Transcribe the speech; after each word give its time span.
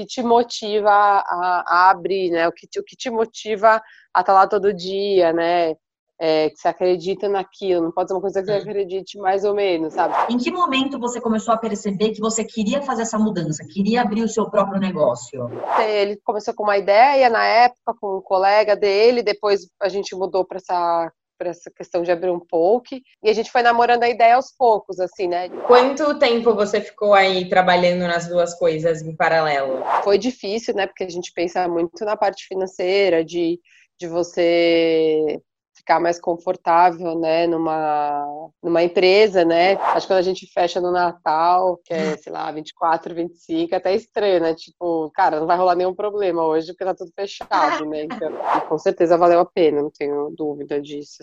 que 0.00 0.06
te 0.06 0.22
motiva 0.22 0.90
a, 0.90 1.64
a 1.66 1.90
abrir, 1.90 2.30
né? 2.30 2.48
O 2.48 2.52
que, 2.52 2.66
te, 2.66 2.80
o 2.80 2.84
que 2.84 2.96
te 2.96 3.10
motiva 3.10 3.82
a 4.14 4.20
estar 4.20 4.24
tá 4.24 4.32
lá 4.32 4.46
todo 4.46 4.72
dia, 4.72 5.32
né? 5.32 5.74
É, 6.22 6.50
que 6.50 6.56
você 6.58 6.68
acredita 6.68 7.30
naquilo, 7.30 7.84
não 7.84 7.92
pode 7.92 8.08
ser 8.08 8.14
uma 8.14 8.20
coisa 8.20 8.42
que 8.42 8.46
você 8.46 8.52
acredite 8.52 9.16
mais 9.16 9.42
ou 9.42 9.54
menos, 9.54 9.94
sabe? 9.94 10.14
Em 10.30 10.36
que 10.36 10.50
momento 10.50 10.98
você 10.98 11.18
começou 11.18 11.54
a 11.54 11.56
perceber 11.56 12.10
que 12.10 12.20
você 12.20 12.44
queria 12.44 12.82
fazer 12.82 13.02
essa 13.02 13.18
mudança, 13.18 13.64
queria 13.66 14.02
abrir 14.02 14.22
o 14.22 14.28
seu 14.28 14.50
próprio 14.50 14.78
negócio? 14.78 15.48
Ele 15.82 16.20
começou 16.22 16.52
com 16.52 16.64
uma 16.64 16.76
ideia 16.76 17.30
na 17.30 17.42
época, 17.42 17.94
com 17.98 18.18
um 18.18 18.20
colega 18.20 18.76
dele, 18.76 19.22
depois 19.22 19.62
a 19.80 19.88
gente 19.88 20.14
mudou 20.14 20.44
para 20.44 20.58
essa 20.58 21.10
para 21.40 21.48
essa 21.48 21.70
questão 21.70 22.02
de 22.02 22.12
abrir 22.12 22.30
um 22.30 22.38
poke. 22.38 23.02
E 23.24 23.30
a 23.30 23.32
gente 23.32 23.50
foi 23.50 23.62
namorando 23.62 24.02
a 24.02 24.10
ideia 24.10 24.36
aos 24.36 24.52
poucos, 24.52 25.00
assim, 25.00 25.26
né? 25.26 25.48
Quanto 25.66 26.18
tempo 26.18 26.54
você 26.54 26.82
ficou 26.82 27.14
aí 27.14 27.48
trabalhando 27.48 28.00
nas 28.00 28.28
duas 28.28 28.54
coisas 28.54 29.00
em 29.00 29.16
paralelo? 29.16 29.82
Foi 30.04 30.18
difícil, 30.18 30.74
né? 30.74 30.86
Porque 30.86 31.04
a 31.04 31.08
gente 31.08 31.32
pensa 31.32 31.66
muito 31.66 32.04
na 32.04 32.14
parte 32.14 32.46
financeira, 32.46 33.24
de, 33.24 33.58
de 33.98 34.06
você 34.06 35.40
ficar 35.80 36.00
mais 36.00 36.20
confortável, 36.20 37.18
né, 37.18 37.46
numa, 37.46 38.50
numa 38.62 38.82
empresa, 38.82 39.44
né? 39.44 39.74
Acho 39.76 40.06
que 40.06 40.12
quando 40.12 40.18
a 40.18 40.22
gente 40.22 40.46
fecha 40.52 40.80
no 40.80 40.92
Natal, 40.92 41.78
que 41.84 41.92
é, 41.92 42.16
sei 42.16 42.32
lá, 42.32 42.50
24, 42.52 43.14
25, 43.14 43.74
é 43.74 43.78
até 43.78 43.94
estranho, 43.94 44.40
né? 44.40 44.54
Tipo, 44.54 45.10
cara, 45.14 45.40
não 45.40 45.46
vai 45.46 45.56
rolar 45.56 45.74
nenhum 45.74 45.94
problema 45.94 46.44
hoje 46.44 46.68
porque 46.68 46.84
tá 46.84 46.94
tudo 46.94 47.10
fechado, 47.14 47.84
né? 47.86 48.04
Então, 48.04 48.32
com 48.68 48.78
certeza 48.78 49.16
valeu 49.16 49.40
a 49.40 49.44
pena, 49.44 49.82
não 49.82 49.90
tenho 49.90 50.32
dúvida 50.36 50.80
disso. 50.80 51.22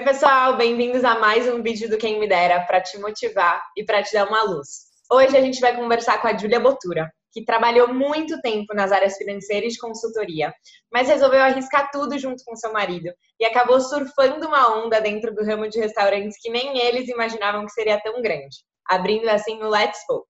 Pessoal, 0.00 0.56
bem-vindos 0.56 1.04
a 1.04 1.18
mais 1.20 1.46
um 1.46 1.62
vídeo 1.62 1.88
do 1.88 1.96
Quem 1.96 2.18
Me 2.18 2.26
Dera 2.26 2.60
para 2.62 2.80
te 2.80 2.98
motivar 2.98 3.62
e 3.76 3.84
para 3.84 4.02
te 4.02 4.12
dar 4.12 4.26
uma 4.26 4.42
luz. 4.42 4.86
Hoje 5.10 5.36
a 5.36 5.40
gente 5.40 5.60
vai 5.60 5.76
conversar 5.76 6.20
com 6.20 6.26
a 6.26 6.36
Júlia 6.36 6.58
Botura, 6.58 7.08
que 7.32 7.44
trabalhou 7.44 7.94
muito 7.94 8.40
tempo 8.40 8.74
nas 8.74 8.90
áreas 8.90 9.16
financeiras 9.16 9.70
e 9.70 9.74
de 9.74 9.78
consultoria, 9.78 10.52
mas 10.92 11.06
resolveu 11.06 11.40
arriscar 11.40 11.90
tudo 11.92 12.18
junto 12.18 12.42
com 12.44 12.56
seu 12.56 12.72
marido 12.72 13.08
e 13.38 13.44
acabou 13.44 13.80
surfando 13.80 14.48
uma 14.48 14.84
onda 14.84 15.00
dentro 15.00 15.32
do 15.32 15.44
ramo 15.44 15.68
de 15.68 15.78
restaurantes 15.78 16.38
que 16.40 16.50
nem 16.50 16.76
eles 16.78 17.08
imaginavam 17.08 17.64
que 17.64 17.72
seria 17.72 18.00
tão 18.00 18.20
grande, 18.20 18.56
abrindo 18.88 19.28
assim 19.28 19.62
o 19.62 19.68
Let's 19.68 20.00
Spoke. 20.00 20.28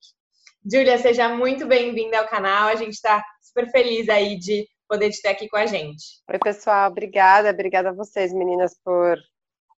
Júlia, 0.71 0.99
seja 0.99 1.31
muito 1.31 1.67
bem-vinda 1.67 2.19
ao 2.19 2.28
canal, 2.28 2.69
a 2.69 2.75
gente 2.75 2.95
está 2.95 3.25
super 3.41 3.71
feliz 3.71 4.11
aí 4.11 4.39
de 4.39 4.67
poder 4.87 5.09
te 5.11 5.23
ter 5.23 5.28
aqui 5.28 5.49
com 5.49 5.56
a 5.56 5.65
gente. 5.65 6.05
Oi, 6.31 6.39
pessoal, 6.39 6.91
obrigada, 6.91 7.51
obrigada 7.51 7.91
a 7.91 7.95
vocês, 7.95 8.31
meninas, 8.31 8.78
por 8.84 9.17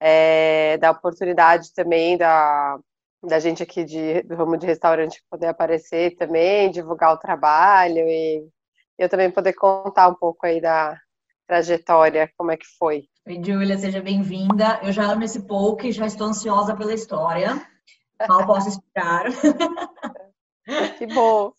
é, 0.07 0.77
da 0.77 0.91
oportunidade 0.91 1.73
também 1.73 2.19
da, 2.19 2.79
da 3.23 3.39
gente 3.39 3.63
aqui 3.63 3.85
de, 3.85 4.23
do 4.25 4.35
ramo 4.35 4.59
de 4.59 4.67
restaurante 4.67 5.25
poder 5.31 5.47
aparecer 5.47 6.15
também, 6.17 6.71
divulgar 6.71 7.15
o 7.15 7.19
trabalho 7.19 8.07
e 8.07 8.47
eu 8.99 9.09
também 9.09 9.31
poder 9.31 9.55
contar 9.55 10.09
um 10.09 10.15
pouco 10.15 10.45
aí 10.45 10.61
da 10.61 11.01
trajetória, 11.47 12.31
como 12.37 12.51
é 12.51 12.57
que 12.59 12.67
foi. 12.79 13.05
Oi, 13.27 13.41
Júlia, 13.43 13.79
seja 13.79 14.03
bem-vinda. 14.03 14.79
Eu 14.83 14.93
já 14.93 15.05
amo 15.05 15.25
esse 15.25 15.41
pouco 15.47 15.87
e 15.87 15.93
já 15.93 16.05
estou 16.05 16.27
ansiosa 16.27 16.77
pela 16.77 16.93
história. 16.93 17.67
Mal 18.29 18.47
posso 18.47 18.69
esperar. 18.69 19.25
que 20.99 21.07
bom. 21.07 21.55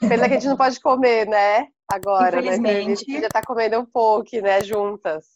Pena 0.00 0.28
que 0.28 0.34
a 0.34 0.38
gente 0.38 0.48
não 0.48 0.56
pode 0.58 0.78
comer, 0.80 1.26
né? 1.26 1.68
Agora, 1.90 2.42
né? 2.42 2.70
A 2.70 2.80
gente 2.82 3.10
já 3.10 3.26
está 3.26 3.40
comendo 3.42 3.78
um 3.78 3.86
pouco, 3.86 4.38
né? 4.42 4.62
Juntas. 4.62 5.35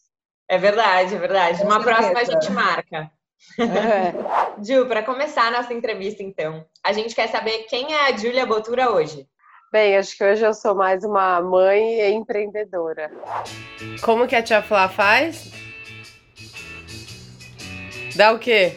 É 0.50 0.58
verdade, 0.58 1.14
é 1.14 1.18
verdade. 1.18 1.62
Uma 1.62 1.80
próxima 1.80 2.18
a 2.18 2.24
gente 2.24 2.50
marca. 2.50 3.08
É. 3.56 4.12
Ju, 4.60 4.84
para 4.86 5.00
começar 5.00 5.46
a 5.46 5.50
nossa 5.52 5.72
entrevista, 5.72 6.24
então, 6.24 6.66
a 6.84 6.92
gente 6.92 7.14
quer 7.14 7.28
saber 7.28 7.66
quem 7.68 7.94
é 7.94 8.08
a 8.08 8.16
Júlia 8.16 8.44
Botura 8.44 8.90
hoje. 8.90 9.28
Bem, 9.72 9.96
acho 9.96 10.16
que 10.16 10.24
hoje 10.24 10.44
eu 10.44 10.52
sou 10.52 10.74
mais 10.74 11.04
uma 11.04 11.40
mãe 11.40 12.00
e 12.00 12.10
empreendedora. 12.10 13.12
Como 14.02 14.26
que 14.26 14.34
a 14.34 14.42
tia 14.42 14.60
Flá 14.60 14.88
faz? 14.88 15.52
Dá 18.16 18.32
o 18.32 18.38
quê? 18.40 18.76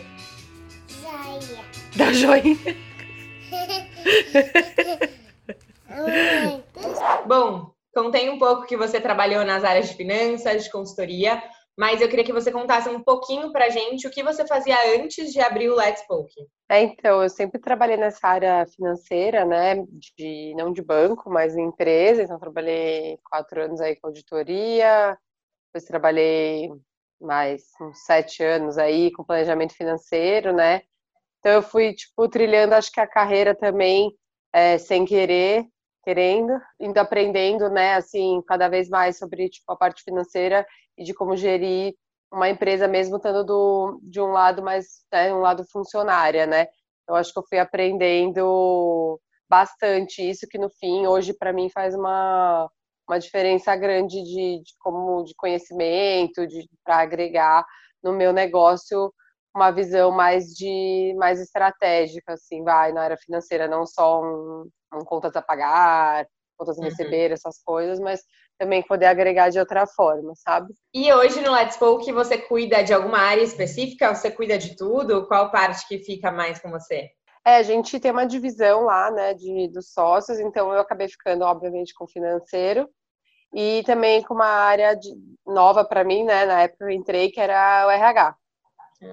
Joia. 1.02 1.60
Dá 1.96 2.14
joinha. 2.14 2.56
Bom, 7.26 7.72
contei 7.92 8.30
um 8.30 8.38
pouco 8.38 8.68
que 8.68 8.78
você 8.78 9.02
trabalhou 9.02 9.44
nas 9.44 9.64
áreas 9.64 9.90
de 9.90 9.96
finanças, 9.96 10.66
de 10.66 10.72
consultoria, 10.72 11.42
mas 11.78 12.02
eu 12.02 12.08
queria 12.08 12.24
que 12.24 12.34
você 12.34 12.52
contasse 12.52 12.88
um 12.90 13.04
pouquinho 13.04 13.52
pra 13.52 13.70
gente 13.70 14.08
o 14.08 14.12
que 14.12 14.24
você 14.24 14.46
fazia 14.46 14.76
antes 14.96 15.32
de 15.32 15.40
abrir 15.42 15.70
o 15.70 15.76
Let's 15.76 16.06
Poke. 16.08 16.40
É, 16.70 16.82
então, 16.82 17.24
eu 17.24 17.30
sempre 17.30 17.60
trabalhei 17.60 17.98
nessa 17.98 18.28
área 18.28 18.66
financeira, 18.68 19.44
né, 19.46 19.76
de, 20.18 20.54
não 20.56 20.72
de 20.72 20.82
banco, 20.82 21.30
mas 21.30 21.56
em 21.56 21.66
empresa, 21.66 22.24
então 22.24 22.40
trabalhei 22.40 23.18
quatro 23.30 23.62
anos 23.62 23.82
aí 23.82 23.96
com 23.96 24.08
auditoria, 24.08 25.18
depois 25.68 25.88
trabalhei 25.88 26.70
mais 27.20 27.64
uns 27.82 28.04
sete 28.06 28.44
anos 28.44 28.78
aí 28.78 29.12
com 29.12 29.24
planejamento 29.24 29.74
financeiro, 29.74 30.54
né, 30.54 30.82
então 31.40 31.52
eu 31.52 31.62
fui, 31.62 31.94
tipo, 31.94 32.30
trilhando, 32.30 32.74
acho 32.74 32.92
que 32.92 33.00
a 33.02 33.08
carreira 33.08 33.54
também, 33.54 34.12
é, 34.54 34.78
sem 34.78 35.04
querer, 35.06 35.66
querendo, 36.04 36.54
indo 36.80 36.98
aprendendo, 36.98 37.70
né, 37.70 37.96
assim, 37.96 38.42
cada 38.48 38.70
vez 38.70 38.90
mais 38.90 39.18
sobre, 39.18 39.50
tipo, 39.50 39.72
a 39.72 39.76
parte 39.76 40.04
financeira 40.04 40.66
e 40.98 41.04
de 41.04 41.14
como 41.14 41.36
gerir 41.36 41.94
uma 42.32 42.50
empresa 42.50 42.88
mesmo 42.88 43.18
estando 43.18 43.44
do, 43.44 44.00
de 44.04 44.20
um 44.20 44.32
lado 44.32 44.64
mais, 44.64 45.06
né, 45.12 45.34
um 45.34 45.40
lado 45.40 45.64
funcionária, 45.72 46.48
né? 46.48 46.68
Eu 47.08 47.16
acho 47.16 47.32
que 47.32 47.40
eu 47.40 47.46
fui 47.48 47.60
aprendendo 47.60 49.20
bastante 49.48 50.28
isso 50.28 50.48
que 50.50 50.58
no 50.58 50.70
fim 50.70 51.06
hoje 51.06 51.34
para 51.34 51.54
mim 51.54 51.70
faz 51.70 51.94
uma, 51.94 52.70
uma 53.08 53.20
diferença 53.20 53.76
grande 53.76 54.24
de, 54.24 54.62
de 54.64 54.74
como 54.80 55.24
de 55.24 55.34
conhecimento, 55.36 56.48
de 56.48 56.68
para 56.84 56.98
agregar 57.00 57.64
no 58.02 58.14
meu 58.14 58.34
negócio 58.34 59.14
uma 59.56 59.70
visão 59.72 60.12
mais 60.12 60.46
de 60.56 61.14
mais 61.18 61.40
estratégica, 61.40 62.34
assim, 62.34 62.64
vai 62.64 62.92
na 62.92 63.04
área 63.04 63.18
financeira, 63.18 63.68
não 63.68 63.86
só 63.86 64.22
um, 64.24 64.68
um 64.96 65.06
contas 65.06 65.36
a 65.36 65.42
pagar, 65.42 66.26
contas 66.58 66.78
a 66.78 66.82
uhum. 66.82 66.90
receber, 66.90 67.28
uhum. 67.28 67.34
essas 67.34 67.62
coisas, 67.64 68.00
mas 68.00 68.22
também 68.58 68.82
poder 68.84 69.08
agregar 69.08 69.50
de 69.50 69.60
outra 69.60 69.86
forma, 69.86 70.34
sabe? 70.36 70.74
E 70.94 71.12
hoje 71.12 71.42
no 71.42 71.52
Let's 71.52 71.76
Spoke 71.76 72.12
você 72.12 72.38
cuida 72.38 72.84
de 72.84 72.94
alguma 72.94 73.20
área 73.20 73.42
específica? 73.42 74.14
Você 74.14 74.32
cuida 74.32 74.58
de 74.58 74.76
tudo? 74.76 75.28
Qual 75.28 75.52
parte 75.52 75.88
que 75.88 76.00
fica 76.00 76.32
mais 76.32 76.60
com 76.60 76.70
você? 76.70 77.10
É, 77.46 77.58
a 77.58 77.64
gente 77.64 78.00
tem 78.00 78.12
uma 78.12 78.26
divisão 78.26 78.86
lá, 78.86 79.12
né, 79.12 79.34
de, 79.34 79.68
dos 79.68 79.92
sócios, 79.92 80.40
então 80.40 80.72
eu 80.72 80.80
acabei 80.80 81.10
ficando, 81.10 81.44
obviamente, 81.44 81.94
com 81.94 82.06
o 82.06 82.08
financeiro 82.08 82.90
e 83.54 83.84
também 83.86 84.24
com 84.24 84.34
uma 84.34 84.48
área 84.48 84.96
de, 84.96 85.10
nova 85.46 85.84
para 85.84 86.06
mim, 86.06 86.24
né, 86.24 86.46
na 86.46 86.62
época 86.62 86.86
eu 86.86 86.90
entrei, 86.90 87.30
que 87.30 87.42
era 87.42 87.86
o 87.86 87.92
RH. 87.92 88.36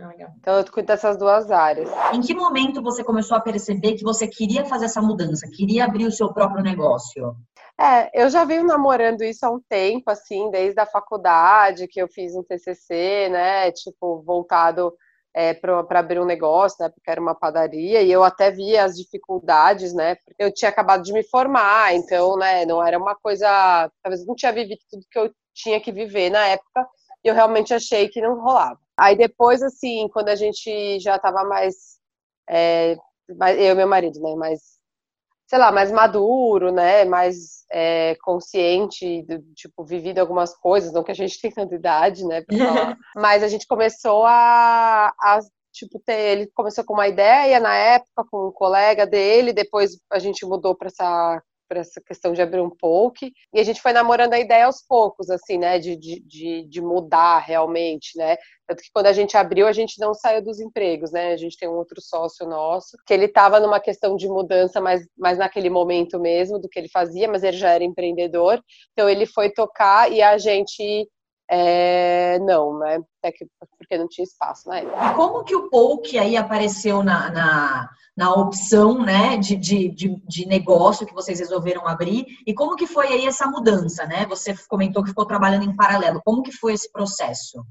Ah, 0.02 0.32
então 0.38 0.58
eu 0.58 0.64
cuido 0.70 0.86
dessas 0.86 1.16
duas 1.16 1.50
áreas. 1.50 1.90
Em 2.14 2.20
que 2.20 2.34
momento 2.34 2.82
você 2.82 3.02
começou 3.02 3.36
a 3.36 3.40
perceber 3.40 3.94
que 3.94 4.04
você 4.04 4.26
queria 4.28 4.64
fazer 4.64 4.84
essa 4.84 5.02
mudança, 5.02 5.48
queria 5.48 5.84
abrir 5.84 6.06
o 6.06 6.12
seu 6.12 6.32
próprio 6.32 6.62
negócio? 6.62 7.36
É, 7.80 8.10
eu 8.22 8.28
já 8.28 8.44
venho 8.44 8.64
namorando 8.64 9.22
isso 9.22 9.44
há 9.44 9.50
um 9.50 9.60
tempo, 9.68 10.10
assim, 10.10 10.50
desde 10.50 10.78
a 10.78 10.86
faculdade, 10.86 11.88
que 11.88 12.00
eu 12.00 12.06
fiz 12.08 12.36
um 12.36 12.42
TCC, 12.42 13.28
né, 13.30 13.72
tipo, 13.72 14.22
voltado 14.22 14.92
é, 15.34 15.54
para 15.54 15.98
abrir 15.98 16.20
um 16.20 16.26
negócio, 16.26 16.76
né, 16.80 16.90
porque 16.90 17.10
era 17.10 17.20
uma 17.20 17.34
padaria, 17.34 18.02
e 18.02 18.12
eu 18.12 18.22
até 18.22 18.50
via 18.50 18.84
as 18.84 18.96
dificuldades, 18.96 19.94
né, 19.94 20.16
porque 20.16 20.42
eu 20.42 20.52
tinha 20.52 20.68
acabado 20.68 21.02
de 21.02 21.12
me 21.12 21.22
formar, 21.22 21.94
então, 21.94 22.36
né, 22.36 22.66
não 22.66 22.84
era 22.84 22.98
uma 22.98 23.14
coisa, 23.14 23.90
talvez 24.02 24.26
não 24.26 24.34
tinha 24.34 24.52
vivido 24.52 24.80
tudo 24.90 25.02
que 25.10 25.18
eu 25.18 25.32
tinha 25.54 25.80
que 25.80 25.90
viver 25.90 26.30
na 26.30 26.46
época, 26.46 26.86
e 27.24 27.28
eu 27.28 27.34
realmente 27.34 27.74
achei 27.74 28.08
que 28.08 28.20
não 28.20 28.40
rolava. 28.40 28.78
Aí 28.96 29.16
depois, 29.16 29.62
assim, 29.62 30.08
quando 30.12 30.28
a 30.28 30.36
gente 30.36 30.98
já 31.00 31.16
estava 31.16 31.44
mais, 31.44 31.98
é, 32.48 32.96
eu 33.58 33.72
e 33.72 33.74
meu 33.74 33.88
marido, 33.88 34.20
né, 34.20 34.34
mais 34.34 34.80
sei 35.50 35.58
lá, 35.58 35.72
mais 35.72 35.90
maduro, 35.90 36.70
né, 36.70 37.04
mais 37.04 37.64
é, 37.72 38.14
consciente, 38.22 39.22
do, 39.22 39.42
tipo, 39.54 39.84
vivido 39.84 40.20
algumas 40.20 40.56
coisas, 40.56 40.92
não 40.92 41.02
que 41.02 41.10
a 41.10 41.14
gente 41.14 41.40
tem 41.40 41.50
tanta 41.50 41.74
idade, 41.74 42.24
né, 42.24 42.44
mas 43.16 43.42
a 43.42 43.48
gente 43.48 43.66
começou 43.66 44.24
a, 44.24 45.08
a, 45.08 45.40
tipo, 45.72 45.98
ter, 46.06 46.38
ele 46.38 46.46
começou 46.54 46.84
com 46.84 46.94
uma 46.94 47.08
ideia 47.08 47.58
na 47.58 47.74
época, 47.74 48.24
com 48.30 48.46
um 48.46 48.52
colega 48.52 49.04
dele, 49.04 49.52
depois 49.52 49.98
a 50.12 50.20
gente 50.20 50.46
mudou 50.46 50.76
para 50.76 50.86
essa 50.86 51.42
por 51.70 51.76
essa 51.76 52.00
questão 52.00 52.32
de 52.32 52.42
abrir 52.42 52.60
um 52.60 52.68
poke. 52.68 53.32
E 53.54 53.60
a 53.60 53.62
gente 53.62 53.80
foi 53.80 53.92
namorando 53.92 54.32
a 54.32 54.40
ideia 54.40 54.66
aos 54.66 54.82
poucos, 54.82 55.30
assim, 55.30 55.56
né? 55.56 55.78
De, 55.78 55.94
de, 55.94 56.64
de 56.64 56.80
mudar 56.80 57.38
realmente, 57.38 58.18
né? 58.18 58.36
Tanto 58.66 58.82
que 58.82 58.90
quando 58.92 59.06
a 59.06 59.12
gente 59.12 59.36
abriu, 59.36 59.68
a 59.68 59.72
gente 59.72 60.00
não 60.00 60.12
saiu 60.12 60.42
dos 60.42 60.58
empregos, 60.58 61.12
né? 61.12 61.32
A 61.32 61.36
gente 61.36 61.56
tem 61.56 61.68
um 61.68 61.76
outro 61.76 62.00
sócio 62.00 62.44
nosso, 62.44 62.96
que 63.06 63.14
ele 63.14 63.26
estava 63.26 63.60
numa 63.60 63.78
questão 63.78 64.16
de 64.16 64.26
mudança, 64.26 64.80
mas, 64.80 65.06
mas 65.16 65.38
naquele 65.38 65.70
momento 65.70 66.18
mesmo 66.18 66.58
do 66.58 66.68
que 66.68 66.80
ele 66.80 66.88
fazia, 66.88 67.28
mas 67.28 67.44
ele 67.44 67.56
já 67.56 67.70
era 67.70 67.84
empreendedor. 67.84 68.60
Então 68.92 69.08
ele 69.08 69.24
foi 69.24 69.48
tocar 69.48 70.10
e 70.10 70.20
a 70.20 70.36
gente 70.38 71.08
é, 71.48 72.38
não, 72.40 72.78
né? 72.80 72.98
Até 73.22 73.32
que, 73.32 73.46
porque 73.90 73.98
não 73.98 74.06
tinha 74.06 74.22
espaço 74.22 74.68
na 74.68 74.78
época. 74.78 75.04
E 75.04 75.14
como 75.14 75.42
que 75.42 75.56
o 75.56 75.68
Poke 75.68 76.16
aí 76.16 76.36
apareceu 76.36 77.02
na, 77.02 77.28
na, 77.30 77.90
na 78.16 78.32
opção 78.32 79.02
né, 79.02 79.36
de, 79.36 79.56
de, 79.56 79.88
de, 79.88 80.46
negócio 80.46 81.04
que 81.04 81.12
vocês 81.12 81.40
resolveram 81.40 81.88
abrir? 81.88 82.24
E 82.46 82.54
como 82.54 82.76
que 82.76 82.86
foi 82.86 83.08
aí 83.08 83.26
essa 83.26 83.48
mudança, 83.48 84.06
né? 84.06 84.24
Você 84.26 84.54
comentou 84.68 85.02
que 85.02 85.08
ficou 85.08 85.26
trabalhando 85.26 85.64
em 85.64 85.74
paralelo. 85.74 86.22
Como 86.24 86.42
que 86.42 86.52
foi 86.52 86.74
esse 86.74 86.90
processo? 86.92 87.64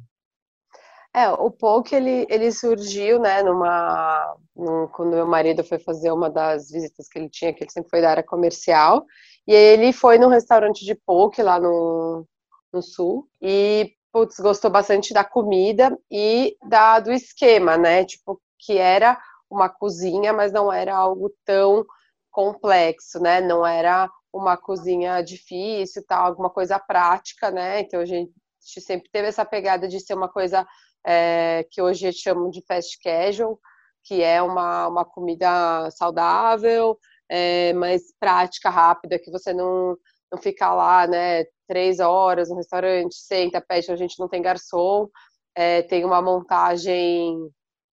É, 1.16 1.30
o 1.30 1.50
Poke, 1.50 1.95
ele, 1.95 2.27
ele 2.30 2.51
surgiu, 2.51 3.18
né, 3.18 3.42
numa... 3.42 4.36
Num, 4.56 4.88
quando 4.88 5.12
meu 5.12 5.25
marido 5.25 5.63
foi 5.63 5.80
fazer 5.80 6.12
uma 6.12 6.30
das 6.30 6.69
visitas 6.69 7.07
que 7.07 7.18
ele 7.18 7.30
tinha, 7.30 7.54
que 7.54 7.63
ele 7.63 7.71
sempre 7.71 7.89
foi 7.89 8.01
da 8.01 8.12
área 8.12 8.24
comercial, 8.24 9.06
e 9.48 9.54
ele 9.54 9.94
foi 9.94 10.18
num 10.19 10.27
restaurante 10.27 10.83
de 10.83 10.94
poke 10.94 11.42
lá 11.42 11.60
no, 11.60 12.27
no 12.74 12.81
sul. 12.81 13.25
E, 13.42 13.94
putz, 14.12 14.40
gostou 14.40 14.72
bastante 14.72 15.14
da 15.14 15.24
comida 15.24 15.98
e 16.12 16.58
da, 16.68 17.00
do 17.00 17.12
esquema, 17.12 17.78
né? 17.78 18.06
Tipo, 18.06 18.42
que 18.58 18.78
era 18.78 19.20
uma 19.50 19.70
cozinha, 19.70 20.34
mas 20.34 20.52
não 20.52 20.72
era 20.72 20.96
algo 20.96 21.32
tão 21.46 21.86
complexo, 22.32 23.20
né? 23.20 23.42
Não 23.42 23.66
era 23.66 24.10
uma 24.32 24.58
cozinha 24.58 25.22
difícil, 25.22 26.04
tal, 26.08 26.26
alguma 26.26 26.50
coisa 26.50 26.80
prática, 26.80 27.52
né? 27.52 27.82
Então 27.82 28.00
a 28.00 28.06
gente 28.06 28.32
sempre 28.60 29.10
teve 29.12 29.28
essa 29.28 29.46
pegada 29.46 29.88
de 29.88 30.00
ser 30.00 30.14
uma 30.14 30.30
coisa 30.30 30.68
é, 31.06 31.66
que 31.72 31.82
hoje 31.82 32.12
chamam 32.14 32.50
de 32.50 32.64
fast 32.66 33.00
casual, 33.02 33.60
que 34.04 34.22
é 34.22 34.42
uma, 34.42 34.88
uma 34.88 35.06
comida 35.06 35.90
saudável, 35.92 36.98
é, 37.30 37.74
mas 37.74 38.04
prática, 38.20 38.70
rápida, 38.70 39.20
que 39.20 39.32
você 39.32 39.54
não, 39.54 39.98
não 40.31 40.40
fica 40.40 40.74
lá, 40.74 41.08
né, 41.08 41.46
três 41.68 42.00
horas 42.00 42.50
no 42.50 42.56
restaurante, 42.56 43.16
senta, 43.16 43.62
pede, 43.62 43.92
a 43.92 43.96
gente 43.96 44.20
não 44.20 44.28
tem 44.28 44.42
garçom, 44.42 45.08
é, 45.56 45.81
tem 45.84 46.06
uma 46.06 46.22
montagem, 46.22 47.36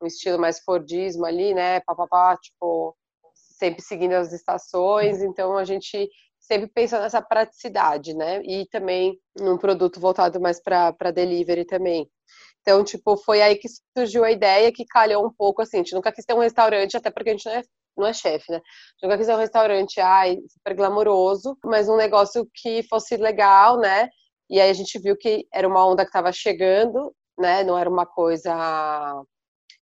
um 0.02 0.06
estilo 0.06 0.38
mais 0.38 0.60
Fordismo 0.60 1.24
ali, 1.24 1.54
né, 1.54 1.80
papapá, 1.80 2.36
tipo, 2.36 2.96
sempre 3.58 3.82
seguindo 3.82 4.12
as 4.14 4.32
estações, 4.32 5.22
então 5.22 5.56
a 5.56 5.64
gente 5.64 6.08
sempre 6.38 6.68
pensa 6.68 7.00
nessa 7.00 7.20
praticidade, 7.22 8.14
né, 8.14 8.42
e 8.44 8.66
também 8.66 9.18
num 9.38 9.58
produto 9.58 10.00
voltado 10.00 10.40
mais 10.40 10.60
para 10.62 11.10
delivery 11.12 11.64
também. 11.64 12.08
Então, 12.66 12.82
tipo, 12.82 13.16
foi 13.16 13.40
aí 13.40 13.54
que 13.56 13.68
surgiu 13.96 14.24
a 14.24 14.30
ideia 14.32 14.72
que 14.72 14.84
calhou 14.84 15.24
um 15.24 15.32
pouco 15.32 15.62
assim. 15.62 15.76
A 15.76 15.80
gente 15.84 15.94
nunca 15.94 16.10
quis 16.10 16.24
ter 16.24 16.34
um 16.34 16.40
restaurante, 16.40 16.96
até 16.96 17.12
porque 17.12 17.30
a 17.30 17.32
gente 17.32 17.46
não 17.46 17.52
é 17.54 17.62
não 17.96 18.06
é 18.06 18.12
chefe, 18.12 18.52
né? 18.52 18.60
Nunca 19.02 19.18
quis 19.18 19.28
um 19.28 19.36
restaurante, 19.36 20.00
ai, 20.00 20.38
super 20.48 20.74
glamouroso, 20.74 21.56
mas 21.64 21.88
um 21.88 21.96
negócio 21.96 22.48
que 22.54 22.82
fosse 22.88 23.16
legal, 23.16 23.78
né? 23.78 24.08
E 24.48 24.60
aí 24.60 24.70
a 24.70 24.74
gente 24.74 24.98
viu 24.98 25.16
que 25.16 25.46
era 25.52 25.66
uma 25.66 25.84
onda 25.86 26.04
que 26.04 26.08
estava 26.08 26.32
chegando, 26.32 27.14
né? 27.38 27.64
Não 27.64 27.78
era 27.78 27.88
uma 27.90 28.06
coisa 28.06 28.52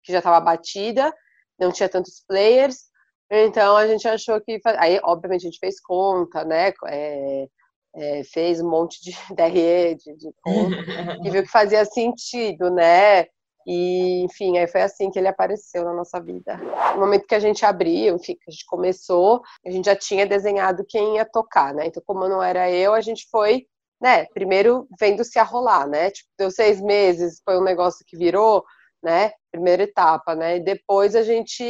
que 0.03 0.11
já 0.11 0.19
estava 0.19 0.39
batida, 0.39 1.13
não 1.59 1.71
tinha 1.71 1.89
tantos 1.89 2.23
players. 2.27 2.89
Então 3.31 3.77
a 3.77 3.87
gente 3.87 4.07
achou 4.07 4.41
que. 4.41 4.59
Aí, 4.77 4.99
obviamente, 5.03 5.41
a 5.43 5.49
gente 5.49 5.59
fez 5.59 5.79
conta, 5.79 6.43
né? 6.43 6.73
É, 6.87 7.47
é, 7.95 8.23
fez 8.23 8.61
um 8.61 8.69
monte 8.69 8.99
de 9.01 9.11
DRE, 9.35 9.95
de, 9.95 10.15
de 10.15 10.31
conta, 10.41 10.75
e 11.23 11.29
viu 11.29 11.43
que 11.43 11.49
fazia 11.49 11.85
sentido, 11.85 12.69
né? 12.71 13.25
E, 13.71 14.23
enfim, 14.23 14.57
aí 14.57 14.67
foi 14.67 14.81
assim 14.81 15.11
que 15.11 15.19
ele 15.19 15.27
apareceu 15.27 15.85
na 15.85 15.93
nossa 15.93 16.19
vida. 16.19 16.57
No 16.95 17.01
momento 17.01 17.27
que 17.27 17.35
a 17.35 17.39
gente 17.39 17.63
abriu, 17.63 18.15
enfim, 18.15 18.33
que 18.33 18.49
a 18.49 18.51
gente 18.51 18.65
começou, 18.65 19.43
a 19.63 19.69
gente 19.69 19.85
já 19.85 19.95
tinha 19.95 20.25
desenhado 20.25 20.83
quem 20.89 21.17
ia 21.17 21.23
tocar, 21.23 21.71
né? 21.75 21.85
Então, 21.85 22.01
como 22.03 22.27
não 22.27 22.41
era 22.41 22.71
eu, 22.71 22.95
a 22.95 23.01
gente 23.01 23.27
foi, 23.29 23.67
né, 24.01 24.25
primeiro 24.33 24.87
vendo 24.99 25.23
se 25.23 25.37
arrolar, 25.37 25.87
né? 25.87 26.09
Tipo, 26.09 26.27
deu 26.35 26.49
seis 26.49 26.81
meses, 26.81 27.43
foi 27.45 27.59
um 27.59 27.63
negócio 27.63 28.03
que 28.07 28.17
virou, 28.17 28.65
né? 29.03 29.33
Primeira 29.51 29.83
etapa, 29.83 30.33
né? 30.33 30.57
E 30.57 30.63
depois 30.63 31.15
a 31.15 31.21
gente 31.21 31.63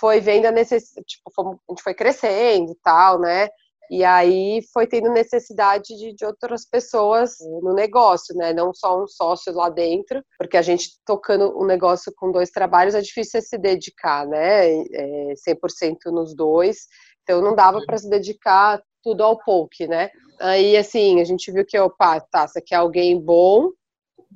foi 0.00 0.18
vendo 0.18 0.46
a 0.46 0.50
necessidade, 0.50 1.06
tipo, 1.06 1.30
a 1.38 1.72
gente 1.72 1.82
foi 1.82 1.94
crescendo 1.94 2.72
e 2.72 2.76
tal, 2.82 3.20
né? 3.20 3.48
E 3.90 4.04
aí 4.04 4.62
foi 4.72 4.86
tendo 4.86 5.10
necessidade 5.10 5.96
de, 5.96 6.14
de, 6.14 6.24
outras 6.24 6.64
pessoas 6.64 7.38
no 7.60 7.74
negócio, 7.74 8.36
né? 8.36 8.52
Não 8.52 8.72
só 8.72 9.02
um 9.02 9.08
sócio 9.08 9.52
lá 9.52 9.68
dentro, 9.68 10.22
porque 10.38 10.56
a 10.56 10.62
gente 10.62 10.90
tocando 11.04 11.60
um 11.60 11.66
negócio 11.66 12.12
com 12.16 12.30
dois 12.30 12.50
trabalhos 12.50 12.94
é 12.94 13.00
difícil 13.00 13.42
se 13.42 13.58
dedicar, 13.58 14.28
né? 14.28 14.70
É 14.92 15.34
100% 15.34 16.12
nos 16.12 16.36
dois. 16.36 16.86
Então 17.24 17.42
não 17.42 17.52
dava 17.52 17.80
para 17.84 17.98
se 17.98 18.08
dedicar 18.08 18.80
tudo 19.02 19.24
ao 19.24 19.36
poke, 19.42 19.88
né? 19.88 20.10
Aí 20.38 20.76
assim, 20.76 21.20
a 21.20 21.24
gente 21.24 21.50
viu 21.50 21.64
que, 21.66 21.76
opa, 21.76 22.20
tá, 22.20 22.46
você 22.46 22.60
quer 22.60 22.76
alguém 22.76 23.20
bom, 23.20 23.70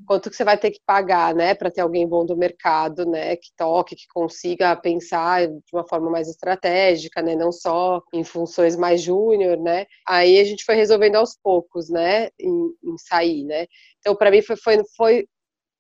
quanto 0.07 0.29
que 0.29 0.37
você 0.37 0.45
vai 0.45 0.59
ter 0.59 0.71
que 0.71 0.81
pagar, 0.85 1.35
né, 1.35 1.55
para 1.55 1.71
ter 1.71 1.81
alguém 1.81 2.07
bom 2.07 2.27
do 2.27 2.37
mercado, 2.37 3.07
né, 3.07 3.37
que 3.37 3.51
toque, 3.57 3.95
que 3.97 4.07
consiga 4.09 4.75
pensar 4.77 5.47
de 5.47 5.63
uma 5.73 5.87
forma 5.87 6.11
mais 6.11 6.29
estratégica, 6.29 7.23
né, 7.23 7.37
não 7.37 7.53
só 7.53 8.03
em 8.13 8.25
funções 8.25 8.77
mais 8.77 9.01
júnior, 9.03 9.57
né. 9.59 9.87
Aí 10.07 10.39
a 10.41 10.45
gente 10.45 10.65
foi 10.65 10.75
resolvendo 10.75 11.17
aos 11.17 11.37
poucos, 11.41 11.89
né, 11.89 12.29
em, 12.39 12.75
em 12.85 12.99
sair, 12.99 13.45
né. 13.45 13.67
Então 14.01 14.17
para 14.17 14.31
mim 14.31 14.43
foi, 14.43 14.57
foi, 14.57 14.83
foi 14.97 15.29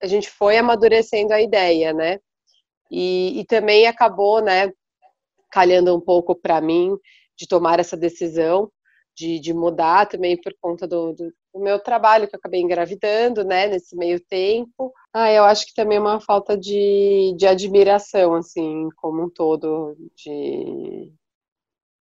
a 0.02 0.06
gente 0.06 0.30
foi 0.30 0.56
amadurecendo 0.58 1.32
a 1.32 1.40
ideia, 1.40 1.92
né. 1.92 2.18
E, 2.90 3.40
e 3.40 3.44
também 3.46 3.86
acabou, 3.86 4.40
né, 4.40 4.70
calhando 5.50 5.94
um 5.94 6.00
pouco 6.00 6.34
para 6.34 6.60
mim 6.60 6.96
de 7.36 7.46
tomar 7.48 7.80
essa 7.80 7.96
decisão 7.96 8.70
de, 9.16 9.38
de 9.40 9.52
mudar 9.54 10.06
também 10.06 10.40
por 10.40 10.52
conta 10.60 10.86
do, 10.86 11.12
do, 11.12 11.32
do, 11.54 11.60
meu 11.60 11.78
trabalho, 11.78 12.26
que 12.28 12.34
eu 12.34 12.38
acabei 12.38 12.60
engravidando, 12.60 13.44
né, 13.44 13.66
nesse 13.68 13.96
meio 13.96 14.20
tempo. 14.20 14.92
Ah, 15.12 15.30
eu 15.30 15.44
acho 15.44 15.66
que 15.66 15.74
também 15.74 15.98
é 15.98 16.00
uma 16.00 16.20
falta 16.20 16.56
de, 16.56 17.34
de 17.36 17.46
admiração, 17.46 18.34
assim, 18.34 18.88
como 18.96 19.24
um 19.24 19.30
todo, 19.30 19.96
de 20.16 21.12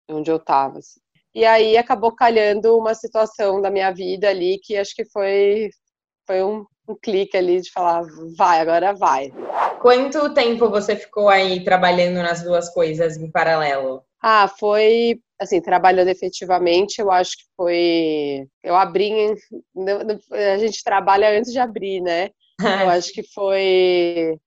onde 0.09 0.31
eu 0.31 0.37
estava. 0.37 0.79
Assim. 0.79 1.01
E 1.35 1.45
aí 1.45 1.77
acabou 1.77 2.15
calhando 2.15 2.77
uma 2.77 2.95
situação 2.95 3.61
da 3.61 3.71
minha 3.71 3.91
vida 3.93 4.29
ali 4.29 4.59
que 4.63 4.77
acho 4.77 4.95
que 4.95 5.05
foi, 5.05 5.71
foi 6.27 6.43
um, 6.43 6.65
um 6.89 6.97
clique 7.01 7.37
ali 7.37 7.61
de 7.61 7.71
falar, 7.71 8.05
vai, 8.37 8.61
agora 8.61 8.93
vai. 8.93 9.31
Quanto 9.81 10.35
tempo 10.35 10.69
você 10.69 10.97
ficou 10.97 11.29
aí 11.29 11.65
trabalhando 11.65 12.17
nas 12.17 12.43
duas 12.43 12.69
coisas 12.73 13.17
em 13.17 13.31
paralelo? 13.31 14.05
Ah, 14.23 14.49
foi 14.49 15.21
assim, 15.41 15.61
trabalhando 15.61 16.09
efetivamente, 16.09 17.01
eu 17.01 17.11
acho 17.11 17.39
que 17.39 17.45
foi. 17.57 18.47
Eu 18.63 18.77
abri. 18.77 19.35
A 20.31 20.59
gente 20.59 20.85
trabalha 20.85 21.31
antes 21.39 21.51
de 21.53 21.59
abrir, 21.59 22.01
né? 22.03 22.29
Eu 22.59 22.59
acho 22.91 23.13
que 23.13 23.23
foi, 23.23 24.39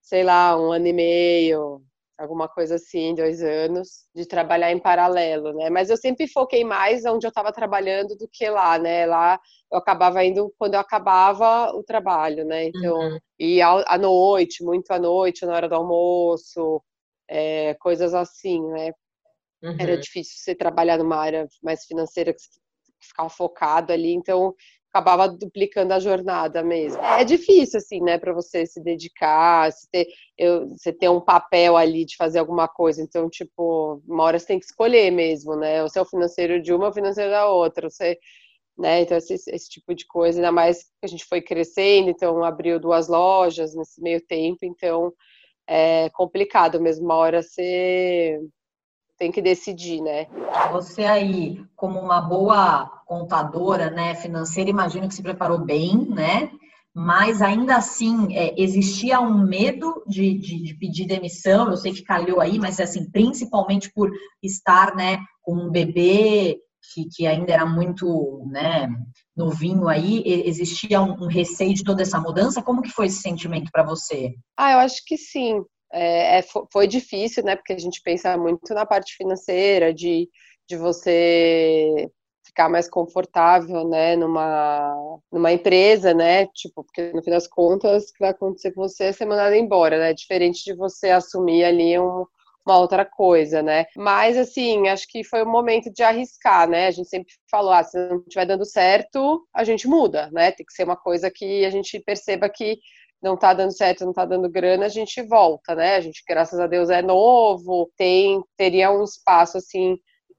sei 0.00 0.22
lá, 0.22 0.56
um 0.56 0.70
ano 0.72 0.86
e 0.86 0.92
meio, 0.92 1.82
alguma 2.16 2.48
coisa 2.48 2.76
assim, 2.76 3.14
dois 3.16 3.42
anos, 3.42 4.06
de 4.14 4.24
trabalhar 4.26 4.70
em 4.70 4.78
paralelo, 4.78 5.52
né? 5.54 5.68
Mas 5.70 5.90
eu 5.90 5.96
sempre 5.96 6.28
foquei 6.28 6.64
mais 6.64 7.04
onde 7.04 7.26
eu 7.26 7.30
estava 7.30 7.52
trabalhando 7.52 8.16
do 8.16 8.28
que 8.30 8.48
lá, 8.48 8.78
né? 8.78 9.06
Lá 9.06 9.40
eu 9.72 9.78
acabava 9.78 10.24
indo 10.24 10.54
quando 10.56 10.74
eu 10.74 10.80
acabava 10.80 11.72
o 11.74 11.82
trabalho, 11.82 12.44
né? 12.44 12.66
Então, 12.66 12.96
uhum. 12.96 13.18
e 13.40 13.60
à 13.60 13.98
noite, 13.98 14.62
muito 14.62 14.90
à 14.92 15.00
noite, 15.00 15.44
na 15.44 15.54
hora 15.54 15.68
do 15.68 15.74
almoço, 15.74 16.80
é, 17.32 17.74
coisas 17.80 18.12
assim, 18.12 18.62
né? 18.68 18.92
Uhum. 19.62 19.76
Era 19.78 19.96
difícil 19.96 20.34
você 20.36 20.54
trabalhar 20.54 20.98
numa 20.98 21.16
área 21.16 21.48
mais 21.62 21.84
financeira 21.84 22.34
que 22.34 22.40
ficava 23.00 23.30
focado 23.30 23.92
ali, 23.92 24.12
então 24.12 24.54
acabava 24.92 25.26
duplicando 25.26 25.94
a 25.94 25.98
jornada 25.98 26.62
mesmo. 26.62 27.00
É 27.02 27.24
difícil, 27.24 27.78
assim, 27.78 28.02
né, 28.02 28.18
para 28.18 28.34
você 28.34 28.66
se 28.66 28.82
dedicar, 28.82 29.72
você 29.72 29.86
ter, 29.90 30.06
eu, 30.36 30.68
você 30.68 30.92
ter 30.92 31.08
um 31.08 31.20
papel 31.20 31.78
ali 31.78 32.04
de 32.04 32.16
fazer 32.16 32.38
alguma 32.38 32.68
coisa. 32.68 33.00
Então, 33.02 33.30
tipo, 33.30 34.02
uma 34.06 34.24
hora 34.24 34.38
você 34.38 34.48
tem 34.48 34.58
que 34.58 34.66
escolher 34.66 35.10
mesmo, 35.10 35.56
né? 35.56 35.82
O 35.82 35.88
seu 35.88 36.04
financeiro 36.04 36.60
de 36.60 36.74
uma, 36.74 36.88
o 36.88 36.92
financeiro 36.92 37.30
da 37.30 37.48
outra. 37.48 37.88
Você, 37.88 38.18
né? 38.76 39.00
Então, 39.00 39.16
esse, 39.16 39.32
esse 39.34 39.70
tipo 39.70 39.94
de 39.94 40.06
coisa, 40.06 40.38
ainda 40.38 40.52
mais 40.52 40.82
que 40.82 41.04
a 41.04 41.08
gente 41.08 41.24
foi 41.24 41.40
crescendo, 41.40 42.10
então 42.10 42.44
abriu 42.44 42.78
duas 42.78 43.08
lojas 43.08 43.74
nesse 43.74 44.02
meio 44.02 44.20
tempo, 44.26 44.58
então 44.62 45.10
é 45.66 46.10
complicado 46.10 46.80
mesmo. 46.80 47.04
Uma 47.04 47.16
hora 47.16 47.42
você 47.42 48.40
tem 49.18 49.30
que 49.30 49.42
decidir, 49.42 50.00
né? 50.00 50.26
Você 50.72 51.04
aí, 51.04 51.62
como 51.76 52.00
uma 52.00 52.20
boa 52.20 52.86
contadora, 53.06 53.90
né, 53.90 54.14
financeira, 54.14 54.70
imagino 54.70 55.08
que 55.08 55.14
se 55.14 55.22
preparou 55.22 55.58
bem, 55.58 55.96
né? 56.08 56.50
mas 56.94 57.40
ainda 57.40 57.76
assim 57.76 58.36
é, 58.36 58.54
existia 58.60 59.18
um 59.20 59.46
medo 59.46 60.02
de, 60.06 60.34
de, 60.34 60.62
de, 60.62 60.74
pedir 60.74 61.06
demissão. 61.06 61.70
Eu 61.70 61.76
sei 61.76 61.92
que 61.92 62.02
calhou 62.02 62.40
aí, 62.40 62.58
mas 62.58 62.78
assim, 62.78 63.10
principalmente 63.10 63.90
por 63.92 64.10
estar 64.42 64.94
né, 64.94 65.18
com 65.40 65.54
um 65.54 65.70
bebê 65.70 66.58
que, 66.92 67.08
que 67.14 67.26
ainda 67.26 67.52
era 67.52 67.66
muito 67.66 68.44
né, 68.50 68.88
novinho 69.36 69.88
aí, 69.88 70.22
existia 70.26 71.00
um, 71.00 71.24
um, 71.24 71.26
receio 71.26 71.74
de 71.74 71.84
toda 71.84 72.02
essa 72.02 72.20
mudança? 72.20 72.62
Como 72.62 72.82
que 72.82 72.90
foi 72.90 73.06
esse 73.06 73.22
sentimento 73.22 73.70
para 73.70 73.84
você? 73.84 74.34
Ah, 74.56 74.72
eu 74.72 74.78
acho 74.78 75.02
que 75.06 75.16
sim. 75.16 75.62
É, 75.92 76.38
é, 76.38 76.44
foi 76.72 76.86
difícil, 76.86 77.44
né? 77.44 77.54
Porque 77.54 77.72
a 77.72 77.78
gente 77.78 78.00
pensa 78.02 78.36
muito 78.36 78.72
na 78.72 78.86
parte 78.86 79.14
financeira, 79.14 79.92
de, 79.92 80.28
de 80.68 80.76
você 80.76 82.10
ficar 82.44 82.68
mais 82.68 82.88
confortável, 82.88 83.88
né, 83.88 84.14
numa, 84.16 85.20
numa 85.32 85.52
empresa, 85.52 86.12
né, 86.12 86.46
tipo, 86.48 86.84
porque 86.84 87.12
no 87.12 87.22
fim 87.22 87.30
das 87.30 87.46
contas, 87.46 88.04
o 88.04 88.12
que 88.12 88.18
vai 88.20 88.30
acontecer 88.30 88.72
com 88.72 88.82
você 88.82 89.04
é 89.04 89.12
ser 89.12 89.24
mandado 89.24 89.54
embora, 89.54 89.98
né, 89.98 90.12
diferente 90.12 90.62
de 90.64 90.74
você 90.74 91.10
assumir 91.10 91.64
ali 91.64 91.98
um, 91.98 92.26
uma 92.66 92.78
outra 92.78 93.04
coisa, 93.04 93.62
né? 93.62 93.86
Mas, 93.96 94.36
assim, 94.36 94.88
acho 94.88 95.06
que 95.08 95.24
foi 95.24 95.42
o 95.42 95.48
momento 95.48 95.92
de 95.92 96.02
arriscar, 96.02 96.68
né? 96.68 96.86
A 96.86 96.90
gente 96.90 97.08
sempre 97.08 97.32
falou, 97.50 97.72
ah, 97.72 97.82
se 97.82 97.98
não 98.08 98.18
estiver 98.18 98.46
dando 98.46 98.64
certo, 98.64 99.46
a 99.54 99.64
gente 99.64 99.88
muda, 99.88 100.30
né? 100.32 100.52
Tem 100.52 100.64
que 100.64 100.72
ser 100.72 100.84
uma 100.84 100.96
coisa 100.96 101.30
que 101.30 101.64
a 101.64 101.70
gente 101.70 101.98
perceba 102.00 102.48
que 102.48 102.78
não 103.22 103.36
tá 103.36 103.54
dando 103.54 103.72
certo, 103.72 104.04
não 104.04 104.12
tá 104.12 104.24
dando 104.24 104.50
grana, 104.50 104.86
a 104.86 104.88
gente 104.88 105.22
volta, 105.22 105.74
né? 105.74 105.96
A 105.96 106.00
gente, 106.00 106.22
graças 106.28 106.58
a 106.58 106.66
Deus, 106.66 106.90
é 106.90 107.02
novo, 107.02 107.90
tem, 107.96 108.42
teria 108.56 108.90
um 108.90 109.04
espaço, 109.04 109.58
assim, 109.58 109.96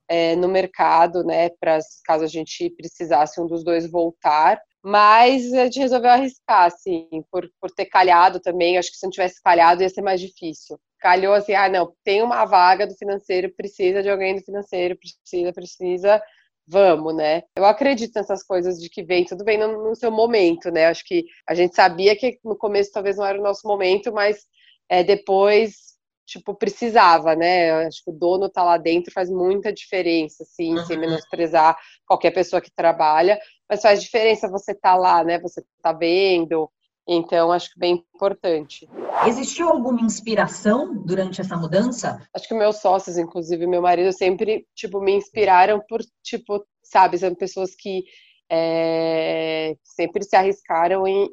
é, 0.08 0.36
no 0.36 0.48
mercado, 0.48 1.24
né? 1.24 1.50
Para 1.60 1.80
caso 2.06 2.24
a 2.24 2.28
gente 2.28 2.70
precisasse 2.72 3.40
um 3.42 3.48
dos 3.48 3.64
dois 3.64 3.90
voltar. 3.90 4.62
Mas 4.86 5.54
a 5.54 5.64
gente 5.66 5.80
resolveu 5.80 6.12
arriscar, 6.12 6.66
assim, 6.66 7.08
por, 7.32 7.50
por 7.60 7.72
ter 7.72 7.86
calhado 7.86 8.40
também. 8.42 8.78
Acho 8.78 8.92
que 8.92 8.98
se 8.98 9.06
não 9.06 9.12
tivesse 9.12 9.42
calhado 9.42 9.82
ia 9.82 9.90
ser 9.90 10.02
mais 10.02 10.20
difícil 10.20 10.78
calhou 11.04 11.34
assim, 11.34 11.54
ah, 11.54 11.68
não, 11.68 11.94
tem 12.02 12.22
uma 12.22 12.46
vaga 12.46 12.88
do 12.88 12.96
financeiro, 12.96 13.54
precisa 13.54 14.02
de 14.02 14.10
alguém 14.10 14.38
do 14.38 14.42
financeiro, 14.42 14.98
precisa, 14.98 15.52
precisa, 15.52 16.24
vamos, 16.66 17.14
né? 17.14 17.44
Eu 17.58 17.66
acredito 17.66 18.14
nessas 18.16 18.42
coisas 18.42 18.80
de 18.80 18.90
que 18.90 19.04
vem, 19.04 19.26
tudo 19.26 19.44
bem 19.44 19.58
no, 19.58 19.84
no, 19.84 19.96
seu 19.98 20.10
momento, 20.10 20.72
né? 20.72 20.86
Acho 20.86 21.04
que 21.04 21.26
a 21.46 21.54
gente 21.54 21.76
sabia 21.76 22.16
que 22.16 22.40
no 22.42 22.58
começo 22.58 22.90
talvez 22.94 23.18
não 23.18 23.26
era 23.26 23.38
o 23.38 23.44
nosso 23.44 23.68
momento, 23.68 24.14
mas 24.14 24.46
é, 24.88 25.04
depois, 25.04 25.98
tipo, 26.26 26.56
precisava, 26.56 27.36
né? 27.36 27.86
Acho 27.86 28.02
que 28.06 28.10
o 28.12 28.18
dono 28.18 28.50
tá 28.50 28.64
lá 28.64 28.78
dentro 28.78 29.12
faz 29.12 29.30
muita 29.30 29.74
diferença, 29.74 30.44
assim, 30.44 30.74
uhum. 30.74 30.86
sem 30.86 30.98
menosprezar 30.98 31.78
qualquer 32.08 32.32
pessoa 32.32 32.62
que 32.62 32.72
trabalha, 32.74 33.38
mas 33.70 33.82
faz 33.82 34.02
diferença 34.02 34.50
você 34.50 34.74
tá 34.74 34.96
lá, 34.96 35.22
né? 35.22 35.38
Você 35.40 35.62
tá 35.82 35.92
vendo, 35.92 36.72
então, 37.08 37.52
acho 37.52 37.74
que 37.74 37.80
bem 37.80 38.04
importante. 38.16 38.88
Existiu 39.28 39.70
alguma 39.70 40.02
inspiração 40.02 40.96
durante 41.04 41.42
essa 41.42 41.56
mudança? 41.58 42.26
Acho 42.34 42.48
que 42.48 42.54
meus 42.54 42.78
sócios, 42.78 43.18
inclusive 43.18 43.68
meu 43.68 43.82
marido, 43.82 44.12
sempre, 44.14 44.66
tipo, 44.74 45.02
me 45.02 45.14
inspiraram 45.14 45.82
por, 45.88 46.02
tipo, 46.24 46.66
sabe, 46.82 47.18
são 47.18 47.36
pessoas 47.36 47.76
que 47.76 48.04
é, 48.50 49.76
sempre 49.84 50.24
se 50.24 50.36
arriscaram 50.36 51.06
em, 51.08 51.28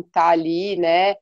estar 0.00 0.20
tá 0.20 0.28
ali, 0.28 0.76
né, 0.76 1.14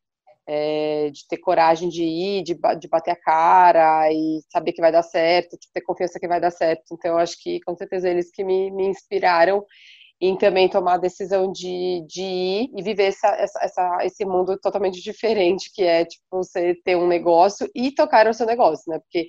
é, 0.47 1.11
de 1.11 1.27
ter 1.27 1.39
coragem 1.39 1.89
de 1.89 2.05
ir, 2.05 2.43
de, 2.43 2.55
de 2.79 2.89
bater 2.89 3.13
a 3.13 3.17
cara 3.17 4.13
e 4.13 4.41
saber 4.53 4.73
que 4.73 4.81
vai 4.81 4.93
dar 4.93 5.03
certo, 5.03 5.59
de 5.59 5.71
ter 5.73 5.81
confiança 5.81 6.21
que 6.21 6.29
vai 6.29 6.41
dar 6.41 6.51
certo. 6.51 6.83
Então, 6.93 7.17
acho 7.17 7.43
que, 7.43 7.61
com 7.61 7.75
certeza, 7.75 8.09
eles 8.09 8.31
que 8.31 8.45
me, 8.45 8.71
me 8.71 8.87
inspiraram 8.87 9.65
em 10.27 10.37
também 10.37 10.69
tomar 10.69 10.95
a 10.95 10.99
decisão 10.99 11.51
de, 11.53 12.05
de 12.07 12.23
ir 12.23 12.71
e 12.75 12.83
viver 12.83 13.05
essa, 13.05 13.29
essa, 13.61 13.99
esse 14.03 14.25
mundo 14.25 14.59
totalmente 14.59 15.01
diferente, 15.03 15.71
que 15.73 15.83
é, 15.83 16.05
tipo, 16.05 16.25
você 16.31 16.75
ter 16.85 16.97
um 16.97 17.07
negócio 17.07 17.69
e 17.75 17.93
tocar 17.93 18.27
no 18.27 18.35
seu 18.35 18.47
negócio, 18.47 18.85
né? 18.91 18.99
Porque, 18.99 19.29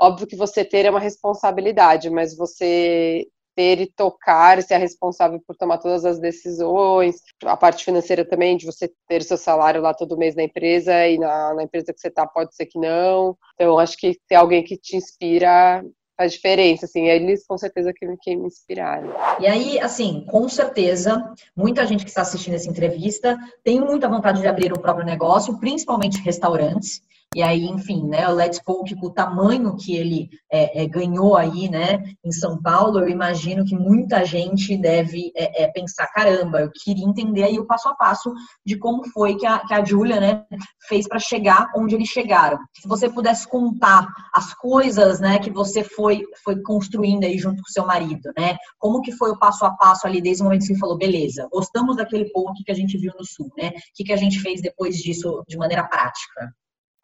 óbvio 0.00 0.26
que 0.26 0.36
você 0.36 0.64
ter 0.64 0.86
é 0.86 0.90
uma 0.90 1.00
responsabilidade, 1.00 2.10
mas 2.10 2.36
você 2.36 3.26
ter 3.56 3.80
e 3.80 3.86
tocar, 3.86 4.62
ser 4.62 4.78
responsável 4.78 5.40
por 5.46 5.56
tomar 5.56 5.78
todas 5.78 6.04
as 6.04 6.18
decisões, 6.18 7.16
a 7.44 7.56
parte 7.56 7.84
financeira 7.84 8.24
também, 8.24 8.56
de 8.56 8.66
você 8.66 8.90
ter 9.08 9.20
o 9.20 9.24
seu 9.24 9.36
salário 9.36 9.80
lá 9.80 9.94
todo 9.94 10.18
mês 10.18 10.34
na 10.34 10.42
empresa 10.42 11.06
e 11.06 11.18
na, 11.18 11.54
na 11.54 11.62
empresa 11.62 11.92
que 11.92 12.00
você 12.00 12.08
está 12.08 12.26
pode 12.26 12.54
ser 12.54 12.66
que 12.66 12.78
não. 12.78 13.36
Então, 13.54 13.78
acho 13.78 13.96
que 13.96 14.18
ter 14.28 14.34
alguém 14.34 14.64
que 14.64 14.76
te 14.76 14.96
inspira 14.96 15.84
faz 16.16 16.32
diferença, 16.32 16.86
assim, 16.86 17.06
eles 17.06 17.46
com 17.46 17.58
certeza 17.58 17.92
que, 17.92 18.06
que 18.18 18.36
me 18.36 18.46
inspiraram. 18.46 19.12
E 19.40 19.46
aí, 19.46 19.80
assim, 19.80 20.24
com 20.30 20.48
certeza, 20.48 21.32
muita 21.56 21.86
gente 21.86 22.04
que 22.04 22.10
está 22.10 22.22
assistindo 22.22 22.54
essa 22.54 22.70
entrevista 22.70 23.36
tem 23.62 23.80
muita 23.80 24.08
vontade 24.08 24.40
de 24.40 24.46
abrir 24.46 24.72
o 24.72 24.80
próprio 24.80 25.04
negócio, 25.04 25.58
principalmente 25.58 26.22
restaurantes. 26.22 27.02
E 27.34 27.42
aí, 27.42 27.64
enfim, 27.64 28.06
né, 28.06 28.28
o 28.28 28.34
Let's 28.34 28.60
Coke, 28.60 28.94
com 28.94 29.08
o 29.08 29.12
tamanho 29.12 29.76
que 29.76 29.96
ele 29.96 30.30
é, 30.50 30.82
é, 30.82 30.86
ganhou 30.86 31.36
aí, 31.36 31.68
né, 31.68 32.00
em 32.24 32.30
São 32.30 32.62
Paulo, 32.62 33.00
eu 33.00 33.08
imagino 33.08 33.64
que 33.64 33.74
muita 33.74 34.24
gente 34.24 34.76
deve 34.76 35.32
é, 35.36 35.64
é, 35.64 35.68
pensar, 35.68 36.06
caramba, 36.12 36.60
eu 36.60 36.70
queria 36.72 37.04
entender 37.04 37.42
aí 37.42 37.58
o 37.58 37.66
passo 37.66 37.88
a 37.88 37.94
passo 37.96 38.32
de 38.64 38.78
como 38.78 39.04
foi 39.10 39.34
que 39.34 39.44
a, 39.44 39.58
que 39.66 39.74
a 39.74 39.84
Júlia, 39.84 40.20
né, 40.20 40.44
fez 40.88 41.08
para 41.08 41.18
chegar 41.18 41.72
onde 41.76 41.96
eles 41.96 42.08
chegaram. 42.08 42.58
Se 42.80 42.86
você 42.86 43.10
pudesse 43.10 43.48
contar 43.48 44.06
as 44.32 44.54
coisas, 44.54 45.18
né, 45.18 45.40
que 45.40 45.50
você 45.50 45.82
foi, 45.82 46.22
foi 46.44 46.62
construindo 46.62 47.24
aí 47.24 47.36
junto 47.36 47.60
com 47.62 47.68
seu 47.68 47.84
marido, 47.84 48.30
né, 48.38 48.56
como 48.78 49.02
que 49.02 49.10
foi 49.10 49.32
o 49.32 49.38
passo 49.38 49.64
a 49.64 49.72
passo 49.72 50.06
ali 50.06 50.22
desde 50.22 50.42
o 50.42 50.44
momento 50.44 50.60
que 50.60 50.66
você 50.68 50.78
falou, 50.78 50.96
beleza, 50.96 51.48
gostamos 51.50 51.96
daquele 51.96 52.30
ponto 52.30 52.62
que 52.64 52.70
a 52.70 52.76
gente 52.76 52.96
viu 52.96 53.12
no 53.18 53.24
Sul, 53.24 53.50
né, 53.58 53.70
o 53.70 53.72
que, 53.92 54.04
que 54.04 54.12
a 54.12 54.16
gente 54.16 54.38
fez 54.38 54.62
depois 54.62 54.96
disso 54.98 55.42
de 55.48 55.56
maneira 55.56 55.82
prática? 55.82 56.54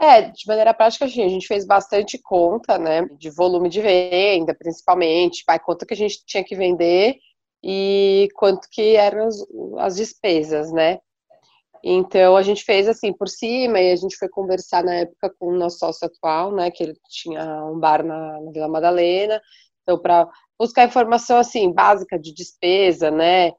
É, 0.00 0.22
de 0.22 0.46
maneira 0.46 0.72
prática, 0.72 1.04
a 1.04 1.08
gente 1.08 1.46
fez 1.46 1.66
bastante 1.66 2.18
conta, 2.18 2.78
né, 2.78 3.06
de 3.18 3.28
volume 3.28 3.68
de 3.68 3.82
venda, 3.82 4.54
principalmente, 4.54 5.44
vai 5.46 5.60
quanto 5.60 5.84
que 5.84 5.92
a 5.92 5.96
gente 5.96 6.24
tinha 6.24 6.42
que 6.42 6.56
vender 6.56 7.16
e 7.62 8.28
quanto 8.34 8.66
que 8.70 8.96
eram 8.96 9.26
as, 9.26 9.36
as 9.78 9.96
despesas, 9.96 10.72
né. 10.72 10.98
Então, 11.84 12.34
a 12.34 12.42
gente 12.42 12.64
fez 12.64 12.88
assim, 12.88 13.12
por 13.12 13.28
cima, 13.28 13.78
e 13.78 13.92
a 13.92 13.96
gente 13.96 14.16
foi 14.16 14.28
conversar 14.30 14.82
na 14.82 14.94
época 14.94 15.34
com 15.38 15.48
o 15.48 15.58
nosso 15.58 15.78
sócio 15.78 16.06
atual, 16.06 16.50
né, 16.50 16.70
que 16.70 16.82
ele 16.82 16.94
tinha 17.10 17.66
um 17.66 17.78
bar 17.78 18.02
na, 18.02 18.40
na 18.40 18.50
Vila 18.52 18.68
Madalena, 18.68 19.38
então, 19.82 19.98
para 19.98 20.26
buscar 20.58 20.86
informação, 20.86 21.36
assim, 21.36 21.70
básica 21.70 22.18
de 22.18 22.32
despesa, 22.32 23.10
né, 23.10 23.52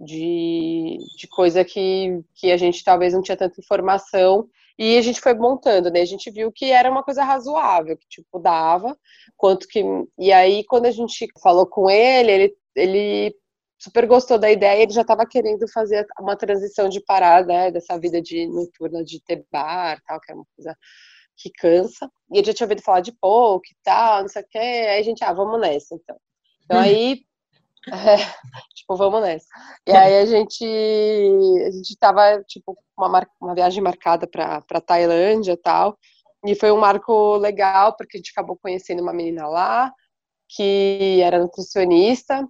de, 0.00 0.96
de 1.18 1.28
coisa 1.28 1.62
que, 1.62 2.22
que 2.36 2.50
a 2.50 2.56
gente 2.56 2.82
talvez 2.82 3.12
não 3.12 3.20
tinha 3.20 3.36
tanta 3.36 3.60
informação, 3.60 4.48
e 4.78 4.98
a 4.98 5.02
gente 5.02 5.20
foi 5.20 5.34
montando, 5.34 5.90
né? 5.90 6.00
A 6.00 6.04
gente 6.04 6.30
viu 6.30 6.50
que 6.52 6.66
era 6.70 6.90
uma 6.90 7.02
coisa 7.02 7.22
razoável, 7.24 7.96
que 7.96 8.06
tipo 8.08 8.38
dava, 8.38 8.96
quanto 9.36 9.68
que 9.68 9.82
e 10.18 10.32
aí 10.32 10.64
quando 10.64 10.86
a 10.86 10.90
gente 10.90 11.26
falou 11.42 11.66
com 11.66 11.88
ele, 11.90 12.30
ele 12.32 12.56
ele 12.76 13.36
super 13.78 14.06
gostou 14.06 14.38
da 14.38 14.50
ideia, 14.50 14.82
ele 14.82 14.92
já 14.92 15.02
estava 15.02 15.26
querendo 15.26 15.66
fazer 15.70 16.06
uma 16.18 16.36
transição 16.36 16.88
de 16.88 17.00
parar, 17.00 17.44
né, 17.44 17.70
dessa 17.70 17.98
vida 17.98 18.20
de 18.20 18.46
noturna 18.46 19.04
de 19.04 19.20
ter 19.22 19.44
bar, 19.52 20.00
tal, 20.06 20.20
que 20.20 20.32
é 20.32 20.34
uma 20.34 20.46
coisa 20.56 20.76
que 21.36 21.50
cansa. 21.50 22.10
E 22.32 22.38
ele 22.38 22.46
já 22.46 22.54
tinha 22.54 22.66
ouvido 22.66 22.82
falar 22.82 23.00
de 23.00 23.12
pouco 23.12 23.66
e 23.66 23.76
tal, 23.82 24.22
não 24.22 24.28
sei 24.28 24.42
o 24.42 24.46
quê. 24.48 24.58
Aí 24.58 25.00
a 25.00 25.02
gente, 25.02 25.22
ah, 25.24 25.32
vamos 25.32 25.60
nessa, 25.60 25.94
então. 25.94 26.16
Então 26.64 26.80
aí 26.80 27.22
é, 27.92 28.16
tipo, 28.74 28.96
vamos 28.96 29.20
nessa. 29.20 29.46
E 29.86 29.92
aí 29.92 30.18
a 30.18 30.26
gente, 30.26 30.64
a 30.64 31.70
gente 31.70 31.96
tava, 31.98 32.42
tipo, 32.44 32.76
uma, 32.96 33.08
mar... 33.08 33.28
uma 33.40 33.54
viagem 33.54 33.82
marcada 33.82 34.26
para 34.26 34.80
Tailândia 34.80 35.52
e 35.52 35.56
tal. 35.56 35.98
E 36.46 36.54
foi 36.54 36.70
um 36.70 36.78
marco 36.78 37.36
legal, 37.36 37.96
porque 37.96 38.16
a 38.16 38.18
gente 38.18 38.30
acabou 38.30 38.56
conhecendo 38.56 39.02
uma 39.02 39.12
menina 39.12 39.46
lá, 39.46 39.92
que 40.48 41.20
era 41.22 41.38
nutricionista, 41.38 42.46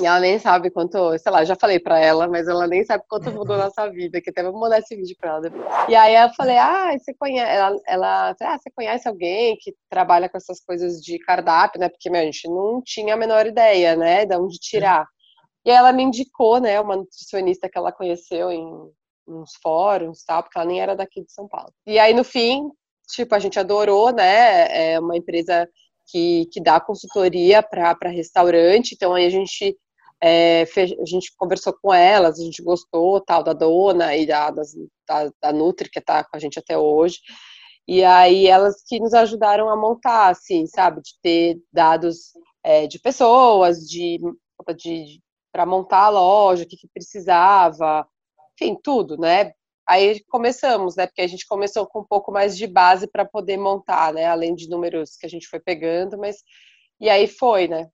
e 0.00 0.06
ela 0.06 0.18
nem 0.18 0.40
sabe 0.40 0.70
quanto, 0.70 1.16
sei 1.18 1.30
lá, 1.30 1.44
já 1.44 1.54
falei 1.54 1.78
pra 1.78 2.00
ela, 2.00 2.26
mas 2.26 2.48
ela 2.48 2.66
nem 2.66 2.84
sabe 2.84 3.04
quanto 3.08 3.30
mudou 3.30 3.56
nossa 3.56 3.88
vida, 3.88 4.20
que 4.20 4.30
até 4.30 4.42
vou 4.42 4.58
mandar 4.58 4.80
esse 4.80 4.96
vídeo 4.96 5.14
pra 5.20 5.30
ela 5.30 5.40
depois. 5.40 5.64
E 5.88 5.94
aí 5.94 6.16
eu 6.16 6.34
falei, 6.34 6.58
ah, 6.58 6.96
você 6.98 7.14
conhece, 7.14 7.52
ela, 7.52 7.76
ela 7.86 8.30
ah, 8.30 8.58
você 8.58 8.70
conhece 8.74 9.06
alguém 9.06 9.56
que 9.60 9.72
trabalha 9.88 10.28
com 10.28 10.36
essas 10.36 10.60
coisas 10.60 11.00
de 11.00 11.16
cardápio, 11.20 11.78
né? 11.78 11.88
Porque, 11.88 12.10
meu, 12.10 12.20
a 12.20 12.24
gente 12.24 12.48
não 12.48 12.82
tinha 12.84 13.14
a 13.14 13.16
menor 13.16 13.46
ideia, 13.46 13.94
né, 13.94 14.26
de 14.26 14.36
onde 14.36 14.58
tirar. 14.58 15.06
E 15.64 15.70
aí 15.70 15.76
ela 15.76 15.92
me 15.92 16.02
indicou, 16.02 16.60
né, 16.60 16.80
uma 16.80 16.96
nutricionista 16.96 17.68
que 17.68 17.78
ela 17.78 17.92
conheceu 17.92 18.50
em 18.50 18.66
uns 19.28 19.52
fóruns, 19.62 20.24
tal, 20.24 20.42
porque 20.42 20.58
ela 20.58 20.66
nem 20.66 20.80
era 20.80 20.96
daqui 20.96 21.22
de 21.22 21.32
São 21.32 21.46
Paulo. 21.48 21.72
E 21.86 22.00
aí, 22.00 22.12
no 22.12 22.24
fim, 22.24 22.68
tipo, 23.08 23.32
a 23.34 23.38
gente 23.38 23.60
adorou, 23.60 24.12
né, 24.12 24.94
é 24.94 24.98
uma 24.98 25.16
empresa 25.16 25.68
que, 26.08 26.46
que 26.52 26.60
dá 26.60 26.80
consultoria 26.80 27.62
para 27.62 28.10
restaurante, 28.10 28.94
então 28.94 29.14
aí 29.14 29.24
a 29.24 29.30
gente 29.30 29.76
é, 30.22 30.62
a 30.62 31.06
gente 31.06 31.32
conversou 31.36 31.74
com 31.80 31.92
elas, 31.92 32.38
a 32.38 32.42
gente 32.42 32.62
gostou 32.62 33.20
tal 33.20 33.42
da 33.42 33.52
dona 33.52 34.16
e 34.16 34.26
da, 34.26 34.50
da, 34.50 34.62
da 35.42 35.52
Nutri, 35.52 35.90
que 35.90 35.98
está 35.98 36.24
com 36.24 36.36
a 36.36 36.38
gente 36.38 36.58
até 36.58 36.78
hoje. 36.78 37.18
E 37.86 38.02
aí 38.02 38.46
elas 38.46 38.82
que 38.86 38.98
nos 38.98 39.12
ajudaram 39.12 39.68
a 39.68 39.76
montar, 39.76 40.28
assim, 40.28 40.66
sabe, 40.66 41.02
de 41.02 41.12
ter 41.22 41.60
dados 41.72 42.32
é, 42.62 42.86
de 42.86 42.98
pessoas, 42.98 43.80
de, 43.80 44.18
de 44.76 45.22
para 45.52 45.66
montar 45.66 46.04
a 46.04 46.08
loja, 46.08 46.64
o 46.64 46.66
que, 46.66 46.76
que 46.76 46.88
precisava, 46.92 48.06
enfim, 48.54 48.76
tudo, 48.82 49.16
né? 49.18 49.52
Aí 49.86 50.20
começamos, 50.30 50.96
né? 50.96 51.06
Porque 51.06 51.20
a 51.22 51.26
gente 51.26 51.46
começou 51.46 51.86
com 51.86 52.00
um 52.00 52.06
pouco 52.06 52.32
mais 52.32 52.56
de 52.56 52.66
base 52.66 53.06
para 53.06 53.24
poder 53.24 53.58
montar, 53.58 54.12
né? 54.14 54.26
Além 54.26 54.54
de 54.54 54.68
números 54.68 55.16
que 55.16 55.26
a 55.26 55.28
gente 55.28 55.46
foi 55.46 55.60
pegando, 55.60 56.18
mas 56.18 56.38
e 57.00 57.08
aí 57.10 57.26
foi, 57.28 57.68
né? 57.68 57.88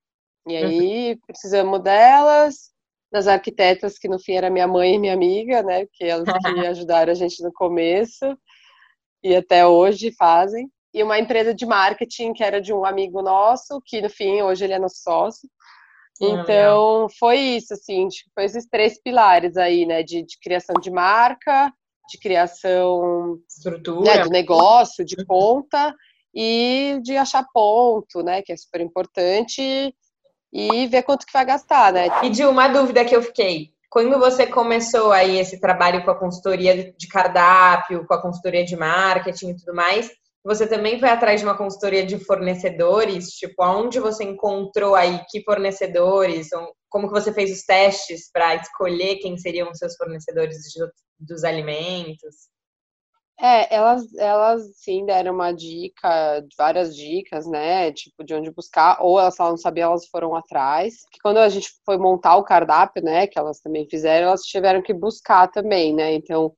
E 0.49 0.57
aí 0.57 1.19
precisamos 1.27 1.81
delas, 1.83 2.71
das 3.13 3.27
arquitetas 3.27 3.99
que 3.99 4.09
no 4.09 4.19
fim 4.19 4.35
era 4.35 4.51
minha 4.51 4.67
mãe 4.67 4.95
e 4.95 4.99
minha 4.99 5.15
amiga, 5.15 5.63
né? 5.63 5.87
Que 5.93 6.05
elas 6.05 6.25
que 6.63 6.67
ajudaram 6.67 7.13
a 7.13 7.15
gente 7.15 7.43
no 7.43 7.53
começo 7.53 8.37
e 9.23 9.35
até 9.35 9.67
hoje 9.67 10.13
fazem. 10.13 10.71
E 10.93 11.03
uma 11.03 11.19
empresa 11.19 11.55
de 11.55 11.67
marketing 11.67 12.33
que 12.33 12.43
era 12.43 12.61
de 12.61 12.73
um 12.73 12.85
amigo 12.85 13.23
nosso, 13.23 13.81
que 13.85 14.01
no 14.01 14.11
fim 14.11 14.43
hoje 14.43 14.65
ele 14.65 14.73
é 14.73 14.79
nosso 14.79 15.03
sócio. 15.03 15.49
Então, 16.21 17.07
foi 17.19 17.39
isso, 17.39 17.73
assim, 17.73 18.07
tipo, 18.09 18.31
foi 18.35 18.45
esses 18.45 18.67
três 18.67 19.01
pilares 19.01 19.57
aí, 19.57 19.87
né, 19.87 20.03
de, 20.03 20.23
de 20.23 20.39
criação 20.39 20.75
de 20.79 20.91
marca, 20.91 21.73
de 22.11 22.19
criação 22.19 23.39
Estrutura. 23.49 24.03
né, 24.03 24.23
de 24.25 24.29
negócio, 24.29 25.03
de 25.03 25.17
conta 25.25 25.95
e 26.35 26.99
de 27.03 27.17
achar 27.17 27.47
ponto, 27.55 28.23
né, 28.23 28.43
que 28.43 28.53
é 28.53 28.57
super 28.57 28.83
importante 28.83 29.95
e 30.53 30.87
ver 30.87 31.03
quanto 31.03 31.27
que 31.27 31.33
vai 31.33 31.45
gastar, 31.45 31.93
né. 31.93 32.09
E 32.23 32.31
de 32.31 32.45
uma 32.45 32.69
dúvida 32.69 33.05
que 33.05 33.15
eu 33.15 33.23
fiquei, 33.23 33.71
quando 33.91 34.19
você 34.19 34.47
começou 34.47 35.13
aí 35.13 35.39
esse 35.39 35.61
trabalho 35.61 36.05
com 36.05 36.11
a 36.11 36.19
consultoria 36.19 36.93
de 36.97 37.09
cardápio, 37.09 38.07
com 38.07 38.15
a 38.15 38.23
consultoria 38.23 38.65
de 38.65 38.77
marketing 38.77 39.51
e 39.51 39.57
tudo 39.57 39.75
mais, 39.75 40.11
você 40.45 40.67
também 40.67 40.99
foi 40.99 41.09
atrás 41.09 41.41
de 41.41 41.47
uma 41.47 41.57
consultoria 41.57 42.05
de 42.05 42.19
fornecedores? 42.19 43.31
Tipo, 43.31 43.63
aonde 43.63 44.01
você 44.01 44.25
encontrou 44.25 44.95
aí 44.95 45.21
que 45.29 45.43
fornecedores? 45.43 46.49
Como 46.89 47.09
que 47.09 47.13
você 47.13 47.33
fez 47.33 47.51
os 47.53 47.63
testes 47.63 48.31
para 48.33 48.55
escolher 48.55 49.17
quem 49.17 49.37
seriam 49.37 49.71
os 49.71 49.79
seus 49.79 49.95
fornecedores 49.97 50.57
dos 51.19 51.45
alimentos? 51.45 52.49
É, 53.43 53.75
elas, 53.75 54.13
elas 54.17 54.63
sim 54.77 55.07
deram 55.07 55.33
uma 55.35 55.51
dica, 55.53 56.45
várias 56.59 56.95
dicas, 56.95 57.47
né? 57.47 57.91
Tipo, 57.91 58.23
de 58.23 58.35
onde 58.35 58.51
buscar, 58.51 58.99
ou 59.01 59.19
elas 59.19 59.37
não 59.39 59.57
sabiam, 59.57 59.91
elas 59.91 60.07
foram 60.09 60.35
atrás. 60.37 61.07
Que 61.11 61.19
quando 61.21 61.39
a 61.39 61.49
gente 61.49 61.71
foi 61.87 61.97
montar 61.97 62.37
o 62.37 62.45
cardápio, 62.45 63.03
né, 63.03 63.27
que 63.27 63.39
elas 63.39 63.59
também 63.61 63.89
fizeram, 63.89 64.29
elas 64.29 64.43
tiveram 64.43 64.83
que 64.83 64.93
buscar 64.93 65.49
também, 65.49 65.95
né? 65.95 66.13
Então, 66.15 66.55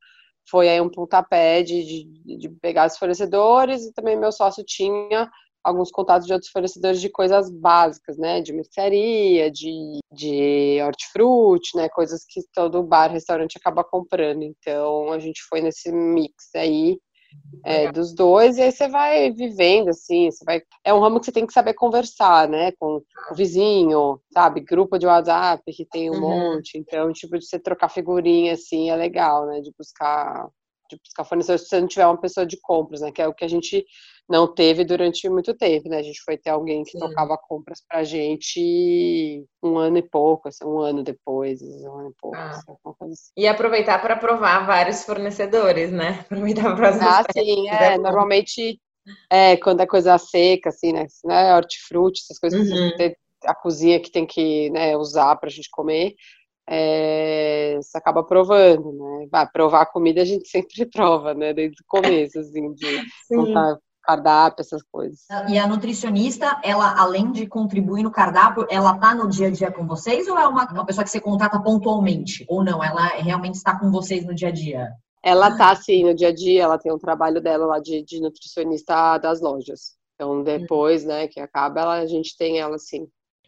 foi 0.51 0.69
aí 0.69 0.81
um 0.81 0.91
pontapé 0.91 1.63
de, 1.63 1.85
de, 1.85 2.37
de 2.39 2.49
pegar 2.61 2.89
os 2.89 2.99
fornecedores 2.99 3.85
e 3.85 3.93
também 3.93 4.17
meu 4.17 4.33
sócio 4.33 4.65
tinha 4.67 5.31
alguns 5.63 5.91
contatos 5.91 6.27
de 6.27 6.33
outros 6.33 6.51
fornecedores 6.51 7.01
de 7.01 7.09
coisas 7.09 7.51
básicas, 7.51 8.19
né, 8.19 8.41
de 8.41 8.53
mercearia, 8.53 9.51
de, 9.51 10.01
de 10.13 10.81
hortifruti, 10.83 11.77
né, 11.77 11.89
coisas 11.89 12.25
que 12.29 12.41
todo 12.53 12.83
bar, 12.83 13.11
restaurante 13.11 13.57
acaba 13.57 13.85
comprando. 13.85 14.43
Então, 14.43 15.13
a 15.13 15.19
gente 15.19 15.41
foi 15.49 15.61
nesse 15.61 15.93
mix 15.93 16.55
aí 16.55 16.99
é, 17.65 17.91
dos 17.93 18.15
dois, 18.15 18.57
e 18.57 18.63
aí 18.63 18.73
você 18.73 18.89
vai 18.89 19.31
vivendo, 19.31 19.89
assim, 19.89 20.31
você 20.31 20.45
vai. 20.45 20.61
É 20.85 20.93
um 20.93 21.01
ramo 21.01 21.21
que 21.21 21.27
você 21.27 21.33
tem 21.33 21.47
que 21.47 21.53
saber 21.53 21.75
conversar, 21.75 22.49
né? 22.49 22.73
Com 22.79 23.01
o 23.31 23.35
vizinho, 23.35 24.21
sabe? 24.33 24.61
Grupo 24.61 24.99
de 24.99 25.07
WhatsApp 25.07 25.63
que 25.73 25.87
tem 25.87 26.11
um 26.11 26.15
uhum. 26.15 26.21
monte. 26.21 26.77
Então, 26.77 27.13
tipo, 27.13 27.39
de 27.39 27.47
você 27.47 27.59
trocar 27.59 27.89
figurinha, 27.89 28.55
assim, 28.55 28.91
é 28.91 28.97
legal, 28.97 29.47
né? 29.47 29.61
De 29.61 29.73
buscar 29.79 30.49
de 30.97 31.03
buscar 31.03 31.25
fornecedor 31.25 31.59
se 31.59 31.67
você 31.67 31.81
não 31.81 31.89
tiver 31.89 32.07
uma 32.07 32.21
pessoa 32.21 32.47
de 32.47 32.59
compras, 32.61 33.01
né? 33.01 33.11
Que 33.11 33.23
é 33.23 33.29
o 33.29 33.35
que 33.35 33.45
a 33.45 33.49
gente 33.49 33.85
não 34.29 34.53
teve 34.53 34.85
durante 34.85 35.29
muito 35.29 35.55
tempo, 35.55 35.89
né? 35.89 35.99
A 35.99 36.03
gente 36.03 36.23
foi 36.23 36.37
ter 36.37 36.51
alguém 36.51 36.85
que 36.85 36.93
Sim. 36.93 36.99
tocava 36.99 37.37
compras 37.37 37.83
pra 37.87 38.05
gente 38.05 39.45
um 39.63 39.77
ano 39.77 39.99
e 39.99 40.03
pouco, 40.03 40.49
assim, 40.49 40.65
um 40.65 40.79
ano 40.79 41.03
depois, 41.03 41.61
um 41.63 41.99
ano 41.99 42.11
e 42.11 42.15
pouco. 42.21 42.37
Ah. 42.37 42.61
Assim. 43.03 43.31
E 43.37 43.47
aproveitar 43.47 44.01
para 44.01 44.17
provar 44.17 44.67
vários 44.67 45.05
fornecedores, 45.05 45.91
né? 45.91 46.25
Aproveitar 46.31 46.75
para 46.77 46.89
Ah, 46.89 47.25
sim, 47.33 47.69
é, 47.69 47.95
é 47.95 47.99
normalmente 47.99 48.81
é, 49.31 49.57
quando 49.57 49.81
é 49.81 49.87
coisa 49.87 50.17
seca, 50.19 50.69
assim, 50.69 50.93
né? 50.93 51.07
né 51.25 51.55
hortifruti, 51.57 52.21
essas 52.23 52.39
coisas 52.39 52.71
uhum. 52.71 52.97
que 52.97 53.17
a 53.45 53.55
cozinha 53.55 54.01
que 54.01 54.11
tem 54.11 54.25
que 54.25 54.71
né, 54.71 54.97
usar 54.97 55.35
pra 55.37 55.51
gente 55.51 55.69
comer 55.71 56.15
é, 56.75 57.77
você 57.83 57.99
acaba 57.99 58.25
provando, 58.25 58.93
né? 58.95 59.27
Vai, 59.31 59.47
provar 59.47 59.83
a 59.83 59.87
comida 59.87 60.23
a 60.23 60.25
gente 60.25 60.49
sempre 60.49 60.87
prova, 60.87 61.35
né? 61.35 61.53
Desde 61.53 61.77
o 61.83 61.85
começo, 61.87 62.39
assim, 62.39 62.73
de 62.73 63.05
contar 63.29 63.77
cardápio, 64.03 64.63
essas 64.63 64.83
coisas. 64.91 65.21
E 65.49 65.59
a 65.59 65.67
nutricionista, 65.67 66.59
ela, 66.65 66.99
além 66.99 67.31
de 67.31 67.47
contribuir 67.47 68.03
no 68.03 68.11
cardápio, 68.11 68.67
ela 68.71 68.97
tá 68.99 69.15
no 69.15 69.29
dia 69.29 69.49
a 69.49 69.51
dia 69.51 69.71
com 69.71 69.87
vocês 69.87 70.27
ou 70.27 70.39
é 70.39 70.49
uma, 70.49 70.65
uma 70.73 70.85
pessoa 70.85 71.05
que 71.05 71.11
você 71.11 71.21
contrata 71.21 71.61
pontualmente? 71.63 72.45
Ou 72.49 72.65
não? 72.65 72.83
Ela 72.83 73.07
realmente 73.19 73.55
está 73.55 73.79
com 73.79 73.91
vocês 73.91 74.25
no 74.25 74.35
dia 74.35 74.49
a 74.49 74.53
dia? 74.53 74.89
Ela 75.23 75.57
tá, 75.57 75.77
sim, 75.77 76.03
no 76.03 76.15
dia 76.15 76.29
a 76.29 76.35
dia, 76.35 76.65
ela 76.65 76.79
tem 76.79 76.91
um 76.91 76.99
trabalho 76.99 77.41
dela 77.41 77.67
lá 77.67 77.79
de, 77.79 78.03
de 78.03 78.19
nutricionista 78.19 79.19
das 79.19 79.41
lojas. 79.41 79.95
Então, 80.15 80.43
depois, 80.43 81.05
né, 81.05 81.29
que 81.29 81.39
acaba, 81.39 81.81
ela, 81.81 81.95
a 81.99 82.07
gente 82.07 82.37
tem 82.37 82.59
ela, 82.59 82.79
sim. 82.79 83.07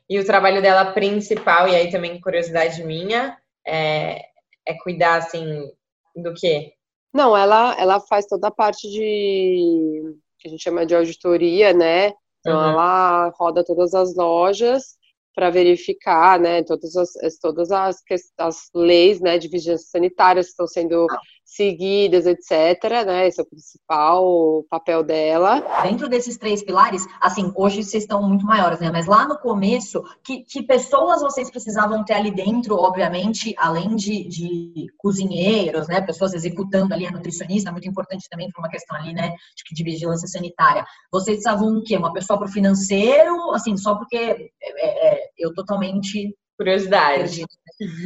E 0.08 0.18
o 0.18 0.26
trabalho 0.26 0.60
dela 0.60 0.92
principal, 0.92 1.68
e 1.68 1.74
aí 1.74 1.90
também 1.90 2.20
curiosidade 2.20 2.84
minha, 2.84 3.36
é, 3.66 4.20
é 4.66 4.74
cuidar, 4.82 5.16
assim, 5.16 5.70
do 6.14 6.34
quê? 6.34 6.74
Não, 7.12 7.36
ela, 7.36 7.74
ela 7.78 8.00
faz 8.00 8.26
toda 8.26 8.48
a 8.48 8.50
parte 8.50 8.88
de, 8.90 10.16
que 10.38 10.48
a 10.48 10.50
gente 10.50 10.62
chama 10.62 10.84
de 10.84 10.94
auditoria, 10.94 11.72
né? 11.72 12.12
Então, 12.40 12.58
uhum. 12.58 12.70
ela 12.70 13.28
roda 13.38 13.64
todas 13.64 13.94
as 13.94 14.14
lojas 14.14 14.96
para 15.34 15.50
verificar, 15.50 16.38
né, 16.38 16.62
todas 16.62 16.94
as, 16.96 17.10
todas 17.40 17.72
as, 17.72 17.96
as 18.38 18.70
leis, 18.72 19.20
né, 19.20 19.36
de 19.36 19.48
vigilância 19.48 19.88
sanitária 19.88 20.40
estão 20.40 20.66
sendo 20.66 21.06
seguidas, 21.44 22.26
etc., 22.26 23.04
né, 23.06 23.28
esse 23.28 23.40
é 23.40 23.44
o 23.44 23.46
principal 23.46 24.64
papel 24.70 25.02
dela. 25.02 25.60
Dentro 25.82 26.08
desses 26.08 26.38
três 26.38 26.62
pilares, 26.64 27.06
assim, 27.20 27.52
hoje 27.54 27.84
vocês 27.84 28.02
estão 28.02 28.22
muito 28.22 28.46
maiores, 28.46 28.80
né, 28.80 28.90
mas 28.90 29.06
lá 29.06 29.28
no 29.28 29.38
começo, 29.38 30.02
que, 30.24 30.42
que 30.44 30.62
pessoas 30.62 31.20
vocês 31.20 31.50
precisavam 31.50 32.04
ter 32.04 32.14
ali 32.14 32.30
dentro, 32.30 32.76
obviamente, 32.76 33.54
além 33.58 33.94
de, 33.94 34.26
de 34.26 34.86
cozinheiros, 34.96 35.86
né, 35.86 36.00
pessoas 36.00 36.32
executando 36.32 36.94
ali 36.94 37.06
a 37.06 37.10
nutricionista, 37.10 37.70
muito 37.70 37.88
importante 37.88 38.28
também 38.28 38.50
para 38.50 38.60
uma 38.60 38.70
questão 38.70 38.96
ali, 38.96 39.12
né, 39.12 39.34
de, 39.56 39.74
de 39.74 39.84
vigilância 39.84 40.26
sanitária. 40.26 40.84
Vocês 41.12 41.36
precisavam 41.36 41.78
o 41.78 41.82
quê? 41.82 41.96
Uma 41.96 42.12
pessoa 42.12 42.38
para 42.38 42.48
o 42.48 42.52
financeiro, 42.52 43.52
assim, 43.52 43.76
só 43.76 43.94
porque 43.96 44.16
é, 44.16 44.50
é, 44.62 45.14
é 45.14 45.20
eu 45.38 45.52
totalmente. 45.52 46.34
Curiosidade. 46.56 47.44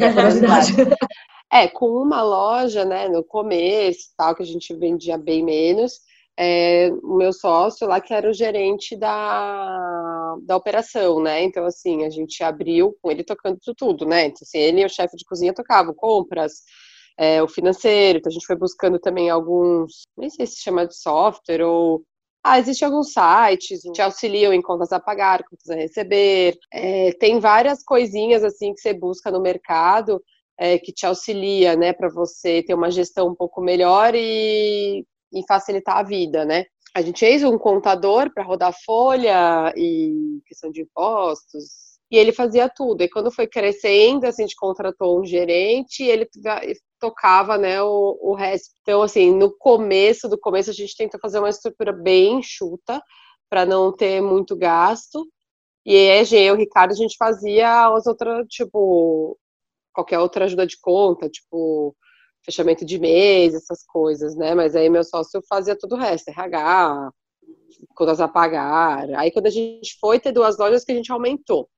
É, 0.00 0.12
curiosidade. 0.12 0.72
é, 1.52 1.66
com 1.68 1.86
uma 1.86 2.22
loja, 2.22 2.84
né, 2.84 3.08
no 3.08 3.24
começo, 3.24 4.10
tal, 4.16 4.34
que 4.34 4.42
a 4.42 4.46
gente 4.46 4.74
vendia 4.74 5.16
bem 5.16 5.44
menos, 5.44 6.00
é, 6.38 6.90
o 7.02 7.16
meu 7.16 7.32
sócio 7.32 7.88
lá 7.88 8.00
que 8.00 8.14
era 8.14 8.30
o 8.30 8.32
gerente 8.32 8.96
da, 8.96 10.36
da 10.42 10.56
operação, 10.56 11.20
né? 11.20 11.42
Então, 11.42 11.64
assim, 11.64 12.04
a 12.04 12.10
gente 12.10 12.44
abriu 12.44 12.96
com 13.02 13.10
ele 13.10 13.24
tocando 13.24 13.58
tudo, 13.76 14.06
né? 14.06 14.26
Então, 14.26 14.40
assim, 14.42 14.58
ele 14.58 14.82
e 14.82 14.84
o 14.84 14.88
chefe 14.88 15.16
de 15.16 15.24
cozinha 15.24 15.52
tocavam 15.52 15.92
compras, 15.92 16.62
é, 17.18 17.42
o 17.42 17.48
financeiro, 17.48 18.18
então 18.18 18.30
a 18.30 18.32
gente 18.32 18.46
foi 18.46 18.54
buscando 18.56 19.00
também 19.00 19.28
alguns, 19.28 20.02
nem 20.16 20.30
sei 20.30 20.46
se 20.46 20.62
chama 20.62 20.86
de 20.86 20.96
software 20.96 21.62
ou 21.62 22.04
ah, 22.44 22.58
existem 22.60 22.86
alguns 22.86 23.12
sites 23.12 23.82
que 23.82 23.90
te 23.90 24.00
auxiliam 24.00 24.52
em 24.52 24.62
contas 24.62 24.92
a 24.92 25.00
pagar, 25.00 25.42
contas 25.42 25.68
a 25.68 25.74
receber. 25.74 26.56
É, 26.72 27.12
tem 27.14 27.40
várias 27.40 27.82
coisinhas 27.82 28.44
assim 28.44 28.72
que 28.72 28.80
você 28.80 28.94
busca 28.94 29.30
no 29.30 29.40
mercado 29.40 30.22
é, 30.58 30.78
que 30.78 30.92
te 30.92 31.06
auxilia, 31.06 31.76
né, 31.76 31.92
para 31.92 32.08
você 32.08 32.62
ter 32.62 32.74
uma 32.74 32.90
gestão 32.90 33.28
um 33.28 33.34
pouco 33.34 33.60
melhor 33.60 34.14
e, 34.14 35.06
e 35.32 35.46
facilitar 35.46 35.98
a 35.98 36.02
vida, 36.02 36.44
né? 36.44 36.64
A 36.94 37.02
gente 37.02 37.20
fez 37.20 37.44
um 37.44 37.58
contador 37.58 38.32
para 38.34 38.42
rodar 38.42 38.74
folha 38.84 39.72
e 39.76 40.40
questão 40.46 40.70
de 40.70 40.82
impostos, 40.82 41.88
e 42.10 42.16
ele 42.16 42.32
fazia 42.32 42.68
tudo. 42.68 43.02
E 43.02 43.08
quando 43.08 43.30
foi 43.30 43.46
crescendo, 43.46 44.26
assim, 44.26 44.42
a 44.42 44.46
gente 44.46 44.56
contratou 44.56 45.20
um 45.20 45.24
gerente 45.24 46.02
e 46.02 46.08
ele 46.08 46.28
tocava, 46.98 47.58
né, 47.58 47.82
o, 47.82 48.18
o 48.20 48.34
resto. 48.34 48.70
Então, 48.82 49.02
assim, 49.02 49.32
no 49.32 49.54
começo, 49.56 50.28
do 50.28 50.38
começo, 50.38 50.70
a 50.70 50.72
gente 50.74 50.96
tentou 50.96 51.20
fazer 51.20 51.38
uma 51.38 51.50
estrutura 51.50 51.92
bem 51.92 52.38
enxuta 52.38 53.00
para 53.50 53.66
não 53.66 53.92
ter 53.94 54.20
muito 54.22 54.56
gasto. 54.56 55.26
E 55.84 55.94
eu 55.94 56.24
e 56.24 56.50
o 56.50 56.56
Ricardo, 56.56 56.92
a 56.92 56.96
gente 56.96 57.16
fazia 57.18 57.86
as 57.88 58.06
outras, 58.06 58.46
tipo, 58.48 59.38
qualquer 59.98 60.18
outra 60.20 60.44
ajuda 60.44 60.66
de 60.66 60.78
conta, 60.80 61.28
tipo, 61.28 61.94
fechamento 62.44 62.84
de 62.84 62.98
mês, 62.98 63.54
essas 63.54 63.84
coisas, 63.84 64.36
né? 64.36 64.54
Mas 64.54 64.76
aí 64.76 64.88
meu 64.88 65.04
sócio 65.04 65.42
fazia 65.48 65.76
todo 65.76 65.94
o 65.94 65.98
resto, 65.98 66.28
RH, 66.28 67.10
contas 67.94 68.20
a 68.20 68.28
pagar. 68.28 69.08
Aí 69.16 69.30
quando 69.32 69.46
a 69.46 69.50
gente 69.50 69.98
foi 70.00 70.20
ter 70.20 70.32
duas 70.32 70.58
lojas 70.58 70.84
que 70.84 70.92
a 70.92 70.94
gente 70.94 71.12
aumentou 71.12 71.68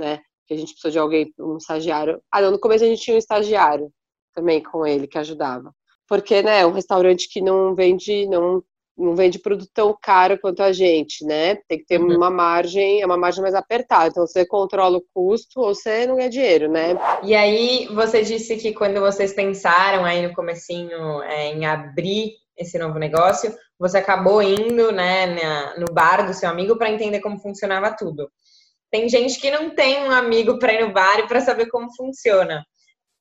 né? 0.00 0.18
Que 0.48 0.54
a 0.54 0.56
gente 0.56 0.72
precisou 0.72 0.90
de 0.90 0.98
alguém, 0.98 1.34
um 1.38 1.58
estagiário. 1.58 2.20
Ah, 2.32 2.40
não, 2.40 2.50
no 2.50 2.58
começo 2.58 2.82
a 2.84 2.88
gente 2.88 3.02
tinha 3.02 3.14
um 3.14 3.18
estagiário 3.18 3.92
também 4.34 4.62
com 4.62 4.86
ele 4.86 5.06
que 5.06 5.18
ajudava. 5.18 5.72
Porque, 6.08 6.42
né, 6.42 6.66
um 6.66 6.72
restaurante 6.72 7.28
que 7.30 7.40
não 7.40 7.74
vende, 7.74 8.26
não 8.26 8.62
não 8.96 9.14
vende 9.16 9.38
produto 9.38 9.70
tão 9.72 9.96
caro 10.00 10.38
quanto 10.38 10.62
a 10.62 10.72
gente, 10.72 11.24
né? 11.24 11.56
Tem 11.68 11.78
que 11.78 11.86
ter 11.86 11.98
Uhum. 12.00 12.16
uma 12.16 12.30
margem, 12.30 13.00
é 13.00 13.06
uma 13.06 13.16
margem 13.16 13.42
mais 13.42 13.54
apertada. 13.54 14.08
Então 14.08 14.26
você 14.26 14.44
controla 14.46 14.98
o 14.98 15.04
custo 15.14 15.60
ou 15.60 15.74
você 15.74 16.06
não 16.06 16.16
ganha 16.16 16.28
dinheiro, 16.28 16.70
né? 16.70 16.96
E 17.22 17.34
aí, 17.34 17.86
você 17.94 18.22
disse 18.22 18.56
que 18.56 18.72
quando 18.74 19.00
vocês 19.00 19.32
pensaram 19.32 20.04
aí 20.04 20.26
no 20.26 20.34
comecinho 20.34 21.22
é, 21.22 21.46
em 21.48 21.64
abrir 21.64 22.34
esse 22.56 22.78
novo 22.78 22.98
negócio, 22.98 23.54
você 23.78 23.96
acabou 23.98 24.42
indo, 24.42 24.92
né, 24.92 25.26
na- 25.26 25.78
no 25.78 25.86
bar 25.94 26.26
do 26.26 26.34
seu 26.34 26.50
amigo 26.50 26.76
para 26.76 26.90
entender 26.90 27.20
como 27.20 27.38
funcionava 27.40 27.96
tudo. 27.96 28.30
Tem 28.90 29.08
gente 29.08 29.40
que 29.40 29.50
não 29.50 29.70
tem 29.74 30.02
um 30.02 30.10
amigo 30.10 30.58
para 30.58 30.74
ir 30.74 30.84
no 30.86 30.92
bar 30.92 31.20
e 31.20 31.26
para 31.26 31.40
saber 31.40 31.66
como 31.68 31.88
funciona. 31.96 32.62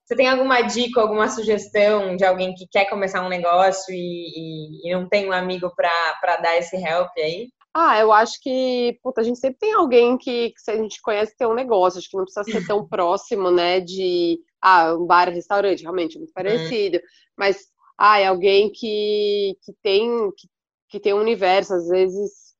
Você 0.09 0.15
tem 0.15 0.27
alguma 0.27 0.61
dica, 0.63 0.99
alguma 1.01 1.29
sugestão 1.29 2.15
de 2.15 2.25
alguém 2.25 2.55
que 2.55 2.67
quer 2.67 2.85
começar 2.89 3.23
um 3.23 3.29
negócio 3.29 3.93
e, 3.93 4.79
e- 4.87 4.89
e 4.89 4.91
não 4.93 5.07
tem 5.07 5.29
um 5.29 5.31
amigo 5.31 5.71
para 5.75 6.37
dar 6.37 6.57
esse 6.57 6.75
help 6.77 7.11
aí? 7.15 7.49
Ah, 7.75 7.99
eu 7.99 8.11
acho 8.11 8.41
que, 8.41 8.99
puta, 9.03 9.21
a 9.21 9.23
gente 9.23 9.37
sempre 9.39 9.59
tem 9.59 9.73
alguém 9.73 10.17
que, 10.17 10.49
que 10.49 10.59
se 10.61 10.71
a 10.71 10.75
gente 10.77 10.99
conhece 11.01 11.37
tem 11.37 11.47
um 11.47 11.53
negócio, 11.53 11.99
acho 11.99 12.09
que 12.09 12.17
não 12.17 12.23
precisa 12.23 12.43
ser 12.43 12.61
tão 12.65 12.87
próximo, 12.87 13.51
né, 13.51 13.79
de, 13.79 14.39
ah, 14.61 14.95
um 14.95 15.05
bar, 15.05 15.29
restaurante, 15.29 15.83
realmente, 15.83 16.15
é 16.15 16.19
muito 16.19 16.33
parecido, 16.33 16.99
mas, 17.37 17.67
ah, 17.97 18.19
é 18.19 18.25
alguém 18.25 18.71
que, 18.71 19.55
que 19.63 19.73
tem, 19.83 20.09
que, 20.35 20.47
que 20.89 20.99
tem 20.99 21.13
um 21.13 21.19
universo, 21.21 21.73
às 21.75 21.87
vezes, 21.87 22.55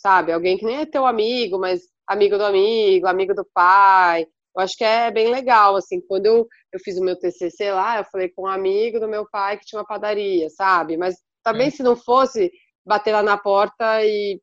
sabe, 0.00 0.32
alguém 0.32 0.56
que 0.56 0.64
nem 0.64 0.78
é 0.78 0.86
teu 0.86 1.04
amigo, 1.06 1.58
mas 1.58 1.82
amigo 2.06 2.38
do 2.38 2.44
amigo, 2.44 3.06
amigo 3.06 3.34
do 3.34 3.44
pai, 3.54 4.26
eu 4.56 4.62
acho 4.62 4.76
que 4.76 4.84
é 4.84 5.10
bem 5.10 5.30
legal, 5.30 5.76
assim, 5.76 6.00
quando 6.00 6.26
eu, 6.26 6.46
eu 6.72 6.80
fiz 6.80 6.98
o 6.98 7.04
meu 7.04 7.16
TCC 7.18 7.70
lá, 7.72 7.98
eu 7.98 8.04
falei 8.04 8.28
com 8.28 8.42
um 8.42 8.46
amigo 8.46 8.98
do 8.98 9.08
meu 9.08 9.28
pai 9.30 9.56
que 9.58 9.64
tinha 9.64 9.80
uma 9.80 9.86
padaria, 9.86 10.48
sabe, 10.50 10.96
mas 10.96 11.16
também 11.42 11.70
se 11.70 11.82
não 11.82 11.94
fosse 11.96 12.50
bater 12.84 13.12
lá 13.12 13.22
na 13.22 13.36
porta 13.38 14.02
e, 14.04 14.40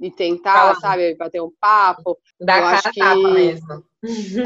e, 0.00 0.10
tentar, 0.10 0.74
Falar. 0.74 0.80
sabe, 0.80 1.14
bater 1.16 1.42
um 1.42 1.52
papo. 1.60 2.18
Dá 2.40 2.58
Eu 2.58 2.62
cara 2.64 2.78
a 2.78 2.82
tapa 2.82 2.92
que- 2.92 3.34
mesmo. 3.34 3.84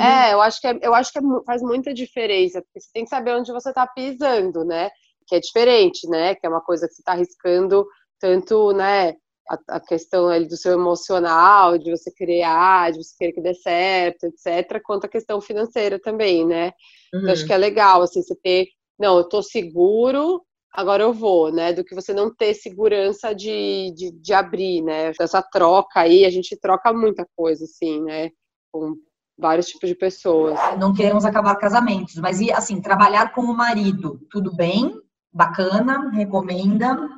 É, 0.01 0.33
eu 0.35 0.41
acho 0.41 0.61
que, 0.61 0.67
é, 0.67 0.79
eu 0.83 0.95
acho 0.95 1.13
que 1.13 1.19
é 1.19 1.23
faz 1.47 1.63
muita 1.63 1.95
diferença, 1.95 2.61
porque 2.63 2.81
você 2.81 2.91
tem 2.93 3.05
que 3.05 3.11
saber 3.11 3.35
onde 3.35 3.53
você 3.53 3.69
está 3.71 3.87
pisando, 3.87 4.65
né? 4.65 4.91
Que 5.27 5.37
é 5.37 5.41
diferente, 5.41 6.09
né? 6.09 6.35
Que 6.35 6.47
é 6.47 6.49
uma 6.49 6.61
coisa 6.61 6.87
que 6.87 6.95
você 6.95 7.01
está 7.03 7.13
arriscando 7.13 7.87
tanto, 8.19 8.73
né? 8.73 9.15
A, 9.49 9.77
a 9.77 9.81
questão 9.81 10.29
ali 10.29 10.47
do 10.49 10.57
seu 10.57 10.73
emocional, 10.73 11.79
de 11.79 11.91
você 11.91 12.11
criar, 12.11 12.93
de 12.93 13.03
você 13.03 13.15
querer 13.17 13.33
que 13.33 13.41
dê 13.41 13.55
certo, 13.55 14.25
etc., 14.25 14.81
quanto 14.85 15.05
a 15.05 15.09
questão 15.09 15.41
financeira 15.41 16.01
também, 16.01 16.45
né? 16.45 16.73
Então, 17.15 17.33
acho 17.33 17.47
que 17.47 17.53
é 17.53 17.57
legal, 17.57 18.03
assim, 18.03 18.23
você 18.23 18.35
ter, 18.35 18.67
não, 18.99 19.19
eu 19.19 19.25
tô 19.25 19.43
seguro, 19.43 20.43
agora 20.73 21.03
eu 21.03 21.13
vou, 21.13 21.53
né? 21.53 21.73
Do 21.73 21.85
que 21.85 21.95
você 21.95 22.13
não 22.13 22.35
ter 22.35 22.55
segurança 22.55 23.35
de, 23.35 23.93
de, 23.95 24.11
de 24.11 24.35
abrir, 24.35 24.83
né? 24.83 25.13
Essa 25.19 25.43
troca 25.43 26.01
aí, 26.01 26.25
a 26.25 26.31
gente 26.31 26.59
troca 26.59 26.93
muita 26.93 27.27
coisa, 27.37 27.65
assim, 27.65 28.03
né? 28.03 28.31
Com 28.73 28.97
vários 29.39 29.67
tipos 29.67 29.89
de 29.89 29.95
pessoas. 29.95 30.59
Não 30.79 30.95
queremos 30.95 31.25
acabar 31.25 31.57
casamentos, 31.57 32.17
mas 32.17 32.41
e 32.41 32.51
assim, 32.53 32.81
trabalhar 32.81 33.33
como 33.33 33.55
marido, 33.55 34.21
tudo 34.31 34.55
bem? 34.55 35.01
Bacana, 35.33 36.11
recomenda. 36.11 37.09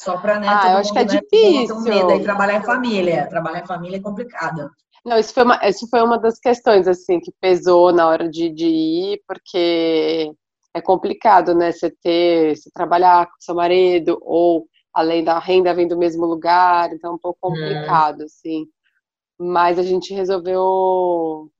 Só 0.00 0.16
pra, 0.16 0.40
né, 0.40 0.46
Ah, 0.48 0.72
eu 0.72 0.78
acho 0.78 0.92
que 0.92 0.98
é 0.98 1.04
mundo, 1.04 1.12
né, 1.12 1.20
difícil. 1.20 1.80
medo 1.82 2.22
trabalhar 2.24 2.56
em 2.56 2.62
família. 2.62 3.26
Trabalhar 3.28 3.60
em 3.60 3.66
família 3.66 3.96
é 3.98 4.00
complicado. 4.00 4.70
Não, 5.04 5.18
isso 5.18 5.34
foi 5.34 5.44
uma, 5.44 5.68
isso 5.68 5.86
foi 5.88 6.02
uma 6.02 6.18
das 6.18 6.38
questões, 6.38 6.88
assim, 6.88 7.20
que 7.20 7.32
pesou 7.38 7.92
na 7.92 8.06
hora 8.06 8.28
de, 8.28 8.48
de 8.50 8.66
ir, 8.66 9.22
porque 9.26 10.32
é 10.74 10.80
complicado, 10.80 11.54
né? 11.54 11.70
Você 11.70 11.90
ter, 12.02 12.56
você 12.56 12.70
trabalhar 12.70 13.26
com 13.26 13.32
seu 13.40 13.54
marido, 13.54 14.18
ou 14.22 14.66
além 14.94 15.22
da 15.22 15.38
renda 15.38 15.74
vem 15.74 15.86
do 15.86 15.98
mesmo 15.98 16.24
lugar, 16.24 16.92
então 16.92 17.12
é 17.12 17.14
um 17.14 17.18
pouco 17.18 17.38
complicado, 17.40 18.22
assim. 18.22 18.66
Mas 19.38 19.78
a 19.78 19.82
gente 19.82 20.14
resolveu 20.14 21.50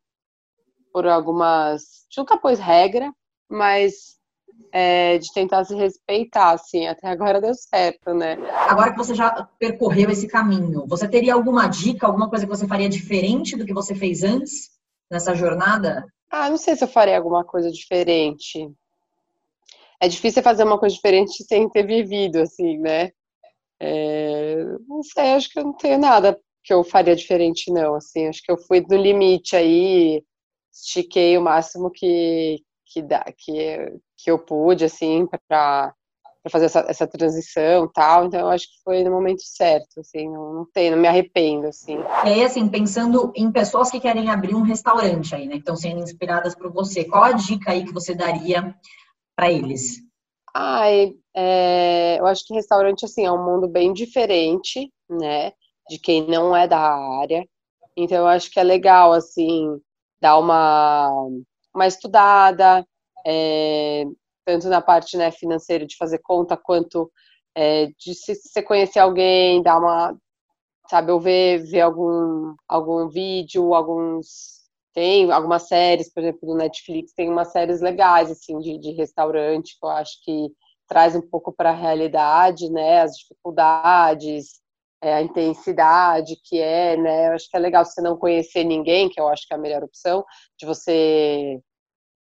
por 0.93 1.07
algumas. 1.07 1.83
A 1.83 2.05
gente 2.05 2.19
nunca 2.19 2.39
pôs 2.39 2.59
regra, 2.59 3.13
mas 3.51 4.19
é, 4.73 5.19
de 5.19 5.33
tentar 5.33 5.65
se 5.65 5.75
respeitar, 5.75 6.53
assim, 6.53 6.87
até 6.87 7.09
agora 7.09 7.41
deu 7.41 7.55
certo, 7.55 8.15
né? 8.15 8.37
Agora 8.69 8.93
que 8.93 8.99
você 8.99 9.15
já 9.15 9.49
percorreu 9.59 10.11
esse 10.11 10.29
caminho, 10.29 10.87
você 10.87 11.09
teria 11.09 11.35
alguma 11.35 11.67
dica, 11.67 12.07
alguma 12.07 12.29
coisa 12.29 12.47
que 12.47 12.51
você 12.51 12.67
faria 12.67 12.89
diferente 12.89 13.57
do 13.57 13.67
que 13.67 13.75
você 13.75 13.95
fez 13.95 14.23
antes 14.23 14.71
nessa 15.11 15.35
jornada? 15.35 16.07
Ah, 16.31 16.49
não 16.49 16.57
sei 16.57 16.77
se 16.77 16.85
eu 16.85 16.89
faria 16.89 17.17
alguma 17.17 17.45
coisa 17.45 17.71
diferente. 17.71 18.71
É 20.01 20.09
difícil 20.09 20.43
fazer 20.43 20.65
uma 20.65 20.79
coisa 20.79 20.95
diferente 20.95 21.45
sem 21.45 21.69
ter 21.69 21.87
vivido, 21.87 22.41
assim, 22.41 22.79
né? 22.79 23.11
É, 23.81 24.57
não 24.87 25.03
sei, 25.03 25.33
acho 25.33 25.51
que 25.51 25.59
eu 25.59 25.65
não 25.65 25.73
tenho 25.73 25.99
nada 25.99 26.39
que 26.63 26.73
eu 26.73 26.85
faria 26.85 27.17
diferente, 27.17 27.73
não. 27.73 27.95
Assim, 27.95 28.29
acho 28.29 28.43
que 28.43 28.53
eu 28.53 28.59
fui 28.59 28.85
no 28.89 28.97
limite 28.97 29.57
aí, 29.57 30.23
estiquei 30.73 31.37
o 31.37 31.43
máximo 31.43 31.91
que, 31.91 32.63
que, 32.87 33.03
dá, 33.03 33.25
que, 33.37 33.93
que 34.23 34.31
eu 34.31 34.39
pude, 34.39 34.85
assim, 34.85 35.27
para 35.49 35.95
fazer 36.49 36.67
essa, 36.67 36.81
essa 36.89 37.07
transição 37.07 37.85
e 37.85 37.93
tal. 37.93 38.27
Então, 38.27 38.41
eu 38.41 38.49
acho 38.49 38.67
que 38.67 38.83
foi 38.83 39.03
no 39.05 39.11
momento 39.11 39.43
certo, 39.43 40.01
assim, 40.01 40.29
não, 40.29 40.55
não 40.55 40.67
tem, 40.73 40.91
não 40.91 40.99
me 40.99 41.09
arrependo, 41.09 41.67
assim. 41.67 41.99
E 42.25 42.29
aí, 42.29 42.45
assim, 42.45 42.69
pensando 42.69 43.33
em 43.35 43.51
pessoas 43.53 43.91
que 43.91 44.01
querem 44.01 44.31
abrir 44.31 44.55
um 44.55 44.63
restaurante 44.63 45.35
aí, 45.35 45.47
né? 45.47 45.55
Que 45.55 45.61
estão 45.61 45.77
sendo 45.77 46.01
inspiradas 46.01 46.55
por 46.55 46.73
você, 46.73 47.05
qual 47.05 47.25
a 47.25 47.33
dica 47.33 47.73
aí 47.73 47.85
que 47.85 47.93
você 47.93 48.15
daria 48.15 48.75
para 49.37 49.51
eles? 49.51 49.99
Ai, 50.55 51.15
é, 51.35 52.19
eu 52.19 52.27
acho 52.27 52.45
que 52.45 52.55
restaurante, 52.55 53.05
assim, 53.05 53.25
é 53.25 53.33
um 53.33 53.45
mundo 53.45 53.69
bem 53.69 53.93
diferente, 53.93 54.93
né, 55.09 55.53
de 55.89 55.99
quem 55.99 56.27
não 56.27 56.57
é 56.57 56.67
da 56.67 56.79
área. 56.79 57.47
Então, 57.97 58.19
eu 58.19 58.27
acho 58.27 58.51
que 58.51 58.59
é 58.59 58.63
legal, 58.63 59.13
assim, 59.13 59.81
dar 60.21 60.39
uma, 60.39 61.09
uma 61.75 61.87
estudada, 61.87 62.87
é, 63.27 64.05
tanto 64.45 64.69
na 64.69 64.81
parte, 64.81 65.17
né, 65.17 65.31
financeira, 65.31 65.87
de 65.87 65.97
fazer 65.97 66.19
conta, 66.19 66.57
quanto 66.57 67.11
é, 67.55 67.87
de 67.99 68.15
se 68.15 68.35
você 68.35 68.63
conhecer 68.63 68.99
alguém, 68.99 69.63
dar 69.63 69.79
uma, 69.79 70.17
sabe, 70.89 71.13
ou 71.13 71.21
ver, 71.21 71.63
ver 71.65 71.81
algum, 71.81 72.55
algum 72.69 73.09
vídeo, 73.09 73.75
alguns... 73.75 74.59
Tem 74.93 75.31
algumas 75.31 75.69
séries, 75.69 76.13
por 76.13 76.21
exemplo, 76.21 76.49
no 76.49 76.57
Netflix, 76.57 77.13
tem 77.13 77.29
umas 77.31 77.53
séries 77.53 77.81
legais, 77.81 78.29
assim, 78.29 78.59
de, 78.59 78.77
de 78.77 78.91
restaurante, 78.91 79.79
que 79.79 79.87
eu 79.87 79.91
acho 79.91 80.21
que 80.25 80.49
traz 80.89 81.15
um 81.15 81.21
pouco 81.23 81.53
para 81.53 81.71
a 81.71 81.75
realidade, 81.75 82.69
né, 82.69 83.03
as 83.03 83.13
dificuldades, 83.13 84.61
é, 85.01 85.15
a 85.15 85.23
intensidade 85.23 86.35
que 86.45 86.59
é, 86.59 86.97
né, 86.97 87.29
eu 87.29 87.33
acho 87.35 87.49
que 87.49 87.57
é 87.57 87.61
legal 87.61 87.85
você 87.85 88.03
não 88.03 88.17
conhecer 88.17 88.65
ninguém, 88.65 89.09
que 89.09 89.21
eu 89.21 89.29
acho 89.29 89.47
que 89.47 89.55
é 89.55 89.57
a 89.57 89.61
melhor 89.61 89.85
opção, 89.85 90.25
de 90.59 90.67
você 90.67 91.61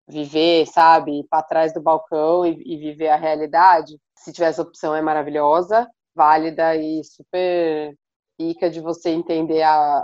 viver, 0.08 0.66
sabe, 0.66 1.24
para 1.30 1.42
trás 1.42 1.72
do 1.74 1.80
balcão 1.82 2.46
e, 2.46 2.52
e 2.64 2.76
viver 2.78 3.08
a 3.08 3.16
realidade. 3.16 3.98
Se 4.18 4.32
tiver 4.32 4.46
essa 4.48 4.62
opção, 4.62 4.94
é 4.94 5.02
maravilhosa, 5.02 5.88
válida 6.14 6.76
e 6.76 7.02
super 7.04 7.94
rica 8.38 8.70
de 8.70 8.80
você 8.80 9.10
entender 9.10 9.62
a 9.62 10.02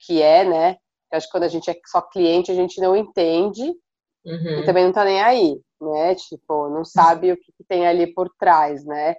que 0.00 0.20
é, 0.22 0.44
né, 0.44 0.72
eu 1.12 1.16
acho 1.16 1.26
que 1.26 1.32
quando 1.32 1.44
a 1.44 1.48
gente 1.48 1.70
é 1.70 1.76
só 1.86 2.02
cliente, 2.02 2.50
a 2.50 2.54
gente 2.54 2.80
não 2.80 2.96
entende 2.96 3.74
Uhum. 4.24 4.60
e 4.60 4.64
também 4.64 4.84
não 4.84 4.92
tá 4.92 5.04
nem 5.04 5.22
aí, 5.22 5.60
né? 5.80 6.14
Tipo, 6.14 6.68
não 6.70 6.84
sabe 6.84 7.32
o 7.32 7.36
que, 7.36 7.52
que 7.52 7.64
tem 7.64 7.86
ali 7.86 8.12
por 8.14 8.30
trás, 8.38 8.84
né? 8.84 9.16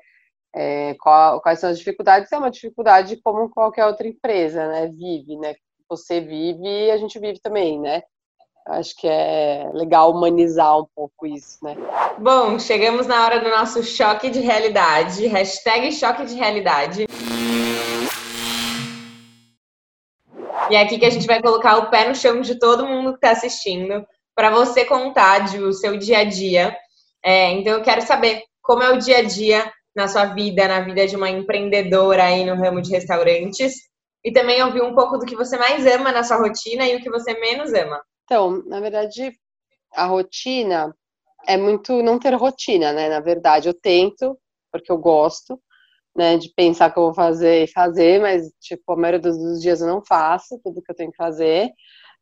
É, 0.56 0.96
qual- 0.96 1.42
quais 1.42 1.60
são 1.60 1.70
as 1.70 1.80
dificuldades? 1.80 2.32
É 2.32 2.38
uma 2.38 2.52
dificuldade 2.52 3.18
como 3.22 3.50
qualquer 3.50 3.86
outra 3.88 4.08
empresa, 4.08 4.68
né? 4.70 4.88
Vive, 4.90 5.38
né? 5.38 5.56
Você 5.90 6.22
vive 6.22 6.64
e 6.68 6.92
a 6.92 6.98
gente 6.98 7.20
vive 7.20 7.40
também, 7.42 7.80
né? 7.80 8.04
Acho 8.68 8.96
que 8.98 9.08
é 9.08 9.70
legal 9.74 10.12
humanizar 10.12 10.80
um 10.80 10.88
pouco 10.96 11.28
isso, 11.28 11.64
né? 11.64 11.76
Bom, 12.18 12.58
chegamos 12.58 13.06
na 13.06 13.24
hora 13.24 13.40
do 13.40 13.50
nosso 13.50 13.84
choque 13.84 14.28
de 14.28 14.40
realidade. 14.40 15.28
Hashtag 15.28 15.92
choque 15.92 16.26
de 16.26 16.34
realidade. 16.34 17.06
E 20.68 20.76
é 20.76 20.82
aqui 20.82 20.98
que 20.98 21.06
a 21.06 21.12
gente 21.12 21.28
vai 21.28 21.40
colocar 21.40 21.78
o 21.78 21.92
pé 21.92 22.10
no 22.10 22.16
chão 22.16 22.42
de 22.42 22.58
todo 22.58 22.88
mundo 22.88 23.12
que 23.12 23.18
está 23.18 23.32
assistindo, 23.32 24.04
para 24.36 24.50
você 24.50 24.84
contar 24.84 25.46
de 25.46 25.60
o 25.60 25.72
seu 25.72 25.96
dia 25.96 26.20
a 26.20 26.24
dia. 26.24 26.76
É, 27.24 27.52
então, 27.52 27.74
eu 27.74 27.84
quero 27.84 28.02
saber 28.02 28.42
como 28.64 28.82
é 28.82 28.92
o 28.92 28.98
dia 28.98 29.20
a 29.20 29.24
dia 29.24 29.72
na 29.96 30.08
sua 30.08 30.26
vida, 30.26 30.68
na 30.68 30.80
vida 30.80 31.06
de 31.06 31.16
uma 31.16 31.30
empreendedora 31.30 32.24
aí 32.24 32.44
no 32.44 32.56
ramo 32.56 32.82
de 32.82 32.90
restaurantes. 32.90 33.76
E 34.24 34.32
também 34.32 34.64
ouvir 34.64 34.82
um 34.82 34.96
pouco 34.96 35.20
do 35.20 35.26
que 35.26 35.36
você 35.36 35.56
mais 35.56 35.86
ama 35.86 36.12
na 36.12 36.24
sua 36.24 36.38
rotina 36.38 36.88
e 36.88 36.96
o 36.96 37.00
que 37.00 37.12
você 37.12 37.40
menos 37.40 37.72
ama. 37.72 38.02
Então, 38.26 38.64
na 38.66 38.80
verdade, 38.80 39.34
a 39.94 40.06
rotina 40.06 40.96
é 41.48 41.58
muito 41.58 42.02
não 42.04 42.20
ter 42.20 42.34
rotina, 42.34 42.92
né? 42.92 43.10
Na 43.10 43.20
verdade, 43.20 43.70
eu 43.70 43.74
tento, 43.74 44.38
porque 44.72 44.92
eu 44.92 44.98
gosto, 44.98 45.62
né, 46.16 46.38
de 46.38 46.50
pensar 46.56 46.92
que 46.92 47.00
eu 47.00 47.04
vou 47.04 47.14
fazer 47.14 47.64
e 47.66 47.72
fazer, 47.72 48.22
mas, 48.22 48.50
tipo, 48.62 48.94
a 48.94 48.96
maioria 48.98 49.20
dos, 49.20 49.62
dias 49.62 49.82
eu 49.82 49.88
não 49.88 50.02
faço 50.04 50.60
tudo 50.64 50.82
que 50.82 50.92
eu 50.92 50.96
tenho 50.96 51.12
que 51.12 51.18
fazer, 51.18 51.70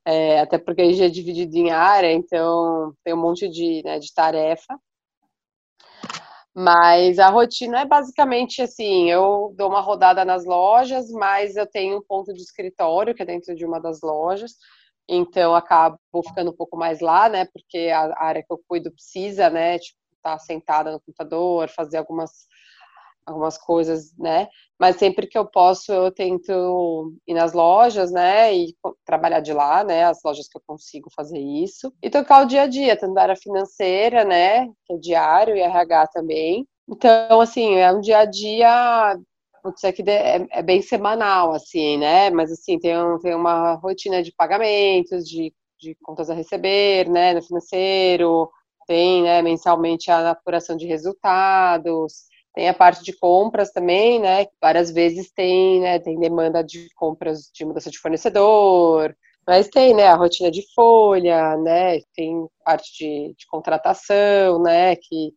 é, 0.05 0.41
até 0.41 0.57
porque 0.57 0.81
a 0.81 0.85
gente 0.85 1.03
é 1.03 1.09
dividido 1.09 1.55
em 1.57 1.71
área, 1.71 2.11
então 2.11 2.93
tem 3.03 3.13
um 3.13 3.21
monte 3.21 3.47
de, 3.49 3.81
né, 3.85 3.99
de 3.99 4.13
tarefa. 4.13 4.77
Mas 6.55 7.17
a 7.19 7.29
rotina 7.29 7.81
é 7.81 7.85
basicamente 7.85 8.61
assim: 8.61 9.09
eu 9.09 9.53
dou 9.57 9.69
uma 9.69 9.81
rodada 9.81 10.23
nas 10.23 10.45
lojas, 10.45 11.09
mas 11.09 11.55
eu 11.55 11.65
tenho 11.65 11.97
um 11.97 12.03
ponto 12.03 12.31
de 12.33 12.41
escritório 12.41 13.15
que 13.15 13.23
é 13.23 13.25
dentro 13.25 13.55
de 13.55 13.65
uma 13.65 13.79
das 13.79 14.01
lojas, 14.01 14.53
então 15.07 15.53
acabo 15.55 15.97
ficando 16.27 16.51
um 16.51 16.55
pouco 16.55 16.77
mais 16.77 16.99
lá, 16.99 17.29
né? 17.29 17.45
Porque 17.45 17.89
a 17.93 18.13
área 18.23 18.43
que 18.43 18.51
eu 18.51 18.61
cuido 18.67 18.91
precisa, 18.91 19.49
né? 19.49 19.79
Tipo, 19.79 19.97
estar 20.17 20.37
tá 20.37 20.39
sentada 20.39 20.91
no 20.91 20.99
computador, 20.99 21.69
fazer 21.69 21.97
algumas 21.97 22.47
algumas 23.25 23.57
coisas, 23.57 24.13
né? 24.17 24.47
Mas 24.79 24.97
sempre 24.97 25.27
que 25.27 25.37
eu 25.37 25.45
posso, 25.45 25.91
eu 25.91 26.11
tento 26.11 27.13
ir 27.27 27.33
nas 27.33 27.53
lojas, 27.53 28.11
né? 28.11 28.53
E 28.53 28.75
trabalhar 29.05 29.39
de 29.39 29.53
lá, 29.53 29.83
né? 29.83 30.03
As 30.03 30.19
lojas 30.23 30.47
que 30.47 30.57
eu 30.57 30.61
consigo 30.65 31.09
fazer 31.15 31.39
isso. 31.39 31.93
E 32.01 32.09
tocar 32.09 32.43
o 32.43 32.45
dia 32.45 32.63
a 32.63 32.67
dia, 32.67 32.97
tanto 32.97 33.13
da 33.13 33.21
área 33.23 33.35
financeira, 33.35 34.25
né? 34.25 34.67
Que 34.85 34.93
é 34.93 34.97
diário, 34.97 35.55
e 35.55 35.61
RH 35.61 36.07
também. 36.07 36.67
Então, 36.87 37.39
assim, 37.39 37.75
é 37.75 37.91
um 37.91 38.01
dia 38.01 38.19
a 38.19 38.25
dia. 38.25 39.17
Putz, 39.63 39.83
é, 39.83 39.91
que 39.93 40.03
é, 40.09 40.45
é 40.51 40.61
bem 40.61 40.81
semanal, 40.81 41.53
assim, 41.53 41.97
né? 41.97 42.29
Mas, 42.29 42.51
assim, 42.51 42.77
tem, 42.79 42.97
um, 42.97 43.17
tem 43.19 43.33
uma 43.33 43.75
rotina 43.75 44.21
de 44.21 44.31
pagamentos, 44.33 45.27
de, 45.27 45.53
de 45.79 45.95
contas 46.03 46.29
a 46.29 46.33
receber, 46.33 47.09
né? 47.09 47.33
No 47.33 47.41
financeiro. 47.41 48.49
Tem, 48.87 49.23
né? 49.23 49.41
Mensalmente 49.41 50.11
a 50.11 50.31
apuração 50.31 50.75
de 50.77 50.85
resultados 50.85 52.25
tem 52.53 52.69
a 52.69 52.73
parte 52.73 53.03
de 53.03 53.13
compras 53.17 53.71
também, 53.71 54.19
né? 54.19 54.45
Várias 54.61 54.91
vezes 54.91 55.31
tem, 55.31 55.81
né, 55.81 55.99
tem 55.99 56.19
demanda 56.19 56.63
de 56.63 56.87
compras 56.95 57.49
de 57.53 57.65
mudança 57.65 57.89
de 57.89 57.97
fornecedor, 57.99 59.15
mas 59.45 59.67
tem, 59.67 59.93
né, 59.95 60.07
a 60.07 60.15
rotina 60.15 60.51
de 60.51 60.63
folha, 60.73 61.57
né? 61.57 61.99
Tem 62.15 62.47
parte 62.63 62.93
de, 62.97 63.35
de 63.37 63.47
contratação, 63.47 64.61
né? 64.61 64.95
Que 64.95 65.33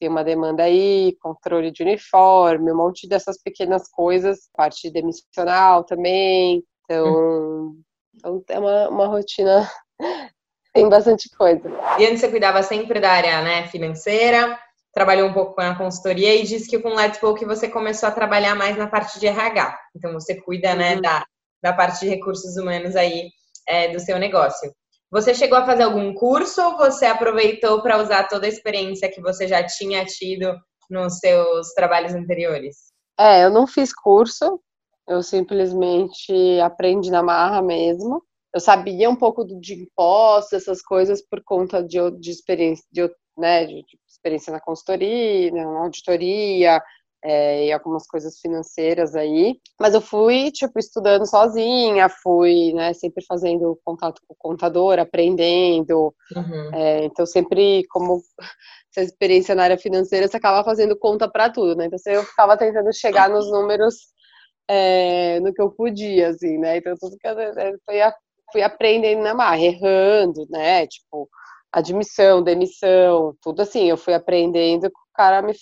tem 0.00 0.08
uma 0.08 0.24
demanda 0.24 0.62
aí, 0.62 1.14
controle 1.20 1.70
de 1.70 1.82
uniforme, 1.82 2.72
um 2.72 2.76
monte 2.76 3.06
dessas 3.06 3.40
pequenas 3.40 3.86
coisas, 3.90 4.48
parte 4.56 4.90
demissional 4.90 5.84
também. 5.84 6.64
Então, 6.84 7.76
então 8.16 8.42
é 8.48 8.58
uma, 8.58 8.88
uma 8.88 9.06
rotina, 9.06 9.70
tem 10.72 10.88
bastante 10.88 11.28
coisa. 11.36 11.68
E 11.98 12.06
antes 12.06 12.20
você 12.20 12.28
cuidava 12.28 12.62
sempre 12.62 12.98
da 12.98 13.12
área 13.12 13.42
né, 13.42 13.68
financeira, 13.68 14.58
trabalhou 14.92 15.28
um 15.28 15.34
pouco 15.34 15.54
com 15.54 15.60
a 15.60 15.76
consultoria 15.76 16.34
e 16.34 16.44
disse 16.44 16.68
que 16.68 16.78
com 16.78 16.88
o 16.88 16.96
Let's 16.96 17.18
Spoke 17.18 17.44
você 17.44 17.68
começou 17.68 18.08
a 18.08 18.12
trabalhar 18.12 18.54
mais 18.54 18.78
na 18.78 18.86
parte 18.86 19.20
de 19.20 19.26
RH. 19.26 19.78
Então 19.94 20.14
você 20.14 20.40
cuida, 20.40 20.74
né, 20.74 20.94
uhum. 20.94 21.02
da, 21.02 21.26
da 21.62 21.72
parte 21.74 22.00
de 22.00 22.08
recursos 22.08 22.56
humanos 22.56 22.96
aí 22.96 23.28
é, 23.68 23.88
do 23.88 24.00
seu 24.00 24.18
negócio. 24.18 24.72
Você 25.10 25.34
chegou 25.34 25.58
a 25.58 25.66
fazer 25.66 25.82
algum 25.82 26.14
curso 26.14 26.62
ou 26.62 26.76
você 26.76 27.04
aproveitou 27.06 27.82
para 27.82 28.00
usar 28.00 28.28
toda 28.28 28.46
a 28.46 28.48
experiência 28.48 29.10
que 29.10 29.20
você 29.20 29.48
já 29.48 29.64
tinha 29.66 30.04
tido 30.04 30.56
nos 30.88 31.18
seus 31.18 31.72
trabalhos 31.74 32.14
anteriores? 32.14 32.92
É, 33.18 33.44
eu 33.44 33.50
não 33.50 33.66
fiz 33.66 33.92
curso, 33.92 34.60
eu 35.08 35.20
simplesmente 35.22 36.60
aprendi 36.62 37.10
na 37.10 37.22
marra 37.22 37.60
mesmo. 37.60 38.22
Eu 38.54 38.60
sabia 38.60 39.10
um 39.10 39.16
pouco 39.16 39.44
de 39.44 39.74
impostos, 39.74 40.52
essas 40.52 40.80
coisas, 40.80 41.20
por 41.20 41.42
conta 41.44 41.82
de, 41.82 41.98
de 42.18 42.30
experiência, 42.30 42.84
de, 42.90 43.08
né, 43.36 43.64
de, 43.66 43.82
de 43.82 43.98
experiência 44.08 44.52
na 44.52 44.60
consultoria, 44.60 45.50
na 45.52 45.80
auditoria, 45.80 46.80
é, 47.22 47.66
e 47.66 47.72
algumas 47.72 48.06
coisas 48.06 48.38
financeiras 48.38 49.14
aí. 49.14 49.58
Mas 49.78 49.94
eu 49.94 50.00
fui, 50.00 50.50
tipo, 50.50 50.78
estudando 50.78 51.26
sozinha, 51.26 52.08
fui, 52.08 52.72
né, 52.72 52.92
sempre 52.94 53.24
fazendo 53.24 53.78
contato 53.84 54.20
com 54.26 54.34
o 54.34 54.36
contador, 54.36 54.98
aprendendo. 54.98 56.14
Uhum. 56.34 56.74
É, 56.74 57.04
então, 57.04 57.26
sempre, 57.26 57.84
como 57.88 58.22
essa 58.96 59.04
experiência 59.04 59.54
na 59.54 59.64
área 59.64 59.78
financeira, 59.78 60.26
você 60.26 60.36
acaba 60.36 60.64
fazendo 60.64 60.96
conta 60.96 61.28
para 61.30 61.50
tudo, 61.50 61.76
né? 61.76 61.86
Então, 61.86 61.98
eu 62.12 62.24
ficava 62.24 62.56
tentando 62.56 62.92
chegar 62.94 63.28
nos 63.28 63.50
números 63.50 63.96
é, 64.68 65.40
no 65.40 65.52
que 65.52 65.60
eu 65.60 65.70
podia, 65.70 66.28
assim, 66.28 66.58
né? 66.58 66.78
Então, 66.78 66.94
tudo 66.98 67.16
que 67.18 67.26
eu 67.26 67.34
fui, 67.84 67.96
fui 68.52 68.62
aprendendo 68.62 69.22
na 69.22 69.34
marra, 69.34 69.60
errando, 69.60 70.46
né? 70.48 70.86
Tipo, 70.86 71.28
admissão, 71.72 72.42
demissão, 72.42 73.34
tudo 73.42 73.62
assim. 73.62 73.88
Eu 73.88 73.96
fui 73.96 74.14
aprendendo 74.14 74.86
o 74.86 74.90
cara 75.14 75.42
me, 75.42 75.52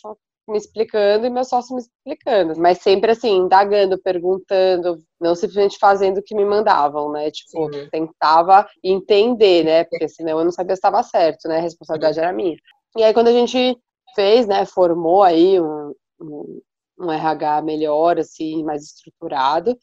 me 0.50 0.58
explicando 0.58 1.26
e 1.26 1.30
meu 1.30 1.44
sócio 1.44 1.74
me 1.74 1.82
explicando. 1.82 2.58
Mas 2.58 2.78
sempre 2.78 3.12
assim, 3.12 3.37
indagando, 3.37 4.00
perguntando, 4.00 4.98
não 5.20 5.34
simplesmente 5.34 5.78
fazendo 5.78 6.18
o 6.18 6.22
que 6.22 6.34
me 6.34 6.44
mandavam, 6.44 7.12
né? 7.12 7.30
Tipo, 7.30 7.72
Sim. 7.72 7.88
tentava 7.90 8.66
entender, 8.82 9.64
né? 9.64 9.84
Porque 9.84 10.08
senão 10.08 10.38
eu 10.38 10.44
não 10.44 10.52
sabia 10.52 10.74
se 10.74 10.78
estava 10.78 11.02
certo, 11.02 11.48
né? 11.48 11.58
A 11.58 11.62
responsabilidade 11.62 12.18
era 12.18 12.32
minha. 12.32 12.56
E 12.96 13.02
aí 13.02 13.12
quando 13.12 13.28
a 13.28 13.32
gente 13.32 13.76
fez, 14.14 14.46
né, 14.46 14.64
formou 14.64 15.22
aí 15.22 15.61
um, 15.61 15.92
um 16.20 16.61
um 16.98 17.11
RH 17.11 17.62
melhor, 17.62 18.18
assim, 18.18 18.64
mais 18.64 18.82
estruturado. 18.84 19.76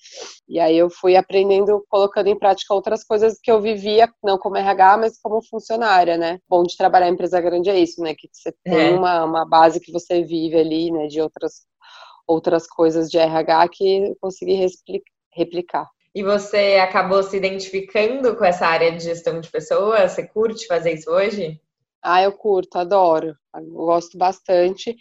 E 0.47 0.59
aí 0.59 0.77
eu 0.77 0.89
fui 0.89 1.15
aprendendo, 1.15 1.85
colocando 1.89 2.27
em 2.27 2.37
prática 2.37 2.73
outras 2.73 3.03
coisas 3.03 3.39
que 3.41 3.51
eu 3.51 3.61
vivia, 3.61 4.09
não 4.23 4.37
como 4.37 4.57
RH, 4.57 4.97
mas 4.97 5.19
como 5.21 5.41
funcionária, 5.43 6.17
né? 6.17 6.39
Bom 6.47 6.63
de 6.63 6.75
trabalhar 6.75 7.09
em 7.09 7.13
empresa 7.13 7.39
grande 7.41 7.69
é 7.69 7.79
isso, 7.79 8.01
né? 8.01 8.13
Que 8.13 8.29
você 8.31 8.49
é. 8.49 8.69
tem 8.69 8.95
uma, 8.95 9.23
uma 9.23 9.45
base 9.45 9.79
que 9.79 9.91
você 9.91 10.23
vive 10.23 10.57
ali, 10.57 10.91
né? 10.91 11.07
De 11.07 11.21
outras, 11.21 11.65
outras 12.27 12.67
coisas 12.67 13.09
de 13.09 13.17
RH 13.17 13.69
que 13.69 13.97
eu 14.07 14.17
consegui 14.19 14.65
replicar. 15.33 15.89
E 16.15 16.23
você 16.23 16.77
acabou 16.81 17.21
se 17.23 17.35
identificando 17.35 18.37
com 18.37 18.45
essa 18.45 18.65
área 18.65 18.89
de 18.89 19.03
gestão 19.03 19.41
de 19.41 19.49
pessoas? 19.49 20.13
Você 20.13 20.25
curte 20.25 20.65
fazer 20.65 20.93
isso 20.93 21.11
hoje? 21.11 21.59
Ah, 22.07 22.21
eu 22.21 22.33
curto, 22.33 22.77
adoro. 22.77 23.35
Eu 23.55 23.65
gosto 23.65 24.15
bastante. 24.15 24.95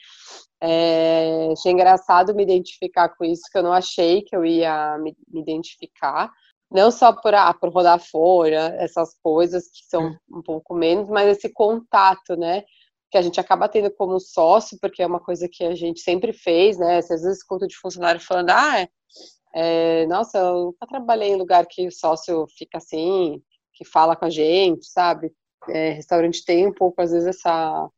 É, 0.58 1.50
achei 1.52 1.70
engraçado 1.70 2.34
me 2.34 2.42
identificar 2.42 3.10
com 3.10 3.26
isso, 3.26 3.42
que 3.52 3.58
eu 3.58 3.62
não 3.62 3.74
achei 3.74 4.22
que 4.22 4.34
eu 4.34 4.42
ia 4.42 4.96
me, 4.98 5.14
me 5.28 5.42
identificar. 5.42 6.30
Não 6.70 6.90
só 6.90 7.12
por, 7.12 7.34
ah, 7.34 7.52
por 7.52 7.70
rodar 7.70 8.00
folha, 8.00 8.74
essas 8.78 9.14
coisas 9.22 9.64
que 9.64 9.84
são 9.86 10.06
hum. 10.06 10.38
um 10.38 10.42
pouco 10.42 10.74
menos, 10.74 11.10
mas 11.10 11.28
esse 11.28 11.52
contato, 11.52 12.36
né? 12.36 12.64
Que 13.10 13.18
a 13.18 13.22
gente 13.22 13.38
acaba 13.38 13.68
tendo 13.68 13.90
como 13.90 14.18
sócio, 14.18 14.78
porque 14.80 15.02
é 15.02 15.06
uma 15.06 15.20
coisa 15.20 15.46
que 15.46 15.62
a 15.62 15.74
gente 15.74 16.00
sempre 16.00 16.32
fez, 16.32 16.78
né? 16.78 16.98
Às 16.98 17.08
vezes 17.08 17.36
escuto 17.38 17.66
de 17.66 17.76
funcionário 17.76 18.20
falando, 18.20 18.48
ah, 18.48 18.88
é, 19.54 20.06
nossa, 20.06 20.38
eu 20.38 20.64
nunca 20.66 20.86
trabalhei 20.86 21.28
em 21.28 21.36
lugar 21.36 21.66
que 21.66 21.86
o 21.86 21.92
sócio 21.92 22.46
fica 22.56 22.78
assim, 22.78 23.42
que 23.74 23.84
fala 23.84 24.16
com 24.16 24.24
a 24.24 24.30
gente, 24.30 24.86
sabe? 24.86 25.30
É, 25.68 25.90
restaurante 25.92 26.44
tem 26.44 26.66
um 26.66 26.72
pouco, 26.72 27.00
às 27.00 27.10
vezes, 27.12 27.28
essa 27.28 27.90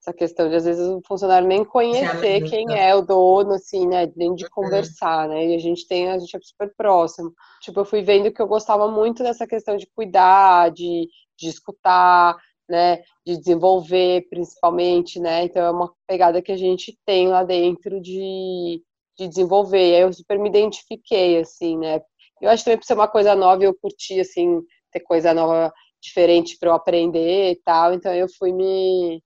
essa 0.00 0.14
questão 0.14 0.48
de 0.48 0.56
às 0.56 0.64
vezes 0.64 0.82
o 0.82 1.02
funcionário 1.06 1.46
nem 1.46 1.62
conhecer 1.62 2.42
quem 2.48 2.78
é 2.78 2.94
o 2.94 3.02
dono, 3.02 3.52
assim, 3.52 3.86
né? 3.86 4.10
Nem 4.16 4.34
de 4.34 4.44
uhum. 4.44 4.50
conversar, 4.50 5.28
né? 5.28 5.48
E 5.48 5.54
a 5.54 5.58
gente 5.58 5.86
tem, 5.86 6.10
a 6.10 6.18
gente 6.18 6.34
é 6.36 6.40
super 6.40 6.72
próximo. 6.74 7.34
Tipo, 7.60 7.80
eu 7.80 7.84
fui 7.84 8.02
vendo 8.02 8.32
que 8.32 8.40
eu 8.40 8.48
gostava 8.48 8.90
muito 8.90 9.22
dessa 9.22 9.46
questão 9.46 9.76
de 9.76 9.86
cuidar, 9.94 10.70
de, 10.70 11.06
de 11.38 11.48
escutar, 11.48 12.34
né? 12.68 13.02
De 13.26 13.36
desenvolver, 13.36 14.26
principalmente, 14.30 15.20
né? 15.20 15.44
Então 15.44 15.62
é 15.62 15.70
uma 15.70 15.92
pegada 16.06 16.40
que 16.40 16.52
a 16.52 16.56
gente 16.56 16.98
tem 17.04 17.28
lá 17.28 17.44
dentro 17.44 18.00
de, 18.00 18.82
de 19.18 19.28
desenvolver. 19.28 19.90
E 19.90 19.94
aí 19.96 20.00
eu 20.00 20.12
super 20.14 20.38
me 20.38 20.48
identifiquei, 20.48 21.38
assim, 21.38 21.76
né? 21.76 22.00
Eu 22.40 22.48
acho 22.48 22.62
que 22.62 22.70
também 22.70 22.78
por 22.78 22.86
ser 22.86 22.94
uma 22.94 23.08
coisa 23.08 23.34
nova, 23.34 23.62
eu 23.62 23.74
curti, 23.74 24.18
assim, 24.18 24.62
ter 24.90 25.00
coisa 25.00 25.34
nova, 25.34 25.70
diferente 26.00 26.56
para 26.58 26.70
eu 26.70 26.74
aprender 26.74 27.52
e 27.52 27.56
tal. 27.64 27.92
Então 27.92 28.14
eu 28.14 28.28
fui 28.38 28.52
me 28.52 29.22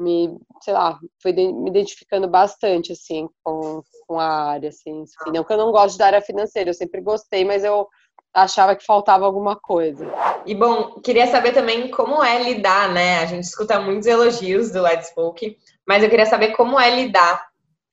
me, 0.00 0.34
sei 0.62 0.72
lá, 0.72 0.98
fui 1.22 1.32
me 1.32 1.68
identificando 1.68 2.26
bastante, 2.26 2.92
assim, 2.92 3.28
com, 3.44 3.82
com 4.08 4.18
a 4.18 4.50
área, 4.52 4.70
assim. 4.70 5.04
Não 5.26 5.44
que 5.44 5.52
eu 5.52 5.58
não 5.58 5.70
gosto 5.70 5.98
da 5.98 6.06
área 6.06 6.22
financeira, 6.22 6.70
eu 6.70 6.74
sempre 6.74 7.02
gostei, 7.02 7.44
mas 7.44 7.62
eu 7.62 7.86
achava 8.32 8.74
que 8.74 8.84
faltava 8.84 9.26
alguma 9.26 9.56
coisa. 9.56 10.06
E, 10.46 10.54
bom, 10.54 11.00
queria 11.00 11.26
saber 11.26 11.52
também 11.52 11.90
como 11.90 12.22
é 12.24 12.42
lidar, 12.42 12.88
né? 12.92 13.18
A 13.18 13.26
gente 13.26 13.44
escuta 13.44 13.80
muitos 13.80 14.06
elogios 14.06 14.70
do 14.70 14.80
Let's 14.80 15.08
Spoke, 15.08 15.58
mas 15.86 16.02
eu 16.02 16.08
queria 16.08 16.26
saber 16.26 16.52
como 16.52 16.80
é 16.80 16.88
lidar 16.88 17.49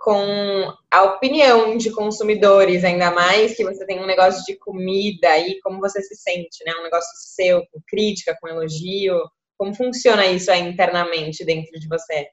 com 0.07 0.73
a 0.89 1.03
opinião 1.03 1.75
de 1.75 1.91
consumidores, 1.91 2.85
ainda 2.85 3.11
mais 3.11 3.57
que 3.57 3.63
você 3.65 3.85
tem 3.85 4.01
um 4.01 4.05
negócio 4.05 4.41
de 4.45 4.55
comida 4.55 5.37
e 5.37 5.59
como 5.59 5.81
você 5.81 6.01
se 6.01 6.15
sente, 6.15 6.63
né? 6.65 6.71
Um 6.79 6.83
negócio 6.83 7.11
seu, 7.13 7.59
com 7.67 7.81
crítica, 7.85 8.37
com 8.39 8.47
elogio. 8.47 9.19
Como 9.57 9.75
funciona 9.75 10.25
isso 10.25 10.49
aí 10.49 10.61
internamente 10.61 11.43
dentro 11.43 11.77
de 11.77 11.89
você? 11.89 12.29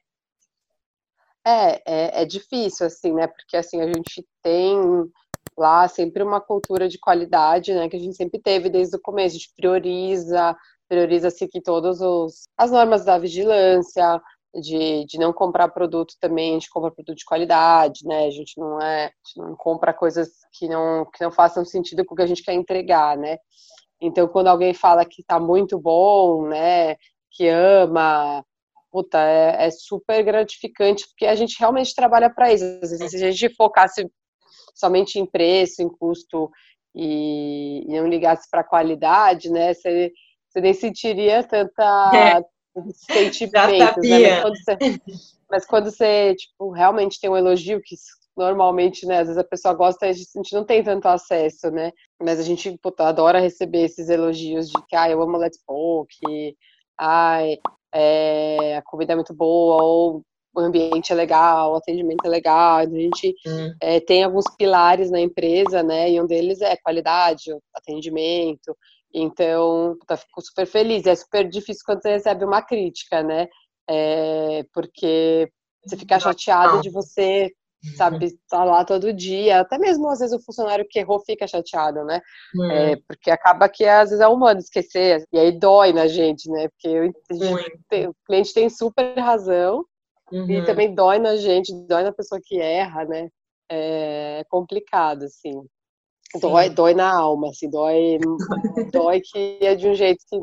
É, 1.45 1.81
é, 1.85 2.21
é, 2.21 2.25
difícil, 2.25 2.87
assim, 2.87 3.13
né? 3.13 3.27
Porque, 3.27 3.57
assim, 3.57 3.81
a 3.81 3.87
gente 3.87 4.25
tem 4.41 4.79
lá 5.57 5.85
sempre 5.89 6.23
uma 6.23 6.39
cultura 6.39 6.87
de 6.87 6.97
qualidade, 6.97 7.73
né? 7.73 7.89
Que 7.89 7.97
a 7.97 7.99
gente 7.99 8.15
sempre 8.15 8.39
teve 8.41 8.69
desde 8.69 8.95
o 8.95 9.01
começo. 9.01 9.35
A 9.35 9.39
gente 9.39 9.53
prioriza, 9.53 10.55
prioriza-se 10.87 11.45
que 11.49 11.59
todas 11.59 11.99
as 12.57 12.71
normas 12.71 13.03
da 13.03 13.19
vigilância, 13.19 14.21
de, 14.61 15.05
de 15.05 15.17
não 15.17 15.33
comprar 15.33 15.69
produto 15.69 16.15
também, 16.19 16.51
a 16.51 16.53
gente 16.53 16.69
compra 16.69 16.91
produto 16.91 17.17
de 17.17 17.25
qualidade, 17.25 18.05
né? 18.05 18.27
A 18.27 18.31
gente 18.31 18.59
não 18.59 18.81
é, 18.81 19.11
gente 19.25 19.47
não 19.47 19.55
compra 19.55 19.93
coisas 19.93 20.29
que 20.53 20.67
não, 20.67 21.05
que 21.05 21.23
não 21.23 21.31
façam 21.31 21.65
sentido 21.65 22.05
com 22.05 22.13
o 22.13 22.17
que 22.17 22.23
a 22.23 22.27
gente 22.27 22.43
quer 22.43 22.53
entregar, 22.53 23.17
né? 23.17 23.37
Então, 24.01 24.27
quando 24.27 24.47
alguém 24.47 24.73
fala 24.73 25.05
que 25.05 25.21
está 25.21 25.39
muito 25.39 25.79
bom, 25.79 26.47
né, 26.47 26.95
que 27.31 27.47
ama 27.47 28.43
puta, 28.91 29.19
é, 29.19 29.67
é 29.67 29.71
super 29.71 30.23
gratificante, 30.23 31.05
porque 31.09 31.25
a 31.25 31.35
gente 31.35 31.59
realmente 31.59 31.93
trabalha 31.93 32.29
para 32.29 32.53
isso. 32.53 32.63
Às 32.63 32.91
vezes, 32.91 33.11
se 33.11 33.25
a 33.25 33.31
gente 33.31 33.53
focasse 33.53 34.09
somente 34.73 35.19
em 35.19 35.25
preço, 35.25 35.81
em 35.81 35.89
custo 35.89 36.49
e, 36.95 37.83
e 37.89 37.99
não 37.99 38.07
ligasse 38.07 38.49
para 38.49 38.63
qualidade, 38.63 39.49
né, 39.49 39.73
você, 39.73 40.13
você 40.47 40.61
nem 40.61 40.73
sentiria 40.73 41.43
tanta 41.43 42.11
É. 42.15 42.54
sentimentos, 42.93 44.07
né? 44.09 44.19
Mas 44.19 44.41
quando 44.41 44.57
você, 44.57 44.77
mas 45.49 45.65
quando 45.65 45.91
você, 45.91 46.35
tipo, 46.35 46.71
realmente 46.71 47.19
tem 47.19 47.29
um 47.29 47.37
elogio 47.37 47.81
que 47.83 47.95
normalmente, 48.37 49.05
né, 49.05 49.19
às 49.19 49.27
vezes 49.27 49.37
a 49.37 49.43
pessoa 49.45 49.73
gosta, 49.73 50.05
a 50.07 50.11
gente 50.11 50.53
não 50.53 50.65
tem 50.65 50.83
tanto 50.83 51.07
acesso, 51.07 51.71
né? 51.71 51.91
Mas 52.21 52.39
a 52.39 52.43
gente 52.43 52.77
puta, 52.81 53.05
adora 53.05 53.39
receber 53.39 53.83
esses 53.83 54.09
elogios 54.09 54.67
de 54.69 54.85
que, 54.87 54.95
ah, 54.95 55.09
eu 55.09 55.21
amo 55.21 55.37
Let's 55.37 55.59
Poke, 55.65 56.55
ai, 56.99 57.57
é, 57.93 58.75
a 58.77 58.81
comida 58.81 59.13
é 59.13 59.15
muito 59.15 59.33
boa, 59.33 59.81
ou 59.83 60.21
o 60.53 60.59
ambiente 60.59 61.11
é 61.11 61.15
legal, 61.15 61.73
o 61.73 61.75
atendimento 61.75 62.25
é 62.25 62.29
legal. 62.29 62.77
A 62.77 62.85
gente 62.85 63.35
Hum. 63.45 63.73
é, 63.81 63.99
tem 63.99 64.23
alguns 64.23 64.45
pilares 64.57 65.11
na 65.11 65.19
empresa, 65.19 65.83
né? 65.83 66.09
E 66.11 66.19
um 66.21 66.25
deles 66.25 66.61
é 66.61 66.75
qualidade, 66.77 67.51
atendimento. 67.73 68.75
Então, 69.17 69.95
puta, 69.99 70.17
fico 70.17 70.41
super 70.41 70.65
feliz. 70.67 71.05
É 71.05 71.15
super 71.15 71.47
difícil 71.47 71.83
quando 71.85 72.01
você 72.01 72.09
recebe 72.11 72.43
uma 72.43 72.61
crítica, 72.61 73.23
né? 73.23 73.47
É, 73.89 74.63
porque 74.73 75.49
você 75.85 75.95
fica 75.95 76.19
chateado 76.19 76.81
de 76.81 76.89
você, 76.89 77.49
sabe, 77.95 78.25
estar 78.25 78.63
lá 78.65 78.83
todo 78.83 79.13
dia. 79.13 79.61
Até 79.61 79.77
mesmo, 79.77 80.09
às 80.09 80.19
vezes, 80.19 80.35
o 80.35 80.43
funcionário 80.43 80.85
que 80.89 80.99
errou 80.99 81.19
fica 81.25 81.47
chateado, 81.47 82.03
né? 82.03 82.19
Hum. 82.55 82.71
É, 82.71 82.95
porque 83.07 83.31
acaba 83.31 83.69
que, 83.69 83.85
às 83.85 84.09
vezes, 84.09 84.21
é 84.21 84.27
humano 84.27 84.59
esquecer. 84.59 85.23
E 85.31 85.39
aí 85.39 85.57
dói 85.57 85.93
na 85.93 86.07
gente, 86.07 86.49
né? 86.51 86.67
Porque 86.69 87.13
Muito. 87.31 88.09
o 88.09 88.15
cliente 88.25 88.53
tem 88.53 88.69
super 88.69 89.17
razão. 89.17 89.85
E 90.31 90.35
Uhum. 90.37 90.65
também 90.65 90.93
dói 90.93 91.19
na 91.19 91.35
gente, 91.37 91.71
dói 91.87 92.03
na 92.03 92.11
pessoa 92.11 92.41
que 92.43 92.59
erra, 92.59 93.05
né? 93.05 93.29
É 93.69 94.43
complicado, 94.49 95.23
assim. 95.23 95.53
Dói, 96.39 96.69
dói 96.69 96.93
na 96.93 97.13
alma, 97.13 97.49
assim, 97.49 97.69
dói, 97.69 98.19
dói 98.91 99.21
que 99.21 99.57
é 99.61 99.75
de 99.75 99.87
um 99.87 99.93
jeito 99.93 100.23
que 100.29 100.37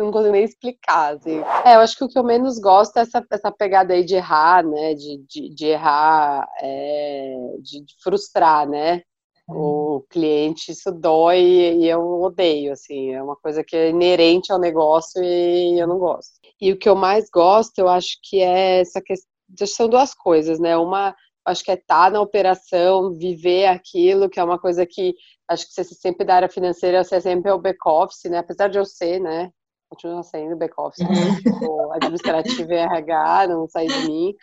não 0.00 0.10
consigo 0.10 0.32
nem 0.32 0.44
explicar, 0.44 1.14
assim. 1.14 1.40
É, 1.64 1.74
eu 1.76 1.80
acho 1.80 1.96
que 1.96 2.04
o 2.04 2.08
que 2.08 2.18
eu 2.18 2.24
menos 2.24 2.58
gosto 2.58 2.96
é 2.96 3.02
essa, 3.02 3.24
essa 3.30 3.52
pegada 3.52 3.92
aí 3.94 4.04
de 4.04 4.14
errar, 4.14 4.64
né? 4.64 4.94
De, 4.94 5.18
de, 5.28 5.54
de 5.54 5.66
errar, 5.66 6.48
é, 6.60 7.34
de, 7.60 7.84
de 7.84 7.94
frustrar, 8.02 8.68
né? 8.68 9.02
O 9.48 10.04
cliente, 10.08 10.70
isso 10.70 10.92
dói 10.92 11.40
e 11.40 11.88
eu 11.88 12.22
odeio, 12.22 12.72
assim, 12.72 13.12
é 13.12 13.20
uma 13.20 13.34
coisa 13.34 13.64
que 13.64 13.74
é 13.74 13.90
inerente 13.90 14.52
ao 14.52 14.60
negócio 14.60 15.22
e 15.24 15.78
eu 15.78 15.88
não 15.88 15.98
gosto. 15.98 16.38
E 16.60 16.70
o 16.70 16.78
que 16.78 16.88
eu 16.88 16.94
mais 16.94 17.28
gosto, 17.28 17.78
eu 17.80 17.88
acho 17.88 18.18
que 18.22 18.40
é 18.40 18.80
essa 18.80 19.00
questão, 19.00 19.28
são 19.66 19.88
duas 19.88 20.14
coisas, 20.14 20.60
né? 20.60 20.76
Uma, 20.76 21.16
acho 21.44 21.64
que 21.64 21.70
é 21.70 21.74
estar 21.74 22.10
na 22.10 22.20
operação, 22.20 23.14
viver 23.14 23.66
aquilo, 23.66 24.28
que 24.28 24.38
é 24.40 24.44
uma 24.44 24.58
coisa 24.58 24.86
que 24.86 25.14
acho 25.48 25.66
que 25.66 25.72
você 25.72 25.84
sempre 25.84 26.24
da 26.24 26.36
área 26.36 26.48
financeira, 26.48 27.02
você 27.02 27.20
sempre 27.20 27.50
é 27.50 27.54
o 27.54 27.58
back-office, 27.58 28.30
né? 28.30 28.38
Apesar 28.38 28.68
de 28.68 28.78
eu 28.78 28.84
ser, 28.84 29.20
né? 29.20 29.50
Continua 29.88 30.22
sendo 30.22 30.56
back-office, 30.56 31.00
Uhum. 31.00 31.34
tipo, 31.34 31.92
administrativo 31.92 32.72
e 32.72 32.76
RH, 32.76 33.48
não 33.48 33.66
sai 33.68 33.86
de 33.86 34.06
mim, 34.06 34.34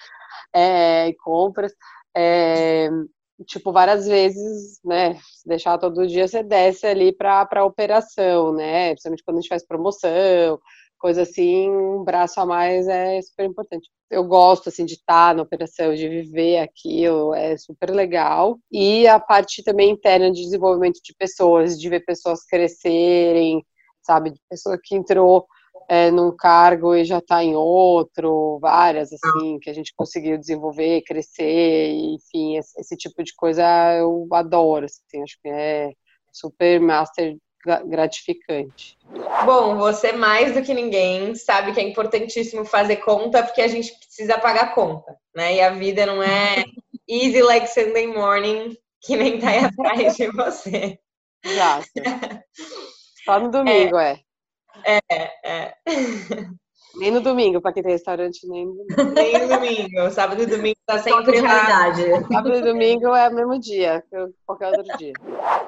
é, 0.54 1.08
e 1.10 1.14
compras. 1.16 1.72
É, 2.16 2.90
tipo, 3.46 3.72
várias 3.72 4.08
vezes, 4.08 4.80
né? 4.84 5.16
Se 5.16 5.48
deixar 5.48 5.78
todo 5.78 6.08
dia, 6.08 6.28
você 6.28 6.44
desce 6.44 6.86
ali 6.88 7.14
para 7.14 7.48
a 7.56 7.66
operação, 7.66 8.54
né? 8.54 8.90
Principalmente 8.90 9.24
quando 9.24 9.38
a 9.38 9.42
gente 9.42 9.50
faz 9.50 9.66
promoção, 9.66 10.60
coisa 10.98 11.24
assim, 11.24 11.70
um 11.70 12.04
braço 12.04 12.40
a 12.40 12.46
mais 12.46 12.88
é 12.88 13.22
super 13.22 13.46
importante. 13.46 13.90
Eu 14.10 14.24
gosto, 14.24 14.70
assim, 14.70 14.86
de 14.86 14.94
estar 14.94 15.36
na 15.36 15.44
operação, 15.44 15.94
de 15.94 16.08
viver 16.08 16.60
aquilo, 16.60 17.34
é 17.34 17.58
super 17.58 17.92
legal. 17.92 18.58
E 18.72 19.08
a 19.08 19.20
parte 19.20 19.64
também 19.64 19.92
interna 19.92 20.32
de 20.32 20.42
desenvolvimento 20.42 21.00
de 21.04 21.14
pessoas, 21.18 21.80
de 21.80 21.90
ver 21.90 22.06
pessoas 22.06 22.44
crescerem, 22.46 23.66
sabe? 24.02 24.32
De 24.32 24.40
pessoa 24.50 24.80
que 24.82 24.96
entrou 24.96 25.46
é, 25.90 26.12
num 26.12 26.36
cargo 26.36 26.96
e 26.96 27.06
já 27.06 27.20
está 27.20 27.44
em 27.44 27.56
outro, 27.56 28.60
várias, 28.60 29.10
assim, 29.14 29.60
que 29.60 29.70
a 29.70 29.74
gente 29.74 29.94
conseguiu 29.96 30.38
desenvolver, 30.38 31.04
crescer, 31.04 31.90
enfim, 31.92 32.58
esse, 32.58 32.80
esse 32.80 32.98
tipo 32.98 33.24
de 33.24 33.34
coisa 33.36 33.64
eu 33.98 34.28
adoro, 34.32 34.86
assim, 34.86 35.24
acho 35.24 35.38
que 35.42 35.50
é 35.50 35.92
super 36.32 36.80
master 36.80 37.38
gratificante. 37.86 38.98
Bom, 39.46 39.78
você 39.78 40.12
mais 40.12 40.54
do 40.54 40.62
que 40.62 40.74
ninguém 40.74 41.36
sabe 41.36 41.74
que 41.74 41.80
é 41.80 41.84
importantíssimo 41.84 42.66
fazer 42.66 42.98
conta 42.98 43.44
porque 43.44 43.62
a 43.62 43.68
gente 43.68 43.94
precisa 44.00 44.38
pagar 44.38 44.74
conta, 44.74 45.16
né? 45.36 45.56
E 45.56 45.62
a 45.62 45.70
vida 45.70 46.06
não 46.06 46.22
é 46.22 46.64
easy 47.08 47.42
like 47.42 47.68
Sunday 47.68 48.08
morning, 48.08 48.76
que 49.02 49.16
nem 49.16 49.40
tá 49.40 49.50
aí 49.50 49.66
atrás 49.66 50.16
de 50.16 50.28
você. 50.32 51.00
Exato. 51.44 51.88
Só 53.26 53.40
no 53.40 53.52
domingo, 53.52 53.98
é. 53.98 54.20
É, 54.86 55.00
é. 55.44 55.74
Nem 57.00 57.12
no 57.12 57.22
domingo, 57.22 57.62
para 57.62 57.74
quem 57.74 57.84
tem 57.84 57.92
restaurante, 57.92 58.48
nem 58.48 58.66
no 58.66 58.74
domingo. 58.74 59.14
Nem 59.14 59.40
no 59.40 59.48
domingo. 59.48 60.12
Sábado 60.12 60.42
e 60.42 60.46
domingo 60.46 60.78
tá 60.86 60.98
sempre 60.98 61.34
de 61.34 61.42
lá. 61.42 61.48
realidade. 61.48 62.28
Sábado 62.28 62.56
e 62.56 62.62
domingo 62.62 63.16
é 63.16 63.30
o 63.30 63.34
mesmo 63.34 63.60
dia, 63.60 64.04
que 64.10 64.18
qualquer 64.46 64.68
outro 64.68 64.98
dia. 64.98 65.14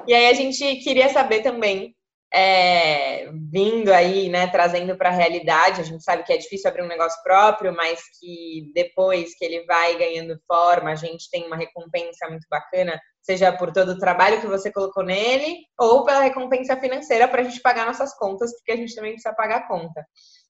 E 0.06 0.14
aí 0.14 0.28
a 0.28 0.34
gente 0.34 0.76
queria 0.76 1.08
saber 1.08 1.42
também, 1.42 1.94
é, 2.32 3.28
vindo 3.50 3.92
aí, 3.92 4.28
né, 4.28 4.46
trazendo 4.46 4.96
para 4.96 5.08
a 5.08 5.12
realidade, 5.12 5.80
a 5.80 5.84
gente 5.84 6.02
sabe 6.02 6.22
que 6.22 6.32
é 6.32 6.36
difícil 6.36 6.68
abrir 6.68 6.82
um 6.82 6.88
negócio 6.88 7.20
próprio, 7.22 7.74
mas 7.74 8.00
que 8.18 8.70
depois 8.74 9.36
que 9.36 9.44
ele 9.44 9.64
vai 9.66 9.96
ganhando 9.96 10.40
forma, 10.46 10.90
a 10.90 10.96
gente 10.96 11.28
tem 11.30 11.46
uma 11.46 11.56
recompensa 11.56 12.28
muito 12.28 12.46
bacana, 12.48 13.00
seja 13.22 13.52
por 13.52 13.72
todo 13.72 13.90
o 13.90 13.98
trabalho 13.98 14.40
que 14.40 14.46
você 14.46 14.72
colocou 14.72 15.04
nele, 15.04 15.58
ou 15.78 16.04
pela 16.04 16.22
recompensa 16.22 16.76
financeira 16.76 17.28
para 17.28 17.42
a 17.42 17.44
gente 17.44 17.60
pagar 17.60 17.86
nossas 17.86 18.16
contas, 18.16 18.52
porque 18.56 18.72
a 18.72 18.76
gente 18.76 18.94
também 18.94 19.12
precisa 19.12 19.34
pagar 19.34 19.58
a 19.58 19.68
conta. 19.68 20.04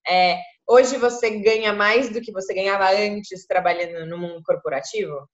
É, 0.09 0.39
hoje 0.69 0.97
você 0.99 1.31
ganha 1.39 1.73
mais 1.73 2.11
do 2.11 2.21
que 2.21 2.33
você 2.33 2.55
ganhava 2.55 2.91
antes 2.91 3.47
trabalhando 3.47 4.07
no 4.07 4.19
mundo 4.19 4.43
corporativo? 4.45 5.29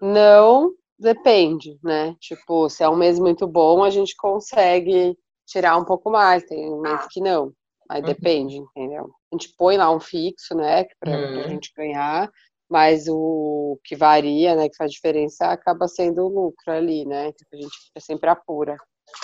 Não, 0.00 0.72
depende, 0.98 1.78
né? 1.82 2.14
Tipo, 2.20 2.68
se 2.68 2.82
é 2.82 2.88
um 2.88 2.96
mês 2.96 3.18
muito 3.18 3.46
bom, 3.46 3.82
a 3.82 3.90
gente 3.90 4.14
consegue 4.16 5.16
tirar 5.46 5.76
um 5.76 5.84
pouco 5.84 6.10
mais, 6.10 6.44
tem 6.44 6.72
um 6.72 6.80
mês 6.80 7.06
que 7.10 7.20
não. 7.20 7.52
Aí 7.88 8.00
Uhum. 8.00 8.06
depende, 8.06 8.56
entendeu? 8.56 9.10
A 9.32 9.36
gente 9.36 9.54
põe 9.56 9.76
lá 9.76 9.90
um 9.90 10.00
fixo, 10.00 10.54
né, 10.54 10.84
pra, 11.00 11.10
Uhum. 11.16 11.32
pra 11.32 11.48
gente 11.48 11.72
ganhar, 11.74 12.30
mas 12.68 13.06
o 13.08 13.78
que 13.82 13.96
varia, 13.96 14.54
né, 14.54 14.68
que 14.68 14.76
faz 14.76 14.92
diferença, 14.92 15.46
acaba 15.46 15.88
sendo 15.88 16.22
o 16.24 16.28
lucro 16.28 16.70
ali, 16.72 17.06
né? 17.06 17.28
Então, 17.28 17.46
a 17.54 17.56
gente 17.62 17.76
sempre 17.98 18.28
apura. 18.28 18.76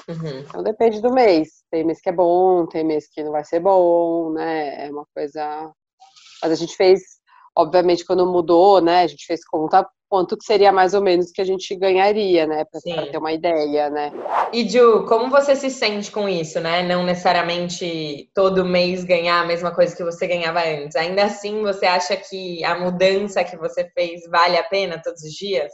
Uhum. 0.09 0.41
Então 0.41 0.63
depende 0.63 1.01
do 1.01 1.13
mês. 1.13 1.49
Tem 1.71 1.85
mês 1.85 2.01
que 2.01 2.09
é 2.09 2.13
bom, 2.13 2.67
tem 2.67 2.85
mês 2.85 3.09
que 3.09 3.23
não 3.23 3.33
vai 3.33 3.45
ser 3.45 3.61
bom, 3.61 4.33
né? 4.33 4.87
É 4.87 4.91
uma 4.91 5.07
coisa. 5.15 5.73
Mas 6.43 6.53
a 6.53 6.55
gente 6.55 6.77
fez, 6.77 7.01
obviamente, 7.57 8.05
quando 8.05 8.27
mudou, 8.27 8.81
né? 8.81 9.03
A 9.03 9.07
gente 9.07 9.27
fez 9.27 9.45
conta 9.47 9.87
quanto 10.15 10.37
que 10.37 10.45
seria 10.45 10.71
mais 10.71 10.95
ou 10.95 11.03
menos 11.03 11.33
que 11.33 11.41
a 11.41 11.45
gente 11.45 11.75
ganharia, 11.75 12.47
né? 12.47 12.65
Para 12.65 12.81
ter 12.81 13.19
uma 13.19 13.33
ideia, 13.33 13.91
né? 13.91 14.13
E 14.53 14.69
Ju, 14.69 15.05
como 15.07 15.29
você 15.29 15.57
se 15.57 15.69
sente 15.69 16.13
com 16.13 16.29
isso, 16.29 16.61
né? 16.61 16.85
Não 16.85 17.03
necessariamente 17.03 18.31
todo 18.33 18.65
mês 18.65 19.03
ganhar 19.03 19.41
a 19.41 19.47
mesma 19.47 19.75
coisa 19.75 19.97
que 19.97 20.05
você 20.05 20.29
ganhava 20.29 20.61
antes. 20.61 20.95
Ainda 20.95 21.25
assim, 21.25 21.63
você 21.63 21.87
acha 21.87 22.17
que 22.17 22.63
a 22.65 22.79
mudança 22.79 23.43
que 23.43 23.57
você 23.57 23.91
fez 23.91 24.21
vale 24.31 24.57
a 24.57 24.63
pena 24.63 25.03
todos 25.03 25.23
os 25.25 25.33
dias? 25.33 25.73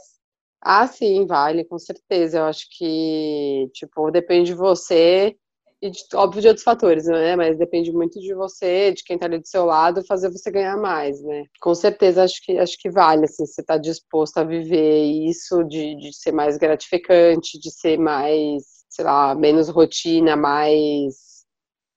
Ah, 0.61 0.85
sim, 0.87 1.25
vale, 1.25 1.65
com 1.65 1.77
certeza. 1.79 2.37
Eu 2.39 2.45
acho 2.45 2.67
que, 2.77 3.69
tipo, 3.73 4.11
depende 4.11 4.51
de 4.51 4.53
você 4.57 5.35
e, 5.81 5.89
de, 5.89 5.99
óbvio, 6.13 6.41
de 6.41 6.47
outros 6.47 6.63
fatores, 6.63 7.05
né? 7.07 7.35
Mas 7.35 7.57
depende 7.57 7.91
muito 7.91 8.19
de 8.19 8.33
você, 8.35 8.91
de 8.93 9.03
quem 9.03 9.17
tá 9.17 9.25
ali 9.25 9.39
do 9.39 9.47
seu 9.47 9.65
lado, 9.65 10.05
fazer 10.05 10.29
você 10.29 10.51
ganhar 10.51 10.77
mais, 10.77 11.21
né? 11.23 11.45
Com 11.59 11.73
certeza, 11.73 12.23
acho 12.23 12.39
que, 12.43 12.57
acho 12.59 12.77
que 12.79 12.89
vale, 12.91 13.25
assim, 13.25 13.45
você 13.45 13.63
tá 13.63 13.77
disposto 13.77 14.37
a 14.37 14.43
viver 14.43 15.03
isso, 15.27 15.63
de, 15.63 15.95
de 15.95 16.13
ser 16.13 16.31
mais 16.31 16.57
gratificante, 16.57 17.59
de 17.59 17.71
ser 17.71 17.97
mais, 17.97 18.63
sei 18.89 19.03
lá, 19.05 19.33
menos 19.33 19.67
rotina, 19.69 20.35
mais 20.35 21.31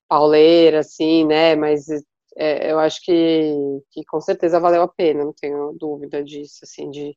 pauleira, 0.09 0.81
assim, 0.81 1.25
né? 1.27 1.57
Mas 1.57 1.87
é, 2.37 2.73
eu 2.73 2.79
acho 2.79 3.01
que, 3.05 3.55
que 3.93 4.05
com 4.07 4.21
certeza 4.21 4.61
valeu 4.61 4.83
a 4.83 4.89
pena, 4.89 5.25
não 5.25 5.33
tenho 5.33 5.73
dúvida 5.79 6.23
disso, 6.25 6.61
assim, 6.65 6.91
de 6.91 7.17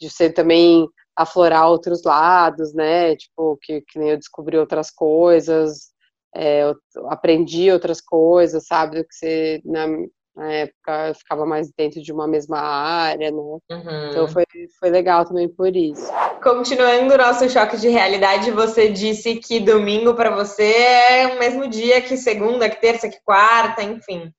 de 0.00 0.10
você 0.10 0.30
também 0.30 0.86
aflorar 1.16 1.68
outros 1.68 2.02
lados, 2.04 2.72
né? 2.74 3.14
Tipo, 3.16 3.58
que, 3.60 3.82
que 3.82 3.98
nem 3.98 4.10
eu 4.10 4.16
descobri 4.16 4.56
outras 4.56 4.90
coisas, 4.90 5.92
é, 6.34 6.62
eu 6.62 6.76
aprendi 7.08 7.70
outras 7.70 8.00
coisas, 8.00 8.66
sabe? 8.66 8.98
Do 8.98 9.04
que 9.06 9.14
você, 9.14 9.60
na, 9.64 9.86
na 10.34 10.50
época, 10.50 11.14
ficava 11.14 11.44
mais 11.44 11.70
dentro 11.76 12.02
de 12.02 12.12
uma 12.12 12.26
mesma 12.26 12.58
área, 12.58 13.30
né? 13.30 13.36
Uhum. 13.36 13.60
Então 14.10 14.28
foi, 14.28 14.44
foi 14.78 14.90
legal 14.90 15.24
também 15.26 15.48
por 15.48 15.74
isso. 15.76 16.10
Continuando 16.42 17.14
o 17.14 17.18
nosso 17.18 17.48
choque 17.48 17.76
de 17.76 17.88
realidade, 17.88 18.50
você 18.50 18.88
disse 18.88 19.36
que 19.36 19.60
domingo 19.60 20.14
para 20.14 20.34
você 20.34 20.72
é 20.72 21.26
o 21.28 21.38
mesmo 21.38 21.68
dia 21.68 22.00
que 22.00 22.16
segunda, 22.16 22.68
que 22.68 22.80
terça, 22.80 23.08
que 23.08 23.20
quarta, 23.24 23.82
enfim. 23.82 24.32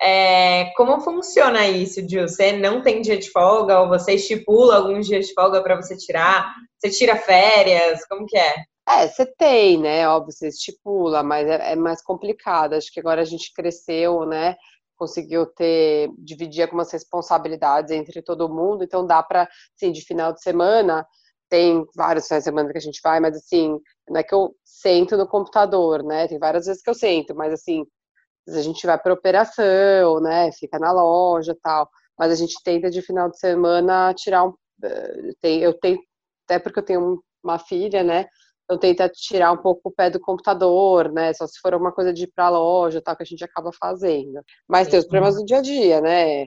É, 0.00 0.72
como 0.76 1.00
funciona 1.00 1.66
isso, 1.66 2.06
Gil? 2.06 2.28
Você 2.28 2.52
não 2.52 2.82
tem 2.82 3.00
dia 3.00 3.18
de 3.18 3.30
folga 3.30 3.80
ou 3.80 3.88
você 3.88 4.14
estipula 4.14 4.76
alguns 4.76 5.06
dias 5.06 5.26
de 5.26 5.34
folga 5.34 5.62
para 5.62 5.76
você 5.76 5.96
tirar? 5.96 6.54
Você 6.78 6.90
tira 6.90 7.16
férias? 7.16 8.06
Como 8.06 8.26
que 8.26 8.36
é? 8.36 8.54
É, 8.88 9.08
você 9.08 9.26
tem, 9.26 9.78
né? 9.78 10.08
Óbvio, 10.08 10.32
você 10.32 10.48
estipula, 10.48 11.22
mas 11.22 11.48
é, 11.48 11.72
é 11.72 11.76
mais 11.76 12.02
complicado. 12.02 12.74
Acho 12.74 12.92
que 12.92 13.00
agora 13.00 13.22
a 13.22 13.24
gente 13.24 13.52
cresceu, 13.52 14.24
né? 14.26 14.54
Conseguiu 14.96 15.46
ter, 15.46 16.08
dividir 16.18 16.62
algumas 16.62 16.92
responsabilidades 16.92 17.90
entre 17.90 18.22
todo 18.22 18.48
mundo, 18.48 18.84
então 18.84 19.06
dá 19.06 19.22
para, 19.22 19.48
assim, 19.74 19.92
de 19.92 20.02
final 20.02 20.32
de 20.32 20.40
semana, 20.40 21.06
tem 21.48 21.84
vários 21.94 22.26
finais 22.26 22.44
de 22.44 22.50
semana 22.50 22.72
que 22.72 22.78
a 22.78 22.80
gente 22.80 23.00
vai, 23.02 23.20
mas 23.20 23.36
assim, 23.36 23.78
não 24.08 24.20
é 24.20 24.22
que 24.22 24.34
eu 24.34 24.54
sento 24.64 25.16
no 25.16 25.28
computador, 25.28 26.02
né? 26.02 26.26
Tem 26.28 26.38
várias 26.38 26.66
vezes 26.66 26.82
que 26.82 26.90
eu 26.90 26.94
sento, 26.94 27.34
mas 27.34 27.52
assim, 27.52 27.84
a 28.48 28.62
gente 28.62 28.86
vai 28.86 28.98
para 28.98 29.12
operação, 29.12 30.20
né? 30.20 30.52
Fica 30.52 30.78
na 30.78 30.92
loja 30.92 31.56
tal. 31.62 31.88
Mas 32.18 32.30
a 32.32 32.34
gente 32.34 32.54
tenta 32.62 32.90
de 32.90 33.02
final 33.02 33.28
de 33.28 33.38
semana 33.38 34.14
tirar 34.14 34.44
um. 34.44 34.54
Eh, 34.82 35.64
eu 35.64 35.74
tenho, 35.74 36.00
até 36.44 36.58
porque 36.58 36.78
eu 36.78 36.84
tenho 36.84 37.22
uma 37.42 37.58
filha, 37.58 38.02
né? 38.02 38.26
Eu 38.68 38.78
tento 38.78 39.08
tirar 39.14 39.52
um 39.52 39.56
pouco 39.56 39.88
o 39.88 39.92
pé 39.92 40.10
do 40.10 40.20
computador, 40.20 41.12
né? 41.12 41.32
Só 41.34 41.46
se 41.46 41.58
for 41.60 41.72
alguma 41.72 41.92
coisa 41.92 42.12
de 42.12 42.24
ir 42.24 42.32
para 42.34 42.46
a 42.46 42.50
loja, 42.50 43.02
tal, 43.02 43.16
que 43.16 43.22
a 43.22 43.26
gente 43.26 43.44
acaba 43.44 43.70
fazendo. 43.72 44.40
Mas 44.68 44.88
tem 44.88 44.98
os 44.98 45.06
problemas 45.06 45.36
do 45.36 45.44
dia 45.44 45.58
a 45.58 45.62
dia, 45.62 46.00
né? 46.00 46.46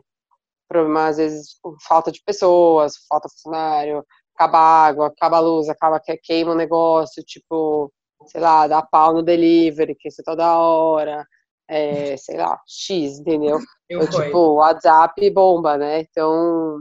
Problemas, 0.67 1.11
às 1.11 1.17
vezes, 1.17 1.59
falta 1.87 2.11
de 2.11 2.21
pessoas, 2.23 2.93
falta 3.09 3.29
funcionário, 3.29 4.05
acaba 4.35 4.59
água, 4.59 5.07
acaba 5.07 5.37
a 5.37 5.39
luz, 5.39 5.69
acaba 5.69 5.99
que 5.99 6.15
queima 6.17 6.51
o 6.51 6.55
negócio, 6.55 7.23
tipo, 7.23 7.91
sei 8.27 8.41
lá, 8.41 8.67
dá 8.67 8.81
pau 8.81 9.13
no 9.13 9.23
delivery, 9.23 9.95
que 9.95 10.09
isso 10.09 10.21
é 10.21 10.23
toda 10.23 10.57
hora 10.59 11.25
é, 11.69 12.17
sei 12.17 12.37
lá, 12.37 12.59
X, 12.67 13.19
entendeu? 13.19 13.59
Eu, 13.87 14.01
então, 14.03 14.21
tipo, 14.23 14.55
WhatsApp 14.55 15.29
bomba, 15.29 15.77
né? 15.77 16.01
Então, 16.01 16.79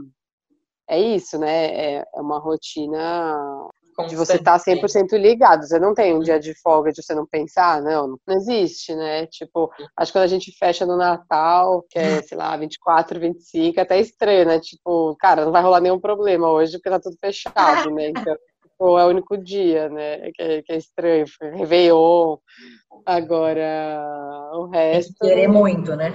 é 0.89 0.99
isso, 0.99 1.37
né? 1.37 1.67
É, 1.67 2.05
é 2.15 2.21
uma 2.21 2.39
rotina 2.39 3.69
de 4.07 4.15
você 4.15 4.35
estar 4.35 4.57
tá 4.57 4.63
100% 4.63 5.17
ligado. 5.17 5.65
Você 5.65 5.77
não 5.77 5.93
tem 5.93 6.15
um 6.15 6.21
dia 6.21 6.39
de 6.39 6.53
folga 6.61 6.91
de 6.91 7.03
você 7.03 7.13
não 7.13 7.27
pensar, 7.27 7.81
não, 7.81 8.17
não 8.25 8.35
existe, 8.35 8.95
né? 8.95 9.27
Tipo, 9.27 9.69
acho 9.95 10.11
que 10.11 10.17
quando 10.17 10.23
a 10.23 10.27
gente 10.27 10.51
fecha 10.57 10.85
no 10.85 10.97
Natal, 10.97 11.83
que 11.89 11.99
é, 11.99 12.21
sei 12.21 12.37
lá, 12.37 12.55
24, 12.55 13.19
25, 13.19 13.79
é 13.79 13.83
até 13.83 13.99
estranho, 13.99 14.45
né? 14.45 14.59
Tipo, 14.59 15.15
cara, 15.19 15.45
não 15.45 15.51
vai 15.51 15.61
rolar 15.61 15.81
nenhum 15.81 15.99
problema 15.99 16.49
hoje 16.49 16.73
porque 16.73 16.89
tá 16.89 16.99
tudo 16.99 17.17
fechado, 17.19 17.91
né? 17.91 18.09
Então, 18.09 18.35
tipo, 18.79 18.97
é 18.97 19.05
o 19.05 19.09
único 19.09 19.37
dia, 19.37 19.89
né? 19.89 20.31
Que 20.31 20.41
é, 20.41 20.61
que 20.61 20.71
é 20.71 20.77
estranho. 20.77 21.25
Réveillon, 21.41 22.37
Agora, 23.05 24.51
o 24.53 24.67
resto. 24.67 25.13
Tem 25.19 25.29
que 25.29 25.35
querer 25.35 25.47
muito, 25.47 25.95
né? 25.95 26.11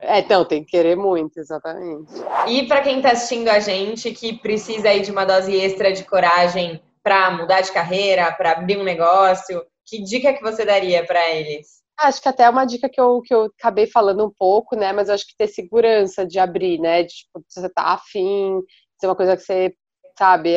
É, 0.00 0.20
então, 0.20 0.44
tem 0.44 0.64
que 0.64 0.70
querer 0.70 0.96
muito, 0.96 1.38
exatamente. 1.38 2.12
E 2.48 2.66
para 2.66 2.82
quem 2.82 2.98
está 2.98 3.12
assistindo 3.12 3.48
a 3.48 3.58
gente, 3.58 4.12
que 4.12 4.34
precisa 4.38 4.88
aí 4.88 5.00
de 5.00 5.10
uma 5.10 5.24
dose 5.24 5.54
extra 5.54 5.92
de 5.92 6.04
coragem 6.04 6.80
para 7.02 7.30
mudar 7.30 7.60
de 7.60 7.72
carreira, 7.72 8.32
para 8.32 8.52
abrir 8.52 8.78
um 8.78 8.84
negócio, 8.84 9.62
que 9.84 10.02
dica 10.02 10.32
que 10.32 10.42
você 10.42 10.64
daria 10.64 11.04
para 11.04 11.30
eles? 11.30 11.82
Acho 11.98 12.20
que 12.20 12.28
até 12.28 12.44
é 12.44 12.50
uma 12.50 12.64
dica 12.64 12.88
que 12.88 13.00
eu, 13.00 13.22
que 13.22 13.34
eu 13.34 13.44
acabei 13.58 13.86
falando 13.86 14.24
um 14.24 14.32
pouco, 14.36 14.76
né? 14.76 14.92
Mas 14.92 15.08
acho 15.08 15.26
que 15.26 15.36
ter 15.36 15.48
segurança 15.48 16.26
de 16.26 16.38
abrir, 16.38 16.78
né? 16.78 17.02
De, 17.02 17.08
tipo, 17.08 17.42
você 17.48 17.68
tá 17.68 17.94
afim, 17.94 18.60
ser 19.00 19.06
uma 19.06 19.16
coisa 19.16 19.36
que 19.36 19.42
você, 19.42 19.74
sabe, 20.18 20.56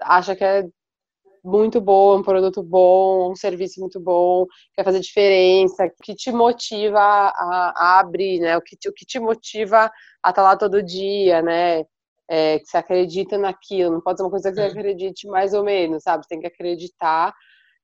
acha 0.00 0.36
que 0.36 0.44
é 0.44 0.64
muito 1.44 1.80
boa, 1.80 2.18
um 2.18 2.22
produto 2.22 2.62
bom, 2.62 3.32
um 3.32 3.36
serviço 3.36 3.80
muito 3.80 4.00
bom, 4.00 4.46
quer 4.74 4.84
fazer 4.84 5.00
diferença, 5.00 5.86
o 5.86 6.02
que 6.02 6.14
te 6.14 6.30
motiva 6.32 7.00
a, 7.00 7.72
a 7.76 8.00
abrir, 8.00 8.40
né? 8.40 8.56
O 8.56 8.62
que, 8.62 8.76
te, 8.76 8.88
o 8.88 8.92
que 8.92 9.06
te 9.06 9.18
motiva 9.18 9.90
a 10.22 10.30
estar 10.30 10.42
lá 10.42 10.56
todo 10.56 10.82
dia, 10.82 11.42
né? 11.42 11.84
É, 12.30 12.58
que 12.58 12.66
você 12.66 12.76
acredita 12.76 13.38
naquilo, 13.38 13.90
não 13.90 14.00
pode 14.02 14.18
ser 14.18 14.24
uma 14.24 14.30
coisa 14.30 14.50
que 14.50 14.56
você 14.56 14.62
acredite 14.62 15.26
mais 15.26 15.54
ou 15.54 15.64
menos, 15.64 16.02
sabe? 16.02 16.24
Você 16.24 16.28
tem 16.28 16.40
que 16.40 16.46
acreditar 16.46 17.34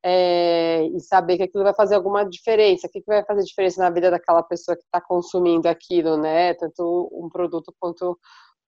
é, 0.05 0.87
e 0.95 1.01
saber 1.01 1.39
que 1.39 1.45
aquilo 1.45 1.65
vai 1.65 1.75
fazer 1.75 1.95
alguma 1.95 2.29
diferença. 2.29 2.87
O 2.87 2.91
que, 2.91 3.01
que 3.01 3.07
vai 3.07 3.25
fazer 3.25 3.43
diferença 3.43 3.83
na 3.83 3.89
vida 3.89 4.11
daquela 4.11 4.43
pessoa 4.43 4.77
que 4.77 4.83
está 4.83 5.01
consumindo 5.01 5.67
aquilo, 5.67 6.19
né? 6.19 6.53
Tanto 6.55 7.09
um 7.13 7.29
produto 7.31 7.75
quanto 7.81 8.19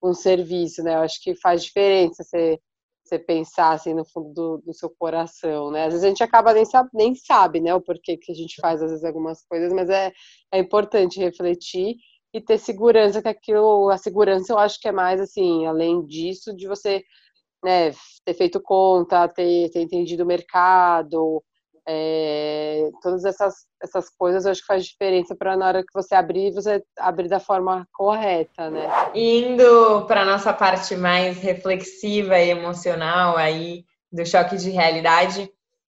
um 0.01 0.13
serviço, 0.13 0.81
né? 0.83 0.95
Eu 0.95 1.01
acho 1.01 1.21
que 1.21 1.35
faz 1.35 1.63
diferença 1.63 2.23
você 2.23 2.59
você 3.07 3.19
pensar 3.19 3.71
assim 3.71 3.93
no 3.93 4.05
fundo 4.05 4.33
do, 4.33 4.57
do, 4.59 4.73
seu 4.73 4.89
coração, 4.89 5.71
né? 5.71 5.85
Às 5.85 5.93
vezes 5.93 6.03
a 6.03 6.07
gente 6.09 6.23
acaba 6.23 6.53
nem 6.53 6.65
sabe, 6.65 6.89
nem 6.93 7.15
sabe, 7.15 7.61
né, 7.61 7.73
o 7.73 7.81
porquê 7.81 8.17
que 8.17 8.31
a 8.31 8.35
gente 8.35 8.55
faz 8.61 8.81
às 8.81 8.91
vezes 8.91 9.05
algumas 9.05 9.43
coisas, 9.45 9.73
mas 9.73 9.89
é, 9.89 10.11
é 10.51 10.59
importante 10.59 11.19
refletir 11.19 11.95
e 12.33 12.41
ter 12.41 12.57
segurança 12.57 13.21
que 13.21 13.27
aquilo, 13.27 13.89
a 13.89 13.97
segurança 13.97 14.53
eu 14.53 14.57
acho 14.59 14.79
que 14.79 14.87
é 14.87 14.91
mais 14.91 15.21
assim, 15.21 15.65
além 15.65 16.05
disso, 16.05 16.55
de 16.55 16.67
você 16.67 17.03
né, 17.63 17.91
ter 18.25 18.33
feito 18.33 18.61
conta, 18.61 19.27
ter, 19.27 19.69
ter 19.71 19.81
entendido 19.81 20.23
o 20.23 20.27
mercado, 20.27 21.43
é, 21.87 22.89
todas 23.01 23.23
essas, 23.23 23.65
essas 23.81 24.09
coisas 24.09 24.43
eu 24.45 24.51
acho 24.51 24.61
que 24.61 24.67
faz 24.67 24.85
diferença 24.85 25.33
para 25.33 25.55
na 25.55 25.67
hora 25.67 25.81
que 25.81 25.93
você 25.93 26.13
abrir, 26.13 26.53
você 26.53 26.83
abrir 26.99 27.29
da 27.29 27.39
forma 27.39 27.87
correta, 27.93 28.69
né? 28.69 28.89
Indo 29.15 30.05
para 30.05 30.25
nossa 30.25 30.53
parte 30.53 30.95
mais 30.97 31.37
reflexiva 31.37 32.37
e 32.37 32.49
emocional 32.49 33.37
aí 33.37 33.85
do 34.11 34.25
choque 34.25 34.57
de 34.57 34.69
realidade, 34.69 35.49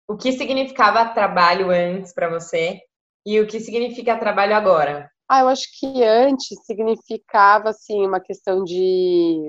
o 0.07 0.15
que 0.15 0.31
significava 0.31 1.13
trabalho 1.13 1.69
antes 1.69 2.13
para 2.13 2.29
você 2.29 2.79
e 3.25 3.39
o 3.39 3.47
que 3.47 3.59
significa 3.59 4.17
trabalho 4.17 4.55
agora? 4.55 5.09
Ah, 5.29 5.41
eu 5.41 5.47
acho 5.49 5.67
que 5.79 6.03
antes 6.03 6.57
significava 6.65 7.69
assim 7.69 8.05
uma 8.05 8.19
questão 8.19 8.63
de, 8.63 9.39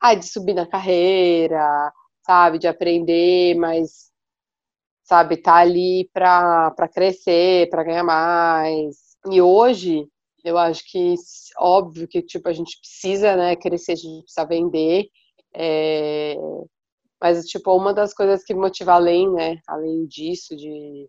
ah, 0.00 0.14
de 0.14 0.26
subir 0.26 0.54
na 0.54 0.66
carreira, 0.66 1.92
sabe, 2.24 2.58
de 2.58 2.66
aprender, 2.66 3.54
mas 3.54 4.09
sabe, 5.10 5.36
tá 5.36 5.56
ali 5.56 6.08
para 6.12 6.72
crescer, 6.94 7.68
para 7.68 7.82
ganhar 7.82 8.04
mais. 8.04 9.16
E 9.28 9.42
hoje, 9.42 10.06
eu 10.44 10.56
acho 10.56 10.84
que 10.86 11.14
óbvio 11.58 12.06
que 12.06 12.22
tipo 12.22 12.48
a 12.48 12.52
gente 12.52 12.78
precisa, 12.80 13.34
né, 13.34 13.56
crescer, 13.56 13.92
a 13.92 13.96
gente 13.96 14.22
precisa 14.22 14.46
vender. 14.46 15.08
É... 15.52 16.36
Mas 17.20 17.44
tipo 17.46 17.76
uma 17.76 17.92
das 17.92 18.14
coisas 18.14 18.44
que 18.44 18.54
motiva 18.54 18.92
além, 18.94 19.28
né, 19.32 19.58
além 19.66 20.06
disso 20.06 20.56
de, 20.56 21.08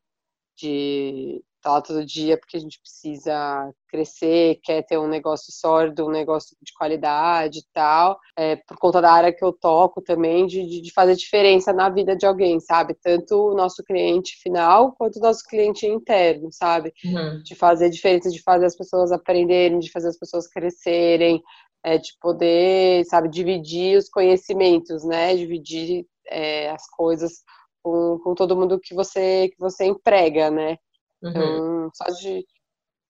de 0.58 1.44
tá 1.62 1.72
lá 1.72 1.82
todo 1.82 2.06
dia 2.06 2.38
porque 2.38 2.58
a 2.58 2.60
gente 2.60 2.80
precisa 2.80 3.72
crescer, 3.88 4.60
quer 4.64 4.84
ter 4.84 4.98
um 4.98 5.08
negócio 5.08 5.52
sólido, 5.52 6.08
um 6.08 6.12
negócio 6.12 6.56
de 6.62 6.74
qualidade 6.74 7.60
e 7.60 7.66
tal, 7.74 8.20
é, 8.38 8.56
por 8.56 8.78
conta 8.78 9.02
da 9.02 9.12
área 9.12 9.34
que 9.34 9.44
eu 9.44 9.54
toco 9.54 10.02
também, 10.02 10.48
de, 10.48 10.82
de 10.82 10.94
fazer 10.94 11.16
diferença 11.16 11.72
na 11.72 11.90
vida 11.90 12.16
de 12.16 12.26
alguém, 12.26 12.60
sabe? 12.60 12.96
Tanto 12.96 13.52
o 13.52 13.54
nosso 13.54 13.84
cliente 13.84 14.36
final 14.42 14.94
quanto 14.94 15.18
o 15.18 15.22
nosso 15.22 15.44
cliente 15.46 15.86
interno, 15.86 16.50
sabe? 16.52 16.94
Uhum. 17.06 17.44
De 17.44 17.54
fazer 17.56 17.90
diferença, 17.90 18.30
de 18.30 18.42
fazer 18.42 18.66
as 18.66 18.76
pessoas 18.76 19.12
aprenderem, 19.12 19.80
de 19.80 19.92
fazer 19.92 20.08
as 20.08 20.18
pessoas 20.18 20.48
crescerem, 20.48 21.42
é, 21.84 21.98
de 21.98 22.12
poder, 22.20 23.06
sabe, 23.06 23.30
dividir 23.30 23.98
os 23.98 24.10
conhecimentos, 24.10 25.04
né? 25.04 25.36
Dividir 25.36 26.06
é, 26.28 26.70
as 26.70 26.88
coisas 26.90 27.44
com, 27.84 28.20
com 28.20 28.36
todo 28.36 28.56
mundo 28.56 28.80
que 28.80 28.94
você, 28.94 29.50
que 29.50 29.60
você 29.60 29.86
emprega, 29.86 30.50
né? 30.50 30.78
Então, 31.24 31.90
só 31.94 32.06
de. 32.22 32.46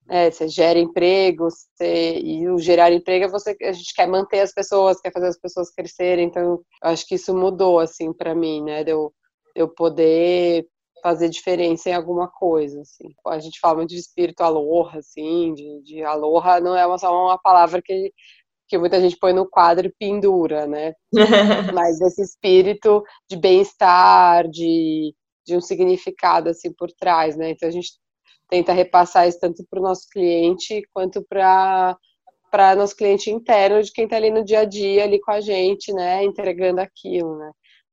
É, 0.08 0.30
você 0.30 0.48
gera 0.48 0.78
emprego, 0.78 1.48
você, 1.48 2.18
e 2.18 2.48
o 2.48 2.58
gerar 2.58 2.92
emprego 2.92 3.26
é 3.26 3.28
você, 3.28 3.56
a 3.62 3.72
gente 3.72 3.94
quer 3.94 4.08
manter 4.08 4.40
as 4.40 4.52
pessoas, 4.52 5.00
quer 5.00 5.12
fazer 5.12 5.28
as 5.28 5.38
pessoas 5.38 5.70
crescerem, 5.70 6.26
então 6.26 6.42
eu 6.42 6.64
acho 6.82 7.06
que 7.06 7.14
isso 7.14 7.32
mudou, 7.34 7.78
assim, 7.78 8.12
para 8.12 8.34
mim, 8.34 8.62
né, 8.64 8.82
de 8.82 8.90
eu, 8.90 9.12
de 9.54 9.62
eu 9.62 9.68
poder 9.68 10.66
fazer 11.02 11.28
diferença 11.28 11.88
em 11.88 11.94
alguma 11.94 12.28
coisa, 12.28 12.80
assim. 12.80 13.14
A 13.26 13.38
gente 13.38 13.58
fala 13.60 13.76
muito 13.76 13.90
de 13.90 13.98
espírito 13.98 14.42
aloha, 14.42 14.98
assim, 14.98 15.54
de, 15.54 15.82
de 15.82 16.02
aloha 16.02 16.60
não 16.60 16.76
é 16.76 16.98
só 16.98 17.26
uma 17.26 17.38
palavra 17.38 17.80
que, 17.82 18.12
que 18.68 18.78
muita 18.78 19.00
gente 19.00 19.16
põe 19.18 19.32
no 19.32 19.48
quadro 19.48 19.86
e 19.86 19.94
pendura, 19.98 20.66
né, 20.66 20.94
mas 21.74 22.00
esse 22.00 22.22
espírito 22.22 23.02
de 23.30 23.36
bem-estar, 23.36 24.48
de, 24.48 25.14
de 25.46 25.56
um 25.56 25.60
significado, 25.60 26.48
assim, 26.48 26.72
por 26.72 26.90
trás, 26.92 27.36
né, 27.36 27.50
então 27.50 27.68
a 27.68 27.72
gente 27.72 28.01
tenta 28.52 28.74
repassar 28.74 29.26
isso 29.26 29.40
tanto 29.40 29.64
para 29.64 29.80
o 29.80 29.82
nosso 29.82 30.06
cliente 30.10 30.82
quanto 30.92 31.24
para 31.26 31.96
para 32.50 32.76
nosso 32.76 32.94
cliente 32.94 33.30
interno, 33.30 33.82
de 33.82 33.90
quem 33.90 34.04
está 34.04 34.16
ali 34.16 34.30
no 34.30 34.44
dia 34.44 34.60
a 34.60 34.64
dia, 34.66 35.04
ali 35.04 35.18
com 35.18 35.30
a 35.30 35.40
gente, 35.40 35.90
né, 35.90 36.22
entregando 36.22 36.82
aquilo, 36.82 37.38
né. 37.38 37.50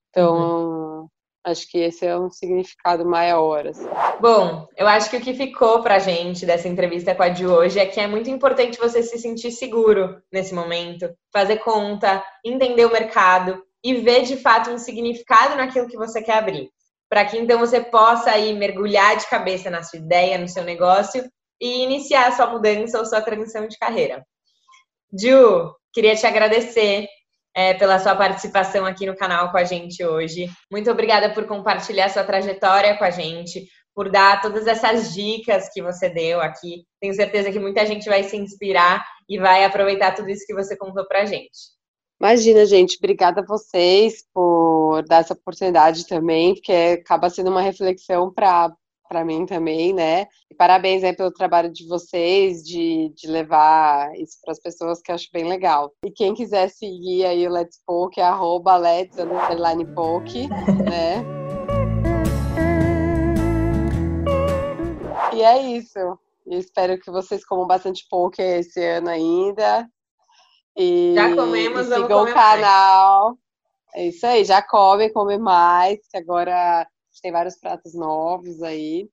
Então, 0.10 0.36
uhum. 0.36 1.08
acho 1.46 1.66
que 1.72 1.78
esse 1.78 2.06
é 2.06 2.20
um 2.20 2.30
significado 2.30 3.06
maior. 3.06 3.68
Assim. 3.68 3.88
Bom, 4.20 4.68
eu 4.76 4.86
acho 4.86 5.10
que 5.10 5.16
o 5.16 5.22
que 5.22 5.34
ficou 5.34 5.82
para 5.82 5.96
a 5.96 6.00
gente 6.00 6.46
dessa 6.46 6.68
entrevista 6.68 7.16
com 7.16 7.24
a 7.24 7.30
de 7.30 7.48
hoje 7.48 7.80
é 7.80 7.86
que 7.86 8.02
é 8.02 8.08
muito 8.08 8.30
importante 8.30 8.78
você 8.78 9.02
se 9.02 9.18
sentir 9.18 9.52
seguro 9.52 10.22
nesse 10.30 10.54
momento, 10.54 11.10
fazer 11.32 11.60
conta, 11.60 12.22
entender 12.44 12.86
o 12.86 12.92
mercado 12.92 13.64
e 13.82 13.94
ver 13.94 14.24
de 14.24 14.36
fato 14.36 14.72
um 14.72 14.78
significado 14.78 15.56
naquilo 15.56 15.88
que 15.88 15.96
você 15.96 16.22
quer 16.22 16.34
abrir 16.34 16.70
para 17.10 17.26
que 17.26 17.38
então 17.38 17.60
você 17.60 17.82
possa 17.82 18.32
aí 18.32 18.54
mergulhar 18.54 19.18
de 19.18 19.28
cabeça 19.28 19.70
na 19.70 19.82
sua 19.82 20.00
ideia, 20.00 20.38
no 20.38 20.48
seu 20.48 20.64
negócio 20.64 21.24
e 21.60 21.84
iniciar 21.84 22.28
a 22.28 22.32
sua 22.32 22.48
mudança 22.48 23.00
ou 23.00 23.06
sua 23.06 23.22
transição 23.22 23.68
de 23.68 23.78
carreira. 23.78 24.24
Ju, 25.12 25.74
queria 25.92 26.16
te 26.16 26.26
agradecer 26.26 27.08
é, 27.56 27.74
pela 27.74 28.00
sua 28.00 28.16
participação 28.16 28.86
aqui 28.86 29.06
no 29.06 29.16
canal 29.16 29.52
com 29.52 29.58
a 29.58 29.64
gente 29.64 30.06
hoje. 30.06 30.48
Muito 30.72 30.90
obrigada 30.92 31.34
por 31.34 31.48
compartilhar 31.48 32.10
sua 32.10 32.24
trajetória 32.24 32.96
com 32.98 33.04
a 33.04 33.10
gente, 33.10 33.68
por 33.96 34.10
dar 34.10 34.42
todas 34.42 34.68
essas 34.68 35.14
dicas 35.14 35.68
que 35.74 35.82
você 35.82 36.10
deu 36.10 36.40
aqui. 36.40 36.86
Tenho 37.02 37.14
certeza 37.14 37.52
que 37.52 37.60
muita 37.60 37.86
gente 37.86 38.08
vai 38.08 38.24
se 38.24 38.38
inspirar 38.38 39.04
e 39.28 39.40
vai 39.40 39.66
aproveitar 39.66 40.14
tudo 40.14 40.30
isso 40.30 40.46
que 40.46 40.54
você 40.54 40.78
contou 40.78 41.06
pra 41.08 41.26
gente. 41.26 41.79
Imagina, 42.20 42.66
gente, 42.66 42.98
obrigada 42.98 43.40
a 43.40 43.46
vocês 43.46 44.26
por 44.34 45.04
dar 45.04 45.22
essa 45.22 45.34
oportunidade 45.34 46.06
também, 46.06 46.54
porque 46.54 47.00
acaba 47.02 47.30
sendo 47.30 47.50
uma 47.50 47.62
reflexão 47.62 48.32
para 48.32 48.74
para 49.08 49.26
mim 49.26 49.44
também, 49.48 49.92
né? 49.92 50.28
E 50.52 50.54
parabéns 50.56 51.04
aí 51.04 51.16
pelo 51.16 51.32
trabalho 51.32 51.72
de 51.72 51.88
vocês, 51.88 52.64
de, 52.64 53.12
de 53.16 53.28
levar 53.28 54.16
isso 54.16 54.38
para 54.44 54.52
as 54.52 54.60
pessoas, 54.60 55.02
que 55.02 55.10
eu 55.10 55.16
acho 55.16 55.28
bem 55.34 55.46
legal. 55.46 55.92
E 56.06 56.12
quem 56.12 56.36
quiser 56.36 56.70
seguir 56.70 57.26
aí 57.26 57.48
o 57.48 57.50
Let's 57.50 57.82
Poke, 57.88 58.22
é 58.22 58.24
arroba 58.24 58.78
Let's 58.78 59.18
underline 59.18 59.84
Poke, 59.96 60.48
né? 60.48 61.26
E 65.34 65.42
é 65.42 65.60
isso. 65.60 65.98
Eu 66.46 66.60
espero 66.60 67.00
que 67.00 67.10
vocês 67.10 67.44
comam 67.44 67.66
bastante 67.66 68.06
poke 68.10 68.42
esse 68.42 68.84
ano 68.84 69.10
ainda. 69.10 69.90
E, 70.78 71.14
já 71.16 71.36
comemos, 71.36 71.88
e 71.88 71.96
sigam 71.96 72.24
o 72.24 72.34
canal. 72.34 73.26
Mais. 73.28 73.38
É 73.96 74.08
isso 74.08 74.26
aí, 74.26 74.46
já 74.46 74.62
come, 74.62 75.10
come 75.10 75.38
mais, 75.38 76.00
que 76.10 76.18
agora 76.18 76.88
tem 77.22 77.32
vários 77.32 77.58
pratos 77.58 77.94
novos 77.94 78.62
aí. 78.62 79.10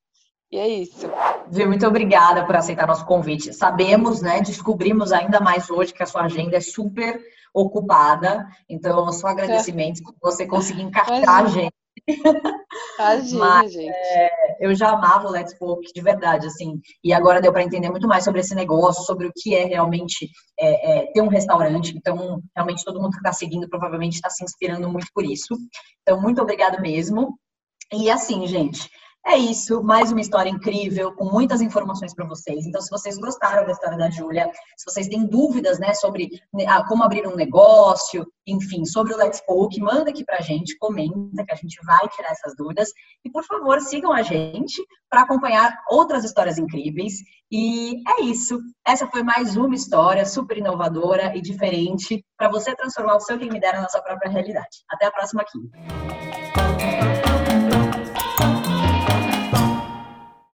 E 0.51 0.59
é 0.59 0.69
isso. 0.69 1.11
Viu? 1.49 1.67
Muito 1.67 1.87
obrigada 1.87 2.45
por 2.47 2.55
aceitar 2.55 2.87
nosso 2.87 3.05
convite. 3.05 3.53
Sabemos, 3.53 4.23
né? 4.23 4.41
Descobrimos 4.41 5.13
ainda 5.13 5.41
mais 5.41 5.71
hoje 5.71 5.93
que 5.93 6.03
a 6.03 6.07
sua 6.07 6.23
agenda 6.23 6.57
é 6.57 6.61
super 6.61 7.21
ocupada. 7.57 8.47
Então, 8.69 9.11
só 9.13 9.29
agradecimentos 9.29 10.03
por 10.03 10.15
você 10.21 10.47
conseguir 10.47 10.83
encaixar 10.83 11.45
a 11.45 11.47
gente 11.47 11.75
Imagina, 12.99 13.39
Mas, 13.39 13.73
gente. 13.73 13.91
É, 13.91 14.29
eu 14.61 14.75
já 14.75 14.91
amava 14.91 15.27
o 15.27 15.31
Let's 15.31 15.59
Poke, 15.59 15.93
de 15.93 16.01
verdade, 16.01 16.47
assim. 16.47 16.81
E 17.03 17.13
agora 17.13 17.41
deu 17.41 17.53
para 17.53 17.63
entender 17.63 17.91
muito 17.91 18.07
mais 18.07 18.23
sobre 18.25 18.41
esse 18.41 18.55
negócio, 18.55 19.05
sobre 19.05 19.27
o 19.27 19.33
que 19.35 19.55
é 19.55 19.65
realmente 19.65 20.31
é, 20.59 20.99
é, 20.99 21.13
ter 21.13 21.21
um 21.21 21.29
restaurante. 21.29 21.97
Então, 21.97 22.41
realmente, 22.55 22.85
todo 22.85 23.01
mundo 23.01 23.13
que 23.13 23.19
está 23.19 23.33
seguindo 23.33 23.69
provavelmente 23.69 24.15
está 24.15 24.31
se 24.31 24.45
inspirando 24.45 24.89
muito 24.89 25.09
por 25.13 25.25
isso. 25.25 25.57
Então, 26.03 26.21
muito 26.21 26.41
obrigado 26.41 26.81
mesmo. 26.81 27.39
E 27.93 28.11
assim, 28.11 28.47
gente, 28.47 28.89
é 29.27 29.37
isso, 29.37 29.83
mais 29.83 30.12
uma 30.12 30.20
história 30.20 30.49
incrível, 30.49 31.12
com 31.12 31.24
muitas 31.24 31.61
informações 31.61 32.14
para 32.14 32.24
vocês. 32.27 32.64
Então, 32.64 32.81
se 32.81 32.89
vocês 32.89 33.18
gostaram 33.18 33.66
da 33.66 33.72
história 33.72 33.99
da 33.99 34.09
Júlia, 34.09 34.49
se 34.77 34.85
vocês 34.89 35.09
têm 35.09 35.27
dúvidas, 35.27 35.81
né, 35.81 35.93
sobre 35.95 36.29
né, 36.55 36.64
ah, 36.68 36.85
como 36.87 37.03
abrir 37.03 37.27
um 37.27 37.35
negócio, 37.35 38.24
enfim, 38.47 38.85
sobre 38.85 39.12
o 39.12 39.16
Let's 39.16 39.43
Poke, 39.45 39.81
manda 39.81 40.11
aqui 40.11 40.24
pra 40.24 40.41
gente, 40.41 40.79
comenta 40.79 41.45
que 41.45 41.53
a 41.53 41.57
gente 41.57 41.77
vai 41.85 42.09
tirar 42.11 42.31
essas 42.31 42.55
dúvidas. 42.57 42.89
E, 43.24 43.31
por 43.31 43.45
favor, 43.45 43.81
sigam 43.81 44.12
a 44.12 44.22
gente 44.22 44.81
para 45.11 45.22
acompanhar 45.22 45.77
outras 45.91 46.24
histórias 46.24 46.57
incríveis. 46.57 47.14
E 47.51 47.97
é 48.09 48.22
isso. 48.22 48.61
Essa 48.87 49.09
foi 49.09 49.24
mais 49.24 49.57
uma 49.57 49.74
história 49.74 50.24
super 50.24 50.57
inovadora 50.57 51.37
e 51.37 51.41
diferente 51.41 52.24
para 52.37 52.49
você 52.49 52.77
transformar 52.77 53.16
o 53.16 53.20
seu 53.20 53.37
quem 53.37 53.51
me 53.51 53.59
dera 53.59 53.81
na 53.81 53.89
sua 53.89 54.03
própria 54.03 54.31
realidade. 54.31 54.85
Até 54.89 55.07
a 55.07 55.11
próxima 55.11 55.43
aqui. 55.43 56.16